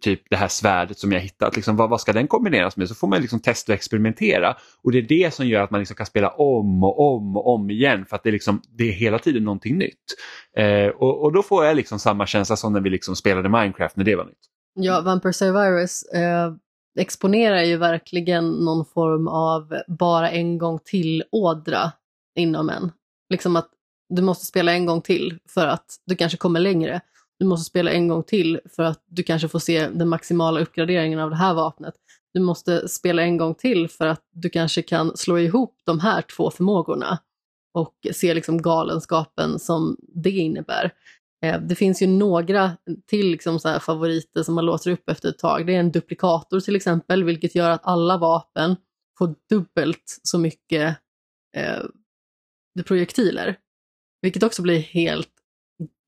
[0.00, 1.56] typ det här svärdet som jag hittat.
[1.56, 2.88] Liksom, vad, vad ska den kombineras med?
[2.88, 4.56] Så får man liksom testa och experimentera.
[4.82, 7.54] Och det är det som gör att man liksom kan spela om och om och
[7.54, 10.04] om igen för att det är, liksom, det är hela tiden någonting nytt.
[10.56, 13.96] Eh, och, och, då får jag liksom samma känsla som när vi liksom spelade Minecraft
[13.96, 14.48] när det var nytt.
[14.74, 16.52] Ja, Vampire Survivors eh,
[16.98, 21.92] exponerar ju verkligen någon form av bara en gång till-ådra
[22.36, 22.92] inom en.
[23.30, 23.70] Liksom att
[24.10, 27.00] du måste spela en gång till för att du kanske kommer längre.
[27.38, 31.18] Du måste spela en gång till för att du kanske får se den maximala uppgraderingen
[31.18, 31.94] av det här vapnet.
[32.34, 36.22] Du måste spela en gång till för att du kanske kan slå ihop de här
[36.22, 37.18] två förmågorna
[37.74, 40.94] och se liksom galenskapen som det innebär.
[41.44, 42.76] Eh, det finns ju några
[43.06, 45.66] till liksom så favoriter som man låser upp efter ett tag.
[45.66, 48.76] Det är en duplikator till exempel, vilket gör att alla vapen
[49.18, 50.96] får dubbelt så mycket
[51.56, 51.82] eh,
[52.86, 53.56] projektiler.
[54.22, 55.30] Vilket också blir helt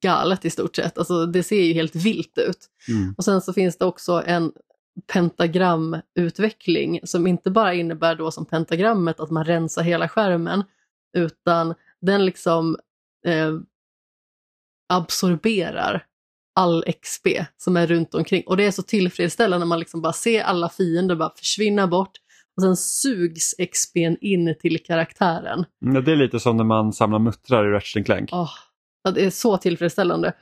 [0.03, 0.99] galet i stort sett.
[0.99, 2.67] Alltså det ser ju helt vilt ut.
[2.89, 3.15] Mm.
[3.19, 4.53] Och sen så finns det också en
[5.13, 10.65] pentagramutveckling som inte bara innebär då som pentagrammet att man rensar hela skärmen
[11.17, 12.77] utan den liksom
[13.27, 13.53] eh,
[14.89, 16.07] absorberar
[16.55, 17.27] all XP
[17.57, 18.43] som är runt omkring.
[18.47, 22.13] Och det är så tillfredsställande när man liksom bara ser alla fiender bara försvinna bort
[22.57, 25.65] och sen sugs XPn in till karaktären.
[25.79, 28.29] Ja, det är lite som när man samlar muttrar i Ratchet Clank.
[28.33, 28.49] Ja,
[29.15, 30.33] det är så tillfredsställande.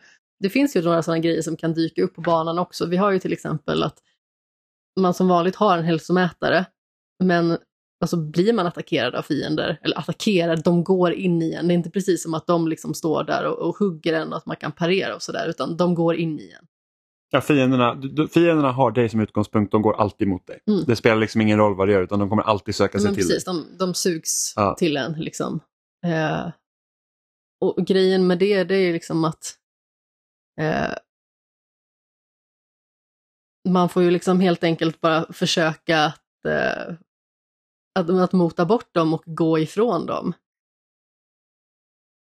[0.41, 2.87] Det finns ju några sådana grejer som kan dyka upp på banan också.
[2.87, 3.99] Vi har ju till exempel att
[5.01, 6.67] man som vanligt har en hälsomätare
[7.25, 7.59] men
[8.01, 11.69] alltså blir man attackerad av fiender, eller attackerad, de går in i en.
[11.69, 14.37] Det är inte precis som att de liksom står där och, och hugger en och
[14.37, 16.67] att man kan parera och sådär, utan de går in i en.
[17.33, 20.61] Ja, fienderna, du- fienderna har dig som utgångspunkt, de går alltid mot dig.
[20.67, 20.85] Mm.
[20.87, 23.15] Det spelar liksom ingen roll vad du gör utan de kommer alltid söka sig Men
[23.15, 23.55] till precis, dig.
[23.55, 24.75] de, de sugs Ja.
[24.79, 25.61] till en liksom.
[26.07, 26.51] Eh,
[27.61, 29.55] och grejen med det, det är liksom att
[30.61, 30.95] eh,
[33.69, 36.95] man får ju liksom helt enkelt bara försöka att, eh,
[37.99, 40.33] att, att mota bort dem och gå ifrån dem.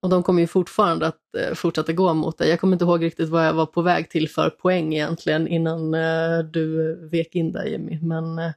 [0.01, 2.49] Och de kommer ju fortfarande att eh, fortsätta gå mot dig.
[2.49, 5.93] Jag kommer inte ihåg riktigt vad jag var på väg till för poäng egentligen innan
[5.93, 7.99] eh, du eh, vek in där Jimmy.
[8.01, 8.51] Men eh,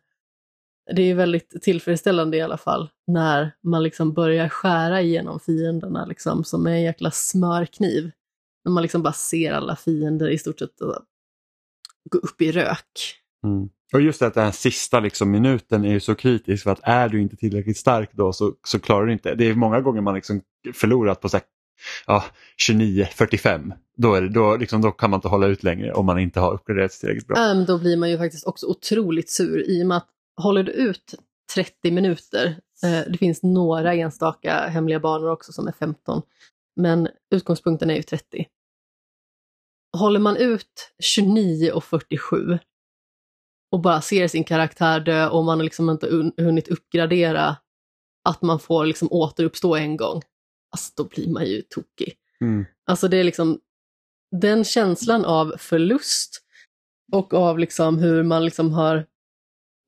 [0.96, 6.44] det är väldigt tillfredsställande i alla fall när man liksom börjar skära igenom fienderna liksom
[6.44, 8.10] som en jäkla smörkniv.
[8.64, 10.88] När man liksom bara ser alla fiender i stort sett eh,
[12.10, 13.16] gå upp i rök.
[13.44, 13.68] Mm.
[13.92, 16.80] Och just det att den här sista liksom, minuten är ju så kritisk för att
[16.82, 19.34] är du inte tillräckligt stark då så, så klarar du inte.
[19.34, 20.40] Det är många gånger man liksom
[20.74, 21.28] förlorat på
[22.06, 22.24] ja,
[22.68, 23.72] 29-45.
[23.96, 26.54] Då, det, då, liksom, då kan man inte hålla ut längre om man inte har
[26.54, 27.50] uppgraderat tillräckligt bra.
[27.50, 30.72] Ähm, då blir man ju faktiskt också otroligt sur i och med att håller du
[30.72, 31.14] ut
[31.54, 36.22] 30 minuter, eh, det finns några enstaka hemliga banor också som är 15,
[36.76, 38.46] men utgångspunkten är ju 30.
[39.96, 42.58] Håller man ut 29 och 47
[43.72, 47.56] och bara ser sin karaktär dö och man har liksom inte hunnit uppgradera
[48.24, 50.22] att man får liksom återuppstå en gång,
[50.72, 52.14] alltså då blir man ju tokig.
[52.40, 52.64] Mm.
[52.86, 53.60] Alltså det är liksom
[54.30, 56.42] den känslan av förlust
[57.12, 59.06] och av liksom hur man liksom har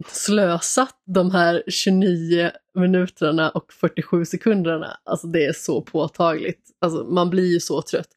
[0.06, 4.96] slösat de här 29 minuterna och 47 sekunderna.
[5.04, 6.70] Alltså det är så påtagligt.
[6.80, 8.08] Alltså man blir ju så trött.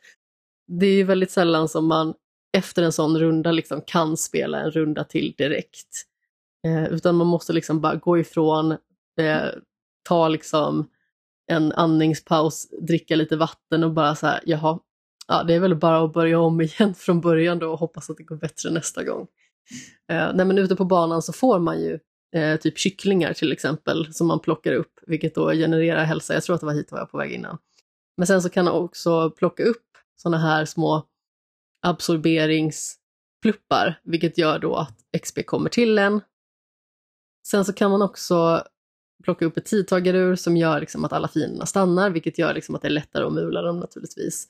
[0.67, 2.13] Det är ju väldigt sällan som man
[2.57, 5.87] efter en sån runda liksom kan spela en runda till direkt.
[6.67, 8.71] Eh, utan man måste liksom bara gå ifrån,
[9.19, 9.49] eh,
[10.03, 10.89] ta liksom
[11.47, 14.79] en andningspaus, dricka lite vatten och bara så här, jaha,
[15.27, 18.17] ja, det är väl bara att börja om igen från början då och hoppas att
[18.17, 19.27] det går bättre nästa gång.
[20.11, 21.99] Eh, nej, men ute på banan så får man ju
[22.35, 26.33] eh, typ kycklingar till exempel som man plockar upp, vilket då genererar hälsa.
[26.33, 27.57] Jag tror att det var hit var jag på väg innan.
[28.17, 31.05] Men sen så kan man också plocka upp sådana här små
[31.81, 36.21] absorberingspluppar, vilket gör då att XP kommer till en.
[37.47, 38.63] Sen så kan man också
[39.23, 42.81] plocka upp ett tidtagarur som gör liksom att alla fienderna stannar, vilket gör liksom att
[42.81, 44.47] det är lättare att mula dem naturligtvis.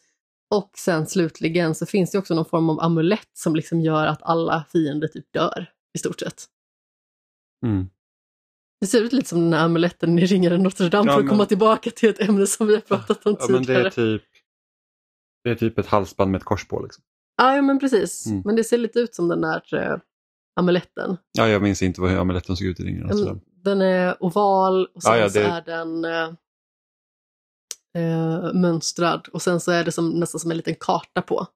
[0.56, 4.20] Och sen slutligen så finns det också någon form av amulett som liksom gör att
[4.24, 6.46] alla fiender typ dör i stort sett.
[7.66, 7.90] Mm.
[8.82, 11.26] Det ser ut lite som den här amuletten i Ringaren Notre Dame Ja, för att
[11.26, 13.88] men- komma tillbaka till ett ämne som vi har pratat om Ja, men det tidigare.
[13.88, 14.24] är typ
[15.44, 16.80] det är typ ett halsband med ett kors på.
[16.84, 17.04] Liksom.
[17.38, 18.26] Ja, ja, men precis.
[18.26, 18.42] Mm.
[18.46, 19.98] Men det ser lite ut som den där eh,
[20.60, 21.18] amuletten.
[21.38, 23.06] Ja, jag minns inte vad hur amuletten såg ut i ringen.
[23.10, 23.40] och sådär.
[23.68, 26.30] Den är oval och sen Ja, ja, så det- är den eh,
[27.98, 31.48] eh, mönstrad och sen så är det som, nästan som en liten karta på.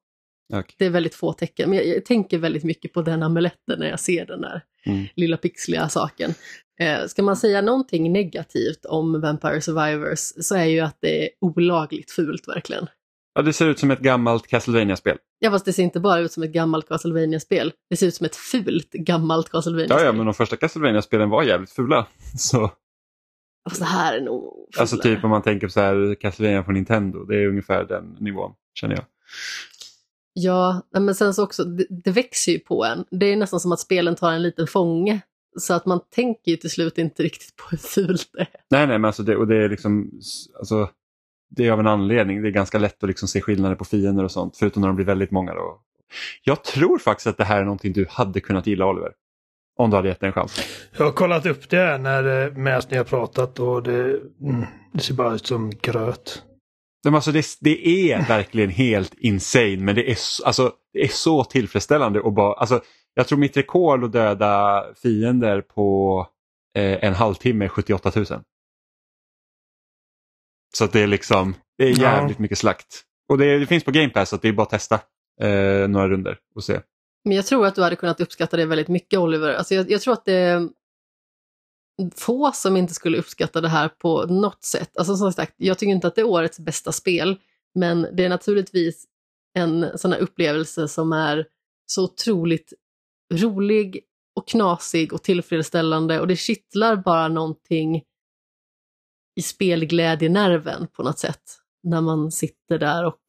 [0.52, 0.74] Okej.
[0.78, 3.88] Det är väldigt få tecken, men jag, jag tänker väldigt mycket på den amuletten när
[3.88, 5.06] jag ser den där Mm.
[5.16, 6.34] lilla pixliga saken.
[6.80, 11.28] Eh, ska man säga någonting negativt om Vampire Survivors så är ju att det är
[11.40, 12.86] olagligt fult verkligen.
[13.34, 15.18] Ja, det ser ut som ett gammalt Castlevania-spel.
[15.38, 17.72] Ja, fast det ser inte bara ut som ett gammalt Castlevania-spel.
[17.90, 19.98] Det ser ut som ett fult gammalt Castlevania-spel.
[20.00, 22.06] Ja, ja, men de första Castlevania-spelen var jävligt fula.
[22.38, 22.70] Så,
[23.68, 25.16] Fast det här är nog alltså fulare.
[25.16, 28.52] typ om man tänker på så här Castlevania från Nintendo, det är ungefär den nivån
[28.74, 29.04] känner jag.
[30.34, 33.04] Ja, men sen så också, det, det växer ju på en.
[33.10, 35.20] Det är nästan som att spelen tar en liten fånge.
[35.60, 38.48] Så att man tänker ju till slut inte riktigt på hur fult det är.
[38.70, 40.10] Nej, nej, men alltså det, och det är liksom,
[40.58, 40.90] alltså,
[41.56, 42.42] det är av en anledning.
[42.42, 44.96] Det är ganska lätt att liksom se skillnader på fiender och sånt, förutom när de
[44.96, 45.54] blir väldigt många.
[45.54, 45.80] Då.
[46.44, 49.12] Jag tror faktiskt att det här är någonting du hade kunnat gilla, Oliver.
[49.78, 50.60] Om du hade gett det en chans.
[50.98, 54.00] Jag har kollat upp det här när, eh, medan ni har pratat och det,
[54.42, 56.42] mm, det ser bara ut som gröt.
[57.04, 61.08] Men alltså det, det är verkligen helt insane, men det är, så- alltså, det är
[61.08, 62.20] så tillfredsställande.
[62.20, 62.80] Och bara, alltså,
[63.14, 66.26] jag tror mitt rekord att döda fiender på
[66.78, 68.26] eh, en halvtimme är 78 000.
[70.76, 71.94] Så att det är liksom, det är Ja.
[71.96, 73.02] jävligt mycket slakt.
[73.28, 74.94] Och det, det, finns på Game Pass så det är bara att testa
[75.40, 76.80] eh, några runder och se.
[77.24, 79.54] Men jag tror att du hade kunnat uppskatta det väldigt mycket Oliver.
[79.54, 80.68] Alltså jag, jag tror att det är
[82.14, 84.96] få som inte skulle uppskatta det här på något sätt.
[84.96, 87.36] Alltså som sagt, jag tycker inte att det är årets bästa spel,
[87.74, 89.04] men det är naturligtvis
[89.58, 91.46] en sån här upplevelse som är
[91.86, 92.72] så otroligt
[93.34, 94.00] rolig
[94.36, 98.02] och knasig och tillfredsställande och det kittlar bara någonting
[99.36, 101.42] i spelglädjenerven på något sätt
[101.82, 103.20] när man sitter där och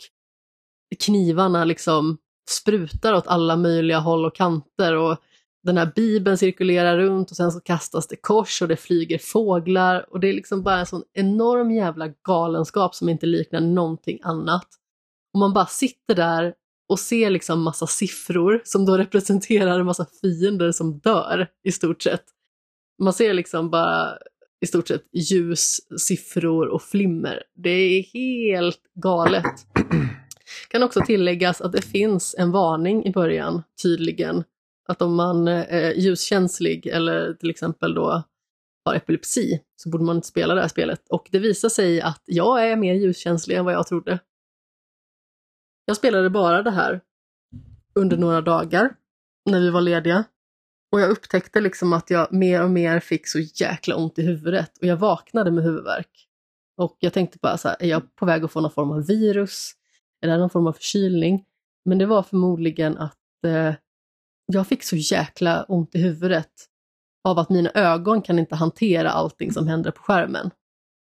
[1.06, 2.18] knivarna liksom
[2.50, 5.18] sprutar åt alla möjliga håll och kanter och
[5.64, 10.06] den här bibeln cirkulerar runt och sen så kastas det kors och det flyger fåglar
[10.14, 14.68] och det är liksom bara en sån enorm jävla galenskap som inte liknar någonting annat.
[15.34, 16.54] Och man bara sitter där
[16.90, 22.02] och ser liksom massa siffror som då representerar en massa fiender som dör i stort
[22.02, 22.24] sett.
[23.04, 24.18] Man ser liksom bara
[24.64, 27.44] i stort sett ljus, siffror och flimmer.
[27.56, 29.68] Det är helt galet.
[30.70, 34.44] Kan också tilläggas att det finns en varning i början, tydligen,
[34.88, 38.24] att om man är ljuskänslig eller till exempel då
[38.86, 41.08] har epilepsi så borde man inte spela det här spelet.
[41.10, 44.20] Och det visar sig att jag är mer ljuskänslig än vad jag trodde.
[45.86, 47.02] Jag spelade bara det här
[47.96, 48.96] under några dagar
[49.50, 50.24] när vi var lediga.
[50.94, 54.78] Och jag upptäckte liksom att jag mer och mer fick så jäkla ont i huvudet
[54.78, 56.28] och jag vaknade med huvudvärk.
[56.78, 59.08] Och jag tänkte bara så här, är jag på väg att få någon form av
[59.08, 59.72] virus?
[60.22, 61.46] Är det någon form av förkylning?
[61.86, 63.74] Men det var förmodligen att eh,
[64.46, 66.52] jag fick så jäkla ont i huvudet
[67.24, 70.52] av att mina ögon kan inte hantera allting som händer på skärmen.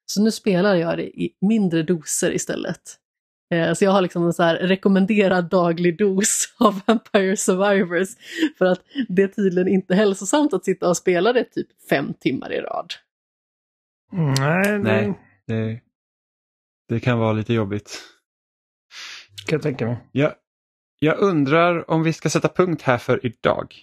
[0.07, 2.99] Så nu spelar jag det i mindre doser istället.
[3.51, 8.09] Eh, så jag har liksom en så här rekommenderad daglig dos av Vampire Survivors
[8.59, 12.52] för att det är tydligen inte hälsosamt att sitta och spela det typ fem timmar
[12.52, 12.93] i rad.
[14.39, 15.81] Nej, Nej det,
[16.89, 17.98] det kan vara lite jobbigt.
[19.47, 19.97] Kan jag tänka mig.
[20.12, 20.35] Ja,
[20.98, 23.74] jag undrar om vi ska sätta punkt här för idag.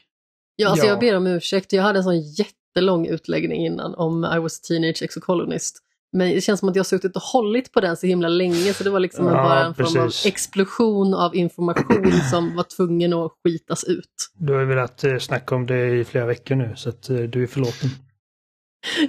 [0.55, 0.89] Ja, alltså Ja.
[0.91, 1.73] jag ber om ursäkt.
[1.73, 5.83] Jag hade en sån jättelång utläggning innan om I was a teenage exocolonist.
[6.13, 8.73] Men det känns som att jag har suttit och hållit på den så himla länge
[8.73, 10.25] så det var liksom Ja, bara en form av precis.
[10.25, 14.31] explosion av information som var tvungen att skitas ut.
[14.37, 17.17] Du har ju velat eh, snacka om det i flera veckor nu så att eh,
[17.17, 17.89] du är förlåten.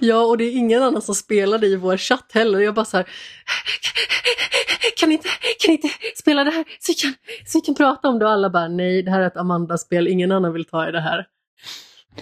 [0.01, 2.59] Ja, och det är ingen annan som spelade i vår chatt heller.
[2.59, 3.07] Jag bara så här,
[4.97, 5.29] kan ni inte,
[5.61, 7.15] kan ni inte spela det här så vi, kan,
[7.47, 8.25] så vi kan prata om det?
[8.25, 11.01] Och alla bara, nej, det här är ett Amanda-spel, ingen annan vill ta i det
[11.01, 11.27] här.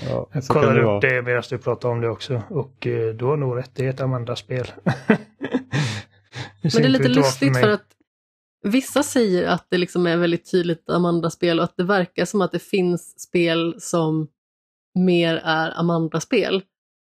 [0.09, 3.25] Ja, Jag kollade det upp det medan du pratade om det också och eh, du
[3.25, 4.67] har nog rätt, det är ett Amanda-spel.
[6.63, 7.87] Men det är lite lustigt för att
[8.65, 12.53] vissa säger att det liksom är väldigt tydligt Amanda-spel och att det verkar som att
[12.53, 14.29] det finns spel som
[14.95, 16.63] mer är Amanda-spel.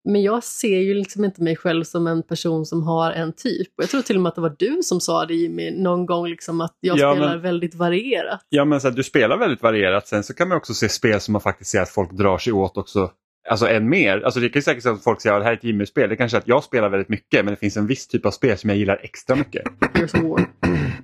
[0.08, 3.68] Men jag ser ju liksom inte mig själv som en person som har en typ.
[3.78, 6.06] Och jag tror till och med att det var du som sa det Jimmy någon
[6.06, 8.40] gång liksom att jag Ja, spelar men- väldigt varierat.
[8.48, 10.08] Ja men så att du spelar väldigt varierat.
[10.08, 12.52] Sen så kan man också se spel som man faktiskt ser att folk drar sig
[12.52, 13.10] åt också.
[13.48, 14.20] Alltså än mer.
[14.20, 16.08] Alltså det kan ju säkert så att folk säger att det här är ett Jimmy-spel.
[16.08, 18.30] Det kanske är att jag spelar väldigt mycket men det finns en viss typ av
[18.30, 19.62] spel som jag gillar extra mycket.
[19.94, 20.46] Gears of War.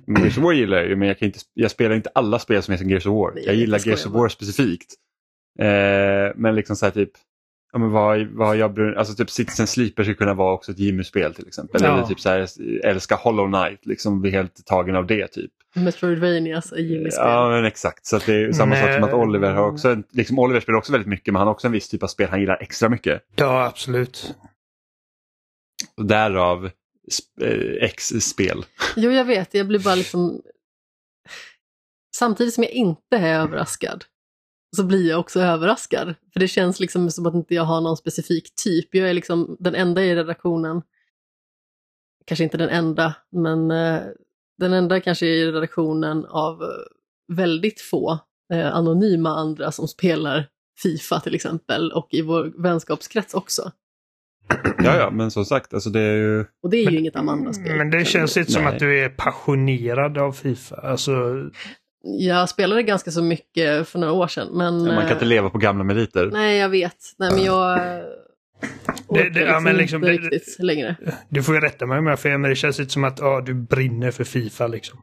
[0.07, 2.39] Men Gears of War gillar jag ju men jag, kan inte, jag spelar inte alla
[2.39, 3.31] spel som är som Gears of War.
[3.35, 4.11] Nej, Jag jag gillar Gears of.
[4.13, 4.93] War specifikt.
[5.59, 7.11] Eh, men liksom så här typ
[7.71, 10.79] Ja, men vad, vad jag, brun- alltså typ Citizen Sleeper skulle kunna vara också ett
[10.79, 11.81] Jimmy-spel till exempel.
[11.83, 11.93] Ja.
[11.93, 12.47] Eller typ så här,
[12.85, 15.51] älska Hollow Knight, liksom bli helt tagen av det typ.
[15.75, 17.25] Metroidvanias är Jimmys spel.
[17.27, 19.19] Ja men exakt, så att det är samma sak som att Nej.
[19.19, 21.73] Oliver har också, en, liksom Oliver spelar också väldigt mycket men han har också en
[21.73, 23.23] viss typ av spel han gillar extra mycket.
[23.35, 24.35] Ja, absolut.
[25.97, 26.69] Och därav
[27.11, 27.43] sp-
[27.81, 28.65] eh, X-spel.
[28.95, 29.53] Jo, jag vet.
[29.53, 30.41] Jag blir bara liksom...
[32.15, 34.05] Samtidigt som jag inte är överraskad
[34.75, 36.15] så blir jag också överraskad.
[36.33, 38.95] För det känns liksom som att inte jag har någon specifik typ.
[38.95, 40.81] Jag är liksom den enda i redaktionen.
[42.25, 44.01] Kanske inte den enda, men eh,
[44.57, 46.67] den enda kanske i redaktionen av eh,
[47.35, 48.19] väldigt få
[48.53, 50.47] eh, anonyma andra som spelar
[50.83, 53.71] Fifa till exempel och i vår vänskapskrets också.
[54.77, 56.45] Ja ja men som sagt, alltså det är ju...
[56.63, 57.77] Och det är ju Men- inget Amanda-spel.
[57.77, 60.75] Men det känns inte som att du är passionerad av Fifa.
[60.75, 61.11] Alltså,
[62.19, 64.47] Jag spelade ganska så mycket för några år sedan.
[64.57, 66.29] Men, Man kan eh, inte leva på gamla meriter.
[66.33, 66.95] Nej, jag vet.
[67.17, 68.03] Nej, men jag eh,
[69.07, 70.95] orkar det- ja, men liksom inte det- riktigt längre.
[71.29, 73.41] du får ju rätta mig om jag fel, men det känns inte som att ja,
[73.41, 74.99] du brinner för Fifa liksom.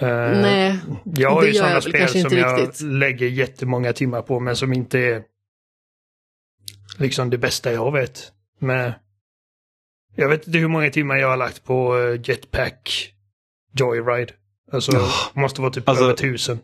[0.00, 2.80] Eh, Nej, jag har det ju sådana spel som inte jag riktigt.
[2.80, 5.22] lägger jättemånga timmar på, men som inte är
[6.98, 8.32] liksom det bästa jag vet.
[8.58, 8.92] Men
[10.16, 13.12] jag vet inte hur många timmar jag har lagt på eh, Jetpack
[13.78, 14.32] Joyride.
[14.72, 15.08] Alltså, Ja.
[15.34, 16.58] måste vara typ Alltså- över tusen.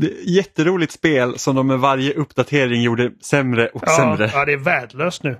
[0.00, 4.30] Det är jätteroligt spel som de med varje uppdatering gjorde sämre och Ja, sämre.
[4.34, 5.36] ja, det är värdelöst nu.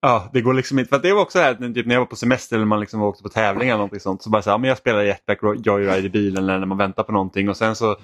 [0.00, 0.88] Ja, det går liksom inte.
[0.88, 3.22] För det var också här, typ, när jag var på semester eller man liksom åkte
[3.22, 4.22] på tävling eller någonting sånt.
[4.22, 7.02] Så bara så här, men jag spelar Jetpack Joyride i bilen eller när man väntar
[7.02, 7.96] på någonting och sen så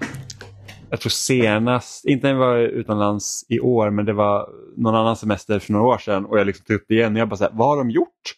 [0.89, 5.15] jag tror senast, inte när jag var utomlands i år, men det var någon annan
[5.15, 7.37] semester för några år sedan och jag liksom tog upp det igen och jag bara
[7.37, 8.33] så här, vad har de gjort?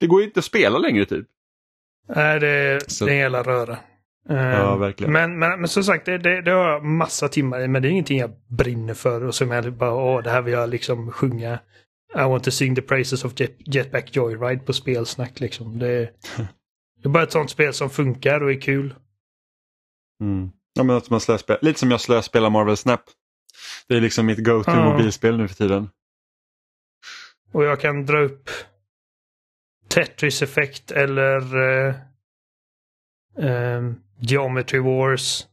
[0.00, 1.26] Det går ju inte att spela längre typ.
[2.08, 3.06] Nej, det, så.
[3.06, 3.78] det är hela röra.
[4.28, 5.12] Ja, ehm, verkligen.
[5.12, 7.88] Men, men, men som sagt, det, det, det, har jag massa timmar i, men det
[7.88, 11.12] är ingenting jag brinner för och som jag bara, åh, det här vill jag liksom
[11.12, 11.58] sjunga.
[12.14, 15.78] I want to sing the praises of Jet, Jetpack Joyride på spelsnack liksom.
[15.78, 15.86] Det,
[17.02, 18.94] det är bara ett sånt spel som funkar och är kul.
[20.20, 20.50] Mm.
[20.74, 21.58] Ja, men att man slöspel.
[21.60, 23.00] Lite som jag slöspelar Marvel Snap.
[23.88, 24.92] Det är liksom mitt go-to ja.
[24.92, 25.90] mobilspel nu för tiden.
[27.52, 28.50] Och jag kan dra upp
[29.88, 31.94] Tetris Effect eller uh,
[33.36, 35.46] um, Geometry Wars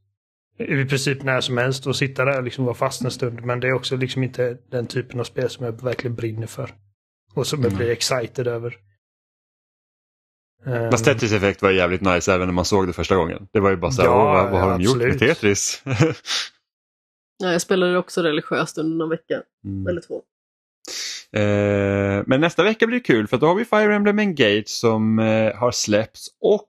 [0.57, 3.45] i princip när som helst och sitta där och liksom vara fast en stund.
[3.45, 6.69] Men det är också liksom inte den typen av spel som jag verkligen brinner för.
[7.33, 7.71] Och som mm.
[7.71, 8.77] jag blir excited över.
[10.65, 13.47] Um, Fast Tetris Effect var jävligt nice även när man såg det första gången.
[13.51, 15.83] Det var ju bara så här, ja, vad, vad, har ja, de gjort med Tetris?
[17.37, 19.87] ja, jag spelade också religiöst under någon vecka mm.
[19.87, 20.23] eller två.
[21.35, 25.19] Eh, men nästa vecka blir det kul för då har vi Fire Emblem Engage som
[25.19, 26.67] eh, har släppts och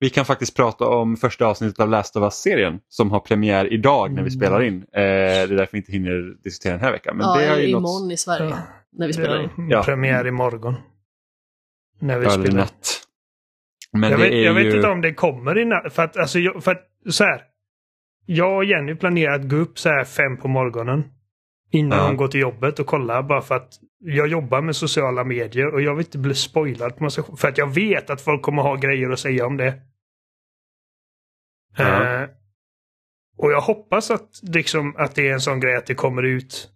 [0.00, 4.10] vi kan faktiskt prata om första avsnittet av Last of Us-serien som har premiär idag
[4.10, 4.30] när vi mm.
[4.30, 4.76] spelar in.
[4.76, 7.16] Eh, det är därför vi inte hinner diskutera den här veckan.
[7.16, 8.12] Men ja, det är imorgon något...
[8.12, 8.58] i Sverige ja.
[8.92, 9.50] när vi spelar in.
[9.70, 9.82] Ja.
[9.82, 10.74] Premiär imorgon.
[12.00, 12.58] När vi ja, spelar.
[12.58, 13.00] Natt.
[13.92, 15.92] Men jag vet, jag vet inte om det kommer i natt.
[15.92, 17.42] För att, alltså, jag, för att, så här.
[18.26, 21.04] Jag och Jenny planerar att gå upp så här fem på morgonen.
[21.70, 22.06] Innan ja.
[22.06, 25.82] hon går till jobbet och kolla bara för att jag jobbar med sociala medier och
[25.82, 28.76] jag vill inte bli spoilad på massa För att jag vet att folk kommer ha
[28.76, 29.80] grejer att säga om det.
[31.76, 32.22] Ja.
[32.22, 32.28] Uh,
[33.36, 36.68] och jag hoppas att, liksom, att det är en sån grej att det kommer ut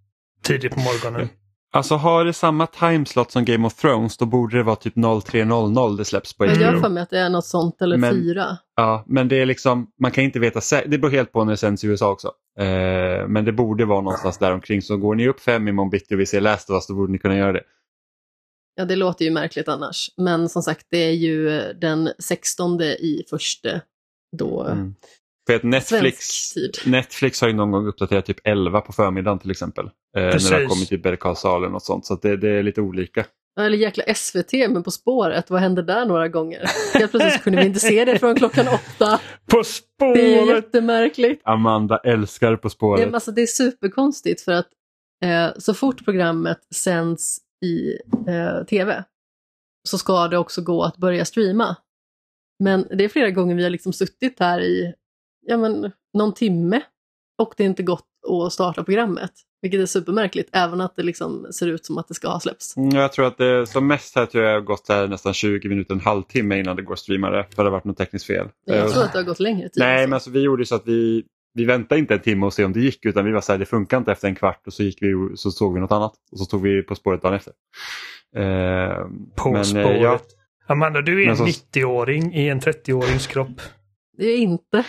[0.43, 1.28] tidigt på morgonen.
[1.74, 5.97] Alltså har det samma timeslot som Game of Thrones då borde det vara typ 03.00
[5.97, 6.55] det släpps på HBO.
[6.55, 8.59] Jag har för mig att det är något sånt eller men, fyra.
[8.77, 11.53] Ja, men det är liksom, man kan inte veta säkert, det beror helt på när
[11.53, 12.32] det sänds i USA också.
[12.59, 16.15] Eh, men det borde vara någonstans där omkring så går ni upp fem imorgon bitti
[16.15, 17.62] och vi ser Last of Us då borde ni kunna göra det.
[18.74, 20.11] Ja, det låter ju märkligt annars.
[20.16, 23.81] Men som sagt, det är ju den 16 i första
[24.36, 24.94] då mm.
[25.47, 26.19] För att Netflix,
[26.86, 29.85] Netflix har ju någon gång uppdaterat typ 11 på förmiddagen till exempel.
[29.86, 32.06] Eh, när det har kommit till Berkasalen och sånt.
[32.06, 33.27] Så det, det, är lite olika.
[33.60, 36.64] Eller jäkla SVT men På spåret, vad hände där några gånger?
[36.94, 39.20] Helt plötsligt kunde vi inte se det från klockan åtta.
[39.47, 40.14] På spåret!
[40.14, 41.43] Det är jättemärkligt.
[41.44, 43.09] Amanda älskar På spåret.
[43.09, 44.69] Det, alltså, det är superkonstigt för att
[45.24, 47.93] eh, så fort programmet sänds i
[48.28, 49.05] eh, tv
[49.89, 51.77] så ska det också gå att börja streama.
[52.64, 54.94] Men det är flera gånger vi har liksom suttit här i
[55.47, 56.82] ja, men, någon timme
[57.39, 58.06] och det är inte gått
[58.47, 59.32] att starta programmet.
[59.62, 62.77] Vilket är supermärkligt, även att det liksom ser ut som att det ska ha släppts.
[62.77, 65.69] Mm, jag tror att det som mest här tror jag har gått här nästan 20
[65.69, 67.47] minuter, en halvtimme innan det går att streama det.
[67.55, 68.48] För det har varit något tekniskt fel.
[68.64, 69.73] Jag tror att det har gått längre tid.
[69.77, 71.24] Nej, men alltså, vi gjorde så att vi,
[71.55, 73.59] vi väntade inte en timme och se om det gick utan vi var så här,
[73.59, 76.12] det funkar inte efter en kvart och så gick vi så såg vi något annat.
[76.32, 77.52] Och så tog vi På spåret dagen efter.
[78.36, 79.06] Eh,
[79.36, 79.86] på men, spåret.
[79.86, 80.20] Eh, ja.
[80.66, 81.44] Amanda, du är en så...
[81.44, 83.60] 90-åring i en 30-årings kropp.
[84.16, 84.84] Det är inte.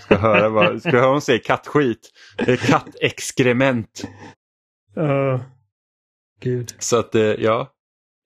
[0.00, 2.10] Ska höra vad ska höra hon säger kattskit.
[2.36, 4.04] Det är kattexkrement.
[4.98, 5.40] Uh,
[6.40, 6.74] Gud.
[6.78, 7.72] Så att, eh, ja.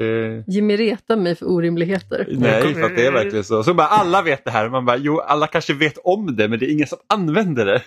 [0.02, 2.26] Uh, Jimmy retar mig för orimligheter.
[2.30, 3.62] Nej, för att det är verkligen så.
[3.62, 4.68] Så bara alla vet det här.
[4.68, 7.82] Man bara, jo, alla kanske vet om det, men det är ingen som använder det.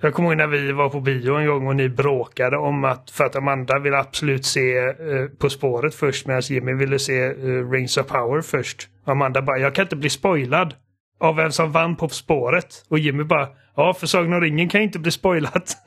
[0.00, 3.10] Jag kommer ihåg när vi var på bio en gång och ni bråkade om att
[3.10, 7.70] för att Amanda ville absolut se uh, På spåret först medan Jimmy ville se uh,
[7.70, 8.88] Rings of Power först.
[9.04, 10.74] Amanda bara, jag kan inte bli spoilad
[11.20, 12.84] av vem som vann På spåret.
[12.88, 15.76] Och Jimmy bara, ja för Sagan om ringen kan inte bli spoilat.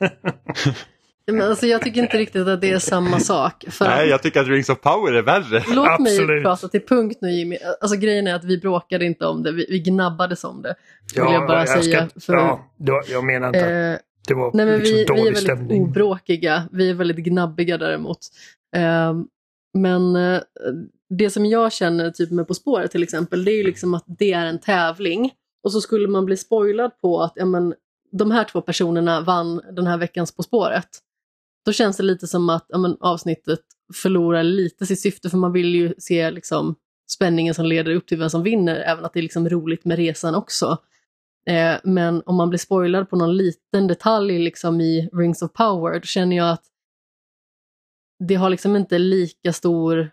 [1.32, 3.64] Men alltså, jag tycker inte riktigt att det är samma sak.
[3.80, 5.64] Nej, jag tycker att Rings of Power är värre.
[5.74, 6.28] Låt Absolut.
[6.28, 7.58] mig prata till punkt nu Jimmy.
[7.80, 10.74] Alltså grejen är att vi bråkade inte om det, vi, vi gnabbades om det.
[11.14, 12.08] Ja, vill jag bara jag säga.
[12.08, 13.98] Ska, för, ja, var, jag menar inte eh,
[14.28, 15.82] det var nej, men liksom vi, dålig vi är väldigt stämning.
[15.82, 18.18] obråkiga, vi är väldigt gnabbiga däremot.
[18.76, 19.14] Eh,
[19.78, 20.40] men eh,
[21.08, 24.04] det som jag känner typ med På spåret till exempel, det är ju liksom att
[24.06, 25.32] det är en tävling.
[25.62, 27.74] Och så skulle man bli spoilad på att ja, men,
[28.12, 30.88] de här två personerna vann den här veckans På spåret.
[31.64, 33.60] Då känns det lite som att ja, men, avsnittet
[33.94, 36.74] förlorar lite sitt syfte för man vill ju se liksom,
[37.10, 39.96] spänningen som leder upp till vem som vinner, även att det är liksom roligt med
[39.96, 40.78] resan också.
[41.46, 45.94] Eh, men om man blir spoilad på någon liten detalj liksom i Rings of Power,
[45.94, 46.64] då känner jag att
[48.18, 50.10] det har liksom inte lika stor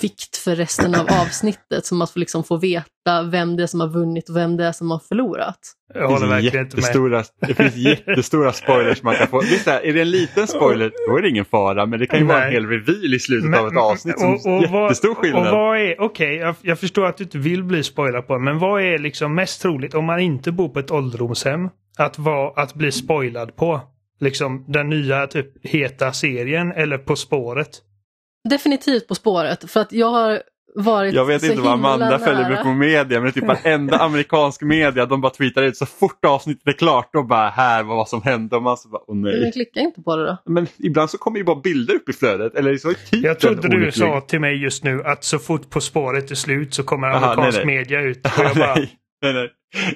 [0.00, 1.86] vikt för resten av avsnittet.
[1.86, 4.64] Som att få, liksom få veta vem det är som har vunnit och vem det
[4.64, 5.58] är som har förlorat.
[5.94, 6.82] Jag håller det, finns verkligen inte med.
[6.84, 9.40] jättestora, det finns jättestora spoilers man kan få.
[9.40, 12.18] Visst är, är det en liten spoiler då är det ingen fara men det kan
[12.18, 12.52] ju vara en Nej.
[12.52, 15.46] hel reveal i slutet Men- av ett avsnitt som och- och jättestor skillnad.
[15.46, 18.58] Och vad är, okej, jag, jag förstår att du inte vill bli spoilad på men
[18.58, 21.68] vad är liksom mest troligt om man inte bor på ett ålderdomshem?
[21.98, 23.80] Att, vara, att bli spoilad på?
[24.20, 27.68] Liksom den nya typ heta serien eller På spåret?
[28.48, 29.70] Definitivt På spåret.
[29.70, 30.42] För att jag har
[30.74, 35.06] varit Jag vet inte vad Amanda följer med på media men typ varenda amerikansk media
[35.06, 38.22] de bara tweetar ut så fort avsnittet är klart då bara här var vad som
[38.22, 39.52] hände och man så bara åh Men nej.
[39.52, 40.38] klicka inte på det då.
[40.52, 43.40] Men ibland så kommer ju bara bilder upp i flödet eller så är titeln Jag
[43.40, 43.94] trodde du olycklig.
[43.94, 47.16] sa till mig just nu att så fort På spåret är slut så kommer Aha,
[47.26, 47.76] amerikansk nej, nej.
[47.76, 48.26] media ut.
[48.38, 48.76] Och jag bara,
[49.22, 49.50] nej.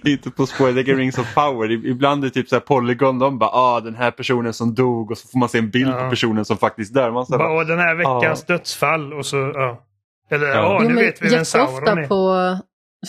[0.05, 1.71] Inte på spåret, det är Rings of Power.
[1.87, 5.11] Ibland är det typ så här Polygon, de bara ah den här personen som dog
[5.11, 6.01] och så får man se en bild Ja.
[6.05, 7.11] på personen som faktiskt dör.
[7.11, 9.83] Man så här, bara, bara, "Åh, den här veckans dödsfall och så, ja.
[10.31, 10.79] Eller ja, Ja.
[10.89, 12.07] nu Jo, vet vi vem Sauron är.
[12.07, 12.57] på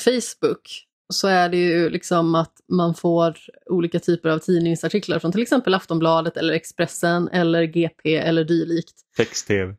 [0.06, 0.84] Facebook
[1.14, 5.74] så är det ju liksom att man får olika typer av tidningsartiklar från till exempel
[5.74, 8.94] Aftonbladet eller Expressen eller GP eller dylikt.
[9.18, 9.74] Text-tv.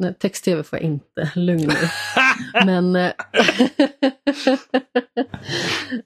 [0.00, 1.74] Nej, Text-tv får jag inte, lugn nu.
[2.66, 3.12] Men eh,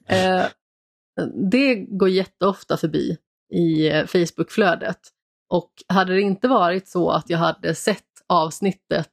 [0.19, 0.47] eh,
[1.51, 3.16] det går jätteofta förbi
[3.53, 4.99] i eh, Facebookflödet.
[5.49, 9.11] Och hade det inte varit så att jag hade sett avsnittet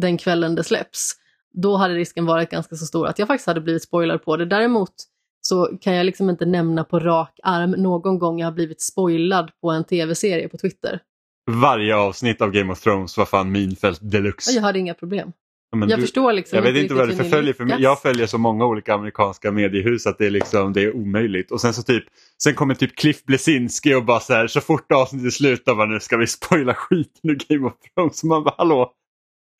[0.00, 1.12] den kvällen det släpps,
[1.54, 4.46] då hade risken varit ganska så stor att jag faktiskt hade blivit spoilad på det.
[4.46, 4.94] Däremot
[5.40, 9.50] så kan jag liksom inte nämna på rak arm någon gång jag har blivit spoilad
[9.60, 11.00] på en tv-serie på Twitter.
[11.50, 14.50] Varje avsnitt av Game of Thrones var fan minfält deluxe.
[14.50, 15.32] Jag hade inga problem.
[15.70, 17.80] Ja, men jag du- förstår liksom Jag vet inte vad du förföljer för lyckas.
[17.80, 21.50] jag följer så många olika amerikanska mediehus att det är liksom det är omöjligt.
[21.50, 22.04] Och sen så typ
[22.42, 26.00] sen kommer typ Cliff Blesinski och bara så här så fort avsnittet slutar bara nu
[26.00, 28.24] ska vi spoila skiten ur Game of Thrones.
[28.24, 28.92] Man bara hallå,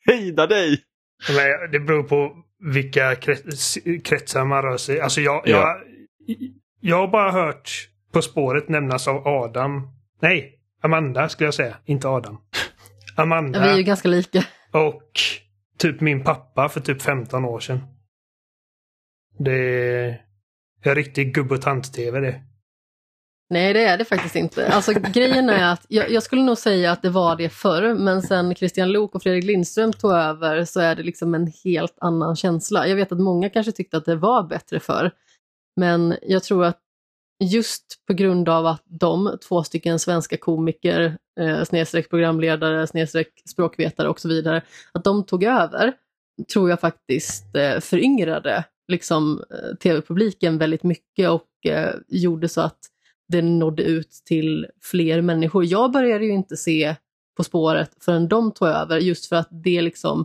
[0.06, 0.82] hejda dig!
[1.36, 2.32] Men det beror på
[2.74, 5.00] vilka krets, kretsar man rör sig i.
[5.00, 5.76] Alltså jag, Ja.
[6.26, 6.36] jag,
[6.80, 9.82] jag har bara hört På spåret nämnas av Adam.
[10.22, 11.76] Nej, Amanda skulle jag säga.
[11.84, 12.38] Inte Adam.
[13.16, 14.44] Amanda Ja, vi är ju ganska lika.
[14.72, 15.02] och
[15.78, 17.80] typ min pappa för typ 15 år sedan.
[19.38, 19.52] Det
[20.82, 22.42] är en riktig gubb och tant-tv det.
[23.50, 24.68] Nej, det är det faktiskt inte.
[24.68, 28.22] Alltså, grejen är att jag, jag skulle nog säga att det var det förr, men
[28.22, 32.36] sen Christian Lok och Fredrik Lindström tog över så är det liksom en helt annan
[32.36, 32.86] känsla.
[32.88, 35.10] Jag vet att många kanske tyckte att det var bättre förr,
[35.76, 36.78] men jag tror att
[37.44, 44.08] just på grund av att de, två stycken svenska komiker, eh, snedstreck programledare, snedstreck språkvetare
[44.08, 45.92] och så vidare, att de tog över,
[46.52, 52.78] tror jag faktiskt eh, föryngrade liksom, eh, tv-publiken väldigt mycket och eh, gjorde så att
[53.28, 55.64] det nådde ut till fler människor.
[55.64, 56.96] Jag började ju inte se
[57.36, 60.24] På spåret förrän de tog över, just för att det liksom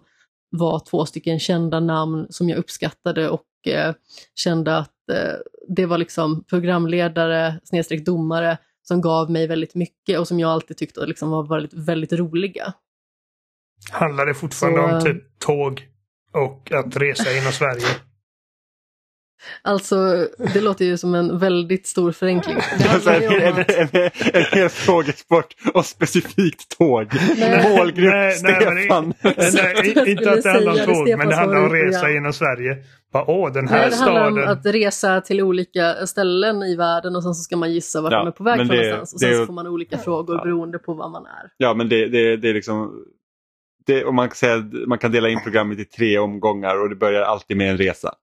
[0.49, 3.93] var två stycken kända namn som jag uppskattade och eh,
[4.35, 5.33] kände att eh,
[5.67, 10.77] det var liksom programledare, snedstreck domare, som gav mig väldigt mycket och som jag alltid
[10.77, 12.73] tyckte liksom var väldigt, väldigt roliga.
[13.91, 15.87] Handlar det fortfarande Så, om eh, typ tåg
[16.33, 17.87] och att resa inom Sverige?
[19.61, 22.57] Alltså, det låter ju som en väldigt stor förenkling.
[22.79, 27.07] Det Alltså, en, en, en, en hel tågexport och specifikt tåg.
[27.37, 27.69] Nej.
[27.69, 29.13] Målgrupp Nej, nej, Stefan.
[29.21, 32.77] Nej, Jag inte att det handlar om tåg, men det handlar om resa genom Sverige.
[33.11, 34.49] Bara, åh, den här Nej, det handlar om staden.
[34.49, 38.17] att resa till olika ställen i världen och sen så ska man gissa vart Ja,
[38.19, 39.13] de är på väg från det- någonstans.
[39.13, 40.43] Och sen så får man olika frågor Ja.
[40.43, 41.51] beroende på vad man är.
[41.57, 43.05] Ja men det, det, det är liksom
[43.85, 46.95] det, om man, kan säga, man kan dela in programmet i tre omgångar och det
[46.95, 48.13] börjar alltid med en resa.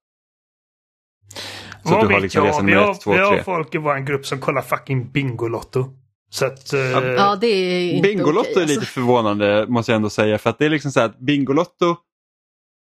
[1.85, 2.51] Så Vad du har vet liksom jag?
[2.51, 3.43] resa Vi nummer har, ett, två, vi har tre.
[3.45, 5.85] folk i vår grupp som kollar fucking Bingolotto.
[6.31, 6.73] Så att...
[6.73, 8.93] eh, Ja, det är inte Bingolotto okej, är lite alltså.
[8.93, 11.97] förvånande måste jag ändå säga för att det är liksom så här att Bingolotto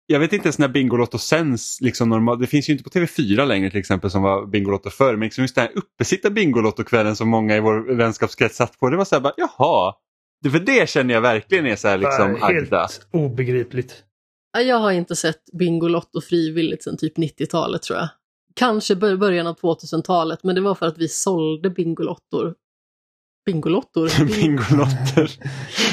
[0.06, 2.40] jag vet inte ens när Bingolotto sänds liksom normalt.
[2.40, 5.12] Det finns ju inte på TV4 längre till exempel som var Bingolotto förr.
[5.16, 8.90] Men liksom just den här uppesitta Bingolotto-kvällen som många i vår vänskapskrets satt på.
[8.90, 9.94] Det var så här bara, jaha.
[10.42, 12.88] Det, för det känner jag verkligen är så här liksom helt Agda.
[13.12, 14.04] obegripligt.
[14.52, 18.08] Ja, Jag har inte sett Bingolotto frivilligt sedan typ 90-talet tror jag.
[18.56, 22.54] Kanske bör- början av 2000-talet, men det var för att vi sålde Bingolottor.
[23.46, 24.06] Bingolottor?
[24.08, 25.30] Bing- Bingolotter.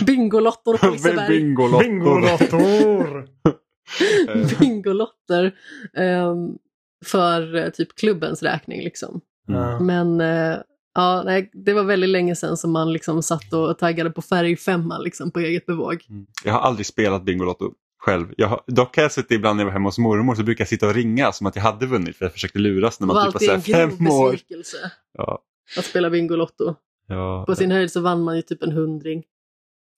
[0.06, 1.28] Bingolottor på Liseberg.
[1.40, 1.84] Bingolottor.
[1.84, 3.28] Bingolottor!
[4.60, 5.56] Bingolotter.
[5.94, 6.58] ehm,
[7.06, 9.22] för eh, typ klubbens räkning liksom.
[9.48, 9.80] Ja.
[9.80, 10.58] Men eh,
[10.96, 14.98] ja, nej, det var väldigt länge sedan som man liksom satt och taggade på färgfemma
[14.98, 16.06] liksom, på eget bevåg.
[16.10, 16.26] Mm.
[16.46, 18.34] Jag har aldrig spelat Bingolotto själv.
[18.38, 20.44] Jag har, dock har jag sett det ibland när jag var hemma hos mormor så
[20.44, 23.08] brukar jag sitta och ringa som att jag hade vunnit för jag försökte luras när
[23.08, 24.32] Det var man typ var alltid så här en grov fem år.
[24.32, 24.78] besvikelse
[25.14, 25.42] Ja,
[25.78, 26.76] att spela Bingolotto.
[27.08, 29.24] ja, På sin höjd så vann man ju typ en hundring.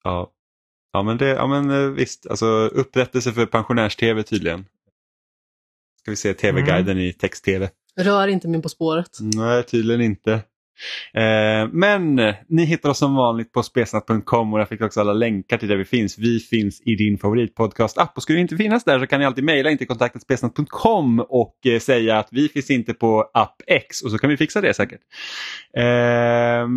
[0.03, 0.31] ja.
[0.93, 4.65] Ja men, det, ja, men eh, visst, alltså upprättelse för pensionärs-tv tydligen.
[6.01, 7.69] Ska vi se tv-guiden i text-tv.
[7.99, 9.17] Rör inte min På spåret.
[9.35, 10.33] Nej, tydligen inte.
[11.13, 12.15] Eh, men
[12.47, 15.75] ni hittar oss som vanligt på spesnat.com och där fick också alla länkar till där
[15.75, 16.17] vi finns.
[16.17, 19.43] Vi finns i din favoritpodcast-app och skulle vi inte finnas där så kan ni alltid
[19.43, 24.11] mejla in till kontaktetspesnat.com och eh, säga att vi finns inte på app X och
[24.11, 25.01] så kan vi fixa det säkert.
[25.77, 26.67] Eh,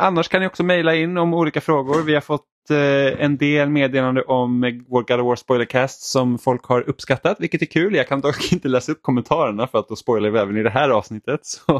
[0.00, 2.02] annars kan ni också mejla in om olika frågor.
[2.02, 6.38] Vi har fått eh, en del meddelande om eh, vår God of War spoilercast som
[6.38, 7.94] folk har uppskattat, vilket är kul.
[7.94, 10.70] Jag kan dock inte läsa upp kommentarerna för att då spoilar vi även i det
[10.70, 11.40] här avsnittet.
[11.46, 11.76] Så,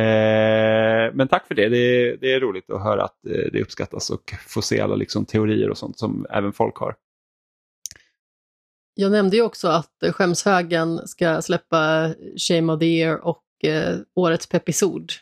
[0.00, 1.68] eh, men tack för det.
[1.68, 4.96] det är, det, är roligt att höra att eh, det uppskattas och få se alla
[4.96, 6.94] liksom, teorier och sånt som även folk har.
[8.94, 12.14] Jag nämnde ju också att eh, Skämshögen ska släppa
[12.48, 15.12] Shame of the Year och eh, årets pepisod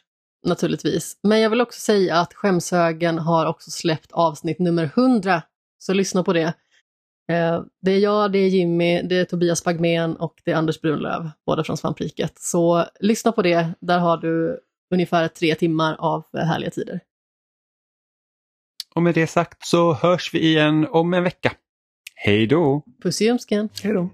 [0.46, 1.18] naturligtvis.
[1.22, 5.42] Men jag vill också säga att Skämshögen har också släppt avsnitt nummer 100,
[5.78, 6.54] så lyssna på det.
[7.32, 10.80] Eh, det är jag, det är Jimmy, det är Tobias Bagmen och det är Anders
[10.80, 12.32] Brunlöv, båda från Svampriket.
[12.38, 14.60] Så lyssna på det, där har du
[14.94, 17.00] ungefär tre timmar av härliga tider.
[18.94, 21.52] Och med det sagt så hörs vi igen om en vecka.
[22.14, 22.82] Hej då!
[23.02, 23.68] Puss i ömsken!
[23.82, 24.10] Hej då!